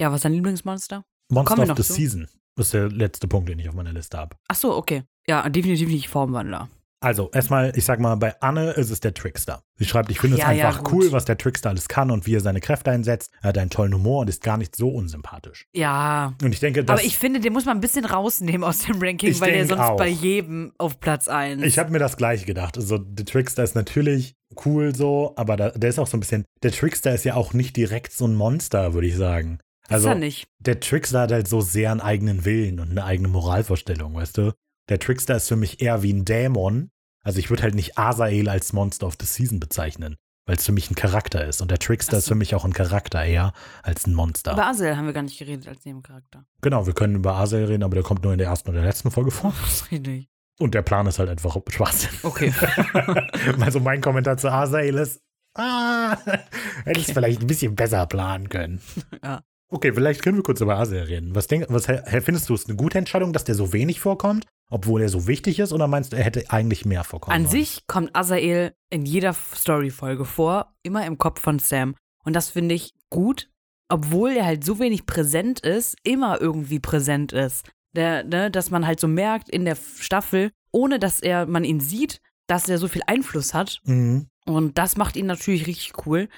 [0.00, 1.04] Ja, was ist dein Lieblingsmonster?
[1.30, 1.92] Monster wir of the zu?
[1.92, 2.26] Season
[2.56, 4.36] ist der letzte Punkt, den ich auf meiner Liste habe.
[4.48, 5.04] Ach so, okay.
[5.28, 6.68] Ja, definitiv nicht Formwandler.
[7.02, 9.62] Also, erstmal, ich sag mal, bei Anne ist es der Trickster.
[9.76, 11.04] Sie schreibt, ich finde Ja, es ja, einfach gut.
[11.04, 13.30] cool, was der Trickster alles kann und wie er seine Kräfte einsetzt.
[13.40, 15.66] Er hat einen tollen Humor und ist gar nicht so unsympathisch.
[15.72, 16.34] Ja.
[16.42, 16.80] Und ich denke.
[16.86, 19.80] Aber ich finde, den muss man ein bisschen rausnehmen aus dem Ranking, weil der sonst
[19.80, 19.96] auch.
[19.96, 21.62] bei jedem auf Platz 1.
[21.62, 22.76] ich habe mir das gleich gedacht.
[22.76, 24.34] Also, der Trickster ist natürlich
[24.66, 26.44] cool so, aber da, der ist auch so ein bisschen.
[26.62, 29.58] Der Trickster ist ja auch nicht direkt so ein Monster, würde ich sagen.
[29.88, 30.46] Also, er nicht.
[30.58, 34.52] der Trickster hat halt so sehr einen eigenen Willen und eine eigene Moralvorstellung, weißt du?
[34.90, 36.90] Der Trickster ist für mich eher wie ein Dämon.
[37.22, 40.16] Also ich würde halt nicht Asael als Monster of the Season bezeichnen.
[40.46, 41.62] weil es für mich ein Charakter ist.
[41.62, 42.30] Und der Trickster Ach ist so.
[42.30, 43.52] für mich auch ein Charakter eher
[43.84, 44.52] als ein Monster.
[44.54, 46.44] Über Asel haben wir gar nicht geredet als Nebencharakter.
[46.60, 49.12] genau, wir können über Asael reden, aber der kommt nur in der ersten oder letzten
[49.12, 49.54] Folge vor.
[49.60, 50.28] Das ist richtig.
[50.58, 52.10] Und der Plan ist halt einfach Schwachsinn.
[52.24, 52.52] Okay.
[53.60, 55.22] also mein Kommentar zu Asael ist,
[55.54, 56.16] ah,
[56.84, 58.80] hätte ich es vielleicht ein bisschen besser planen können.
[59.22, 59.42] Ja.
[59.72, 61.34] Okay, vielleicht können wir kurz über Asael reden.
[61.34, 65.00] Was, denk, was findest du, ist eine gute Entscheidung, dass der so wenig vorkommt, obwohl
[65.00, 67.64] er so wichtig ist, oder meinst du, er hätte eigentlich mehr vorkommen An sollen?
[67.64, 71.94] sich kommt Azael in jeder Story-Folge vor, immer im Kopf von Sam.
[72.24, 73.48] Und das finde ich gut,
[73.88, 77.70] obwohl er halt so wenig präsent ist, immer irgendwie präsent ist.
[77.94, 81.80] Der, ne, dass man halt so merkt in der Staffel, ohne dass er, man ihn
[81.80, 83.80] sieht, dass er so viel Einfluss hat.
[83.84, 84.26] Mhm.
[84.46, 86.28] Und das macht ihn natürlich richtig cool.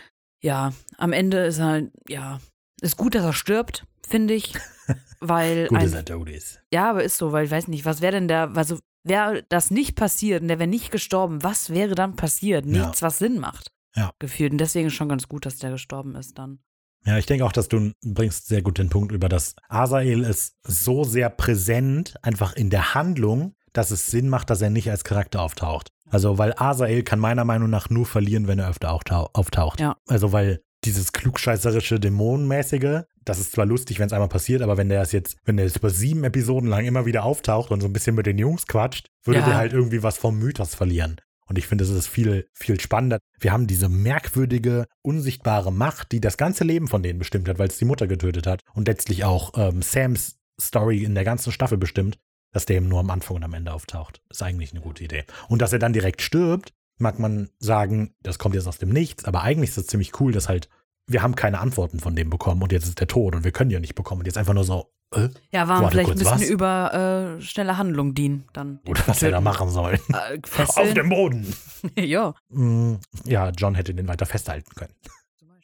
[0.43, 2.41] Ja, am Ende ist er, ja,
[2.83, 4.53] ist gut, dass er stirbt, finde ich.
[5.21, 6.61] Weil Gut, dass er tot ist.
[6.73, 9.71] ja, aber ist so, weil ich weiß nicht, was wäre denn der, also wäre das
[9.71, 12.67] nicht passiert und der wäre nicht gestorben, was wäre dann passiert?
[12.67, 12.87] Ja.
[12.87, 13.71] Nichts, was Sinn macht.
[13.95, 14.11] Ja.
[14.19, 14.51] Gefühlt.
[14.51, 16.59] Und deswegen ist schon ganz gut, dass der gestorben ist dann.
[17.07, 20.57] Ja, ich denke auch, dass du bringst sehr gut den Punkt über, dass Asael ist
[20.67, 25.05] so sehr präsent, einfach in der Handlung, dass es Sinn macht, dass er nicht als
[25.05, 25.89] Charakter auftaucht.
[26.11, 29.79] Also, weil Asael kann meiner Meinung nach nur verlieren, wenn er öfter auftau- auftaucht.
[29.81, 29.97] Ja.
[30.09, 34.89] Also, weil dieses klugscheißerische, dämonenmäßige, das ist zwar lustig, wenn es einmal passiert, aber wenn
[34.89, 37.87] der es jetzt, wenn der jetzt über sieben Episoden lang immer wieder auftaucht und so
[37.87, 39.47] ein bisschen mit den Jungs quatscht, würde Ja.
[39.47, 41.17] der halt irgendwie was vom Mythos verlieren.
[41.47, 43.19] Und ich finde, es ist viel, viel spannender.
[43.39, 47.69] Wir haben diese merkwürdige, unsichtbare Macht, die das ganze Leben von denen bestimmt hat, weil
[47.69, 48.63] es die Mutter getötet hat.
[48.75, 52.19] Und letztlich auch ähm, Sams Story in der ganzen Staffel bestimmt,
[52.53, 54.23] dass der eben nur am Anfang und am Ende auftaucht.
[54.31, 55.25] Ist eigentlich eine gute Idee.
[55.49, 59.25] Und dass er dann direkt stirbt, mag man sagen, das kommt jetzt aus dem Nichts,
[59.25, 60.69] aber eigentlich ist es ziemlich cool, dass halt,
[61.09, 63.71] wir haben keine Antworten von dem bekommen und jetzt ist der tot und wir können
[63.71, 64.21] die ja nicht bekommen.
[64.21, 66.49] Und jetzt einfach nur so, äh, Ja, war Warte vielleicht ein bisschen was?
[66.49, 68.79] über äh, schnelle Handlung dienen dann.
[68.87, 69.95] oder was er da machen soll.
[70.13, 70.39] Äh,
[70.77, 71.55] Auf dem Boden.
[71.99, 72.35] ja.
[72.51, 72.95] Mm,
[73.25, 74.95] Ja, John hätte den weiter festhalten können.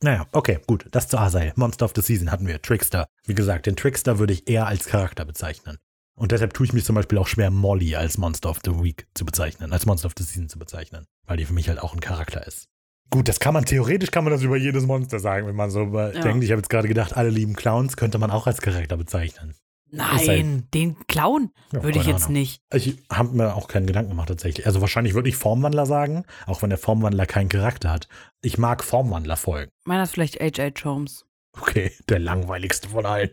[0.02, 0.86] naja, okay, gut.
[0.90, 1.52] Das zu Asael.
[1.56, 2.60] Monster of the Season hatten wir.
[2.60, 3.06] Trickster.
[3.24, 5.78] Wie gesagt, den Trickster würde ich eher als Charakter bezeichnen.
[6.22, 9.08] Und deshalb tue ich mich zum Beispiel auch schwer, Molly als Monster of the Week
[9.12, 11.94] zu bezeichnen, als Monster of the Season zu bezeichnen, weil die für mich halt auch
[11.94, 12.68] ein Charakter ist.
[13.10, 15.82] Gut, das kann man, theoretisch kann man das über jedes Monster sagen, wenn man so
[15.82, 16.20] über- Ja.
[16.22, 16.44] denkt.
[16.44, 19.56] Ich habe jetzt gerade gedacht, alle lieben Clowns könnte man auch als Charakter bezeichnen.
[19.90, 22.34] Ist halt- Nein, den Clown Ja, würde ich jetzt Ahnung.
[22.34, 22.62] nicht.
[22.72, 24.64] Ich habe mir auch keinen Gedanken gemacht tatsächlich.
[24.64, 28.06] Also wahrscheinlich würde ich Formwandler sagen, auch wenn der Formwandler keinen Charakter hat.
[28.42, 29.72] Ich mag Formwandler folgen.
[29.84, 30.84] Meiner ist vielleicht H.H.
[30.84, 31.26] Holmes.
[31.60, 33.30] Okay, der langweiligste von allen.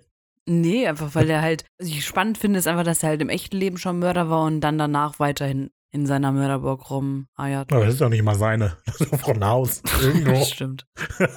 [0.50, 3.30] Nee, einfach weil der halt, was ich spannend finde, ist einfach, dass er halt im
[3.30, 7.72] echten Leben schon Mörder war und dann danach weiterhin in seiner Mörderburg rumeiert.
[7.72, 8.78] Aber das ist doch nicht mal seine.
[8.86, 9.82] Das ist doch von Haus.
[10.02, 10.32] Irgendwo.
[10.32, 10.88] Das stimmt.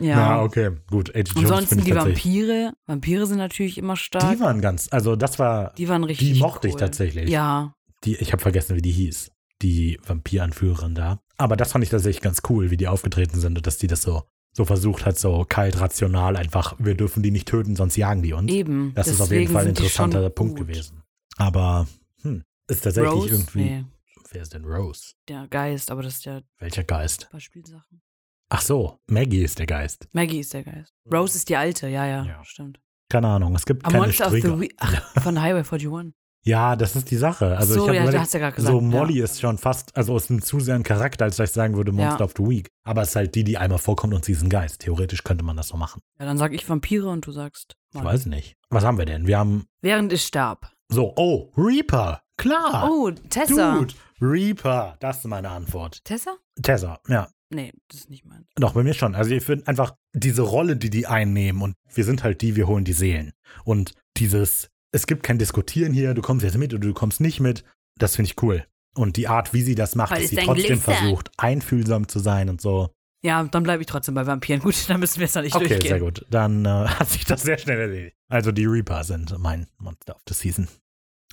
[0.00, 0.14] Ja.
[0.14, 1.08] Na, okay, gut.
[1.08, 1.18] H.
[1.18, 1.94] Jones Ansonsten ich die.
[1.96, 2.72] Vampire.
[2.86, 4.30] Vampire sind natürlich immer stark.
[4.32, 6.34] Die waren ganz, also das war, Die waren richtig.
[6.34, 6.80] die mochte ich cool.
[6.80, 7.28] tatsächlich.
[7.28, 7.74] Ja.
[8.04, 9.32] Die, ich habe vergessen, wie die hieß.
[9.60, 11.18] Die Vampiranführerin da.
[11.36, 14.02] Aber das fand ich tatsächlich ganz cool, wie die aufgetreten sind und dass die das
[14.02, 14.22] so,
[14.58, 18.32] so versucht hat, so kalt, rational, einfach, wir dürfen die nicht töten, sonst jagen die
[18.32, 18.50] uns.
[18.52, 18.92] Eben.
[18.94, 20.66] Das ist auf jeden Fall ein interessanter Punkt gut.
[20.66, 21.02] gewesen.
[21.36, 21.86] Aber
[22.22, 23.28] hm, ist tatsächlich Rose?
[23.34, 23.62] irgendwie.
[23.62, 23.84] Nee,
[24.32, 25.12] Wer ist denn Rose?
[25.28, 27.28] der Geist, aber das ist ja Welcher Geist?
[27.38, 28.02] Spielsachen.
[28.50, 30.08] Ach so, Maggie ist der Geist.
[30.12, 30.92] Maggie ist der Geist.
[31.12, 32.44] Rose ist die alte, ja, ja, Ja.
[32.44, 32.80] stimmt.
[33.08, 34.54] Keine Ahnung, es gibt A keine Monster of Strieger.
[34.56, 34.74] the Week.
[34.78, 36.12] Ach, von Highway 41.
[36.48, 37.58] Ja, das ist die Sache.
[37.58, 38.72] Also so, ich ja, du überlegt, hast ja gesagt.
[38.72, 39.24] so Molly ja.
[39.24, 41.92] ist schon fast, also ist ein zu sehr ein Charakter, als dass ich sagen würde
[41.92, 42.24] Monster Ja.
[42.24, 42.68] of the Week.
[42.84, 44.80] Aber es ist halt die, die einmal vorkommt und sie ist ein Geist.
[44.80, 46.00] Theoretisch könnte man das so machen.
[46.18, 47.76] Ja, dann sag ich Vampire und du sagst.
[47.90, 48.06] Ich Molly.
[48.06, 48.56] weiß nicht.
[48.70, 49.26] Was haben wir denn?
[49.26, 50.72] Wir haben Während ich starb.
[50.88, 52.22] so, oh, Reaper.
[52.38, 52.88] Klar.
[52.90, 53.74] Oh, Tessa.
[53.78, 54.96] Dude, Reaper.
[55.00, 56.02] Das ist meine Antwort.
[56.04, 56.36] Tessa?
[56.62, 57.28] Tessa, ja.
[57.50, 58.46] Nee, das ist nicht meins.
[58.56, 59.14] Doch, bei mir schon.
[59.14, 62.66] Also ich finde einfach diese Rolle, die die einnehmen und wir sind halt die, wir
[62.66, 63.32] holen die Seelen.
[63.64, 67.40] Und dieses, es gibt kein Diskutieren hier, du kommst jetzt mit oder du kommst nicht
[67.40, 67.64] mit,
[67.98, 68.64] das finde ich cool.
[68.94, 72.18] Und die Art, wie sie das macht, Weil dass sie trotzdem Glück versucht, einfühlsam zu
[72.18, 72.90] sein und so.
[73.22, 74.60] Ja, dann bleibe ich trotzdem bei Vampiren.
[74.62, 75.88] Gut, dann müssen wir es da nicht Okay, durchgehen.
[75.88, 76.24] sehr gut.
[76.30, 78.16] Dann äh, hat sich das sehr schnell erledigt.
[78.28, 80.68] Also die Reaper sind mein Monster of the Season.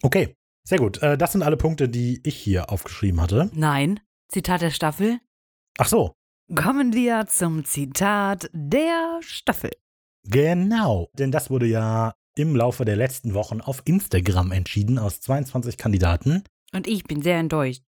[0.02, 0.36] Okay,
[0.68, 1.02] sehr gut.
[1.02, 3.50] Äh, das sind alle Punkte, die ich hier aufgeschrieben hatte.
[3.54, 4.00] Nein.
[4.30, 5.20] Zitat der Staffel.
[5.78, 6.16] Ach so,
[6.54, 9.72] Kommen wir zum Zitat der Staffel.
[10.28, 15.78] Genau, denn das wurde ja im Laufe der letzten Wochen auf Instagram entschieden aus 22
[15.78, 16.44] Kandidaten.
[16.74, 17.84] Und ich bin sehr enttäuscht.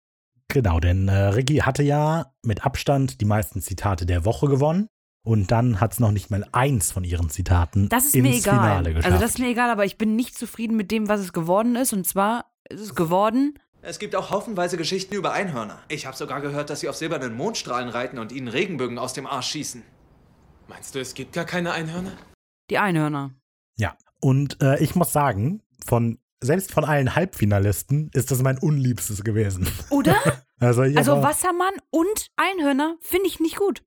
[0.48, 4.88] Genau, denn äh, Ricky hatte ja mit Abstand die meisten Zitate der Woche gewonnen
[5.24, 8.36] und dann hat es noch nicht mal eins von ihren Zitaten Das ist ins mir
[8.36, 8.54] egal.
[8.54, 9.06] Finale geschafft.
[9.06, 11.76] Also das ist mir egal, aber ich bin nicht zufrieden mit dem, was es geworden
[11.76, 11.94] ist.
[11.94, 13.58] Und zwar ist es geworden.
[13.80, 15.78] Es gibt auch haufenweise Geschichten über Einhörner.
[15.88, 19.26] Ich habe sogar gehört, dass sie auf silbernen Mondstrahlen reiten und ihnen Regenbögen aus dem
[19.26, 19.82] Arsch schießen.
[20.68, 22.12] Meinst du, es gibt gar keine Einhörner?
[22.70, 23.30] Die Einhörner.
[23.76, 23.94] ja,
[24.24, 29.68] und äh, ich muss sagen, von selbst von allen Halbfinalisten ist das mein unliebstes gewesen.
[29.90, 30.16] Oder?
[30.60, 33.82] Also, Also Wassermann und Einhörner finde ich nicht gut.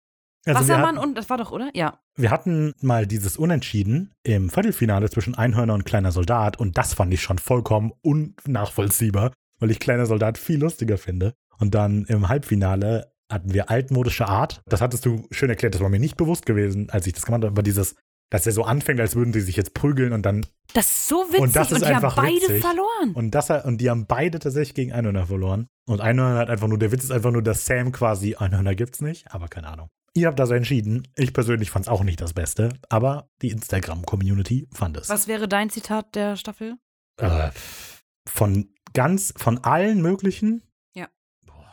[0.46, 1.72] also Wassermann hatten, und, das war doch, oder?
[1.74, 2.02] Ja.
[2.18, 7.12] wir hatten mal dieses Unentschieden im Viertelfinale zwischen Einhörner und kleiner Soldat und das fand
[7.14, 11.34] ich schon vollkommen unnachvollziehbar, weil ich kleiner Soldat viel lustiger finde.
[11.58, 14.62] Und dann im Halbfinale hatten wir altmodische Art.
[14.68, 17.42] Das hattest du schön erklärt, das war mir nicht bewusst gewesen, als ich das gemacht
[17.42, 17.96] habe, aber dieses,
[18.30, 21.26] dass er so anfängt, als würden sie sich jetzt prügeln und dann Das ist so
[21.30, 22.62] witzig Und das ist die haben einfach beide witzig.
[22.62, 23.14] verloren.
[23.14, 25.68] Und, das, und die haben beide tatsächlich gegen Einhörner verloren.
[25.88, 29.02] Und Einhörner hat einfach nur, der Witz ist einfach nur, dass Sam quasi, Einhörner gibt's
[29.02, 29.90] nicht, aber keine Ahnung.
[30.14, 31.08] Ihr habt das entschieden.
[31.16, 35.10] Ich persönlich fand es auch nicht das Beste, aber die Instagram-Community fand es.
[35.10, 36.76] Was wäre dein Zitat der Staffel?
[37.18, 37.52] Äh,
[38.28, 40.64] von ganz, von allen möglichen?
[40.96, 41.08] Ja.
[41.46, 41.72] Boah,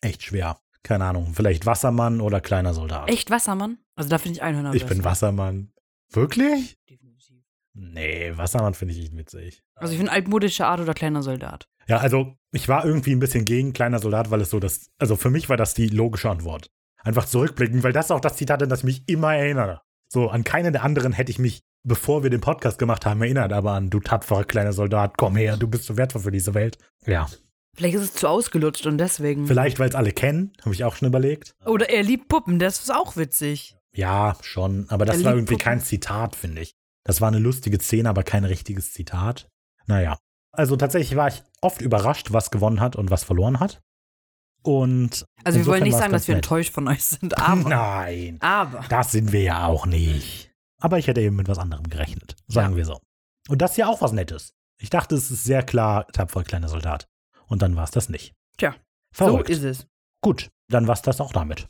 [0.00, 0.58] echt schwer.
[0.86, 1.32] Keine Ahnung.
[1.34, 3.10] Vielleicht Wassermann oder kleiner Soldat.
[3.10, 3.78] Echt Wassermann?
[3.96, 5.02] Also da finde ich Einhörner Ich bin.
[5.02, 5.72] Wassermann.
[6.12, 6.78] Wirklich?
[6.88, 7.42] Definitiv.
[7.74, 9.64] Nee, Wassermann finde ich nicht witzig.
[9.74, 11.66] Also ich finde altmodische Art oder kleiner Soldat.
[11.88, 15.16] Ja, also ich war irgendwie ein bisschen gegen kleiner Soldat, weil es so das, also
[15.16, 16.70] für mich war das die logische Antwort.
[17.02, 19.80] Einfach zurückblicken, weil das ist auch das Zitat, an das ich mich immer erinnere.
[20.08, 23.52] So, an keinen der anderen hätte ich mich, bevor wir den Podcast gemacht haben, erinnert,
[23.52, 26.78] aber an du tapferer kleiner Soldat, komm her, du bist so wertvoll für diese Welt.
[27.06, 27.26] Ja,
[27.76, 29.46] Vielleicht ist es zu ausgelutscht und deswegen.
[29.46, 31.54] vielleicht, weil es alle kennen, habe ich auch schon überlegt.
[31.64, 33.76] Oder er liebt Puppen, das ist auch witzig.
[33.94, 35.64] Ja, schon, aber das Er war irgendwie Puppen.
[35.64, 36.72] kein Zitat, finde ich.
[37.04, 39.48] Das war eine lustige Szene, aber kein richtiges Zitat.
[39.86, 40.18] Naja.
[40.52, 43.80] Also tatsächlich war ich oft überrascht, was gewonnen hat und was verloren hat.
[44.62, 46.44] Und Also wir wollen nicht sagen, dass wir nett.
[46.44, 47.68] enttäuscht von euch sind, aber.
[47.68, 48.84] Nein, Aber.
[48.88, 50.50] das sind wir ja auch nicht.
[50.80, 52.76] Aber ich hätte eben mit was anderem gerechnet, sagen Ja.
[52.78, 53.00] wir so.
[53.48, 54.52] Und das ist ja auch was Nettes.
[54.80, 57.06] Ich dachte, es ist sehr klar, tapfer kleiner Soldat.
[57.46, 58.34] Und dann war es das nicht.
[58.56, 58.74] Tja,
[59.12, 59.46] Verrückt.
[59.46, 59.86] So ist es.
[60.20, 61.68] Gut, dann war es das auch damit.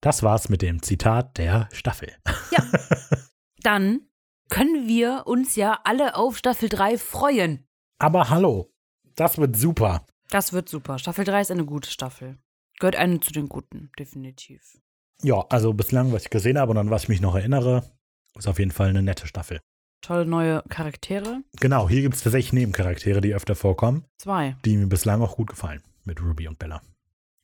[0.00, 2.12] Das war's mit dem Zitat der Staffel.
[3.62, 4.02] Dann
[4.50, 7.66] können wir uns ja alle auf Staffel 3 freuen.
[7.98, 8.70] Aber hallo,
[9.16, 10.06] das wird super.
[10.28, 10.98] Das wird super.
[10.98, 12.38] Staffel 3 ist eine gute Staffel.
[12.78, 14.78] Gehört eine zu den guten, definitiv.
[15.22, 17.90] Ja, also bislang, was ich gesehen habe und an was ich mich noch erinnere,
[18.36, 19.60] ist auf jeden Fall eine nette Staffel.
[20.04, 21.42] Tolle neue Charaktere.
[21.60, 24.56] Genau, hier gibt es tatsächlich Nebencharaktere, die öfter vorkommen, Zwei.
[24.64, 25.82] die mir bislang auch gut gefallen.
[26.04, 26.82] Mit Ruby und Bella.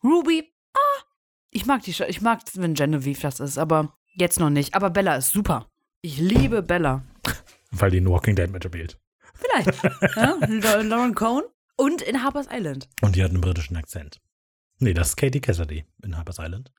[0.05, 0.53] Ruby.
[0.75, 1.03] Ah.
[1.51, 4.75] Ich mag die, ich mag, wenn Genevieve das ist, aber jetzt noch nicht.
[4.75, 5.67] Aber Bella ist super.
[6.03, 7.03] Ich liebe Bella.
[7.71, 8.99] Weil die in Walking Dead mitspielt.
[9.35, 9.83] Vielleicht.
[10.17, 10.37] ja?
[10.47, 11.43] La- Lauren Cohn.
[11.77, 12.89] Und in Harper's Island.
[13.01, 14.21] Und die hat einen britischen Akzent.
[14.81, 16.71] Nee, das ist Katie Cassidy in Harper's Island.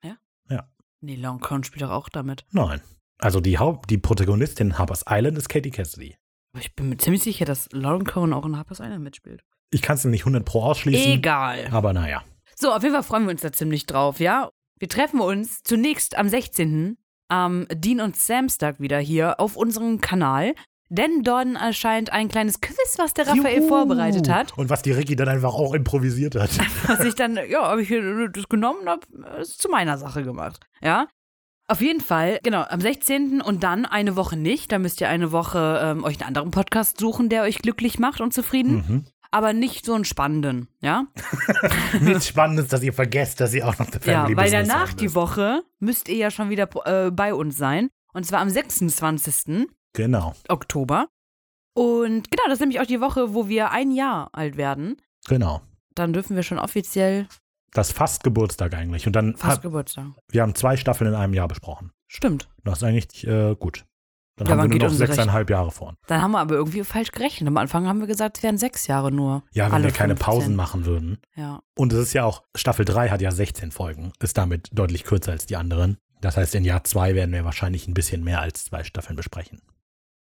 [1.03, 2.45] Nee, Lauren Cohn spielt doch auch damit.
[2.52, 2.80] Nein.
[3.22, 6.15] Also die Haupt, die Protagonistin in Harper's Island ist Katie Cassidy.
[6.53, 9.43] Aber ich bin mir ziemlich sicher, dass Lauren Cohn auch in Harper's Island mitspielt.
[9.69, 11.14] Ich kann es nicht 100 pro ausschließen.
[11.14, 11.68] Egal.
[11.72, 12.23] Aber naja.
[12.56, 14.49] So, auf jeden Fall freuen wir uns da ziemlich drauf, ja?
[14.80, 16.98] Wir treffen uns zunächst am 16.
[17.30, 20.56] am Dean und Samstag wieder hier auf unserem Kanal.
[20.89, 23.69] Denn dort erscheint ein kleines Quiz, was der Raphael Juhu.
[23.69, 24.57] vorbereitet hat.
[24.57, 26.49] Und was die Ricky dann einfach auch improvisiert hat.
[26.88, 27.93] Was ich dann, ja, habe ich
[28.34, 29.02] das genommen und habe
[29.39, 30.60] es zu meiner Sache gemacht.
[30.81, 31.07] Ja.
[31.72, 33.41] Auf jeden Fall, genau, am 16.
[33.41, 34.73] und dann eine Woche nicht.
[34.73, 38.19] Da müsst ihr eine Woche ähm, euch einen anderen Podcast suchen, der euch glücklich macht
[38.19, 38.84] und zufrieden.
[38.85, 39.06] mhm.
[39.31, 41.06] Aber nicht so einen spannenden, ja?
[42.02, 45.15] Nichts Spannendes, dass ihr vergesst, dass ihr auch noch Ja, Family weil Business danach die.
[45.15, 47.89] Woche müsst ihr ja schon wieder äh, bei uns sein.
[48.11, 49.69] Und zwar am 26.
[49.93, 51.07] Genau, Oktober.
[51.73, 54.98] Und genau, das ist nämlich auch die Woche, wo wir ein Jahr alt werden.
[55.26, 55.61] genau.
[55.95, 57.27] Dann dürfen wir schon offiziell
[57.73, 59.07] Das fast Geburtstag eigentlich.
[59.07, 60.07] Und dann, fast hat, Geburtstag.
[60.30, 61.91] wir haben zwei Staffeln in einem Jahr besprochen.
[62.07, 62.49] Stimmt.
[62.64, 63.85] Das ist eigentlich äh, gut.
[64.38, 65.89] Dann Ja, haben wir nur noch sechseinhalb Jahre vor.
[65.89, 65.98] uns.
[66.07, 67.48] Dann haben wir aber irgendwie falsch gerechnet.
[67.48, 69.43] Am Anfang haben wir gesagt, es wären sechs Jahre nur.
[69.52, 70.18] Ja, wenn wir keine 15.
[70.26, 71.19] Pausen machen würden.
[71.35, 71.61] Ja.
[71.77, 75.31] Und es ist ja auch, Staffel 3 hat ja 16 Folgen, ist damit deutlich kürzer
[75.31, 75.98] als die anderen.
[76.22, 79.61] Das heißt, in Jahr 2 werden wir wahrscheinlich ein bisschen mehr als zwei Staffeln besprechen.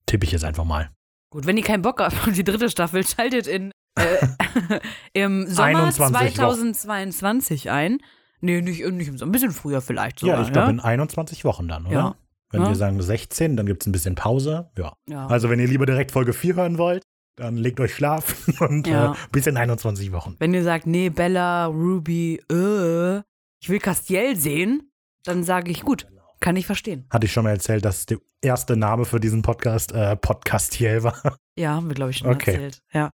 [0.07, 0.91] Tippe ich jetzt einfach mal.
[1.31, 4.81] Gut, wenn ihr keinen Bock habt auf die dritte Staffel, schaltet in äh,
[5.13, 7.99] im Sommer 21 2022 ein.
[8.41, 10.37] Nee, nicht, nicht im Sommer, ein bisschen früher vielleicht sogar.
[10.37, 11.95] ja, ich glaube in 21 Wochen dann, oder?
[11.95, 12.15] Ja.
[12.51, 12.69] Wenn Ja.
[12.69, 14.71] wir sagen 16, dann gibt es ein bisschen Pause.
[14.79, 14.95] Ja.
[15.09, 15.27] ja.
[15.27, 17.03] Also wenn ihr lieber direkt Folge 4 hören wollt,
[17.37, 19.13] dann legt euch schlafen und Ja.
[19.13, 20.37] äh, bis in 21 Wochen.
[20.39, 23.19] Wenn ihr sagt, nee, Bella, Ruby, äh,
[23.61, 24.91] ich will Castiel sehen,
[25.25, 26.07] dann sage ich, gut,
[26.41, 27.07] kann ich verstehen.
[27.11, 31.37] Hatte ich schon mal erzählt, dass der erste Name für diesen Podcast äh, Podcastiel war.
[31.59, 32.53] Ja, haben wir, glaube ich, schon Okay.
[32.53, 32.79] erzählt.
[32.93, 33.11] Ja.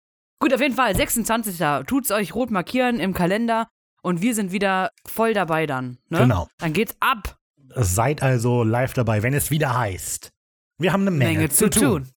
[0.43, 1.59] Gut, auf jeden Fall, 26.
[1.87, 3.69] Tut's euch rot markieren im Kalender
[4.03, 5.99] und wir sind wieder voll dabei dann.
[6.09, 6.21] Ne?
[6.21, 6.49] Genau.
[6.59, 7.37] Dann geht's ab.
[7.75, 10.31] Seid also live dabei, wenn es wieder heißt.
[10.79, 12.09] Wir haben eine Menge, Menge zu tun.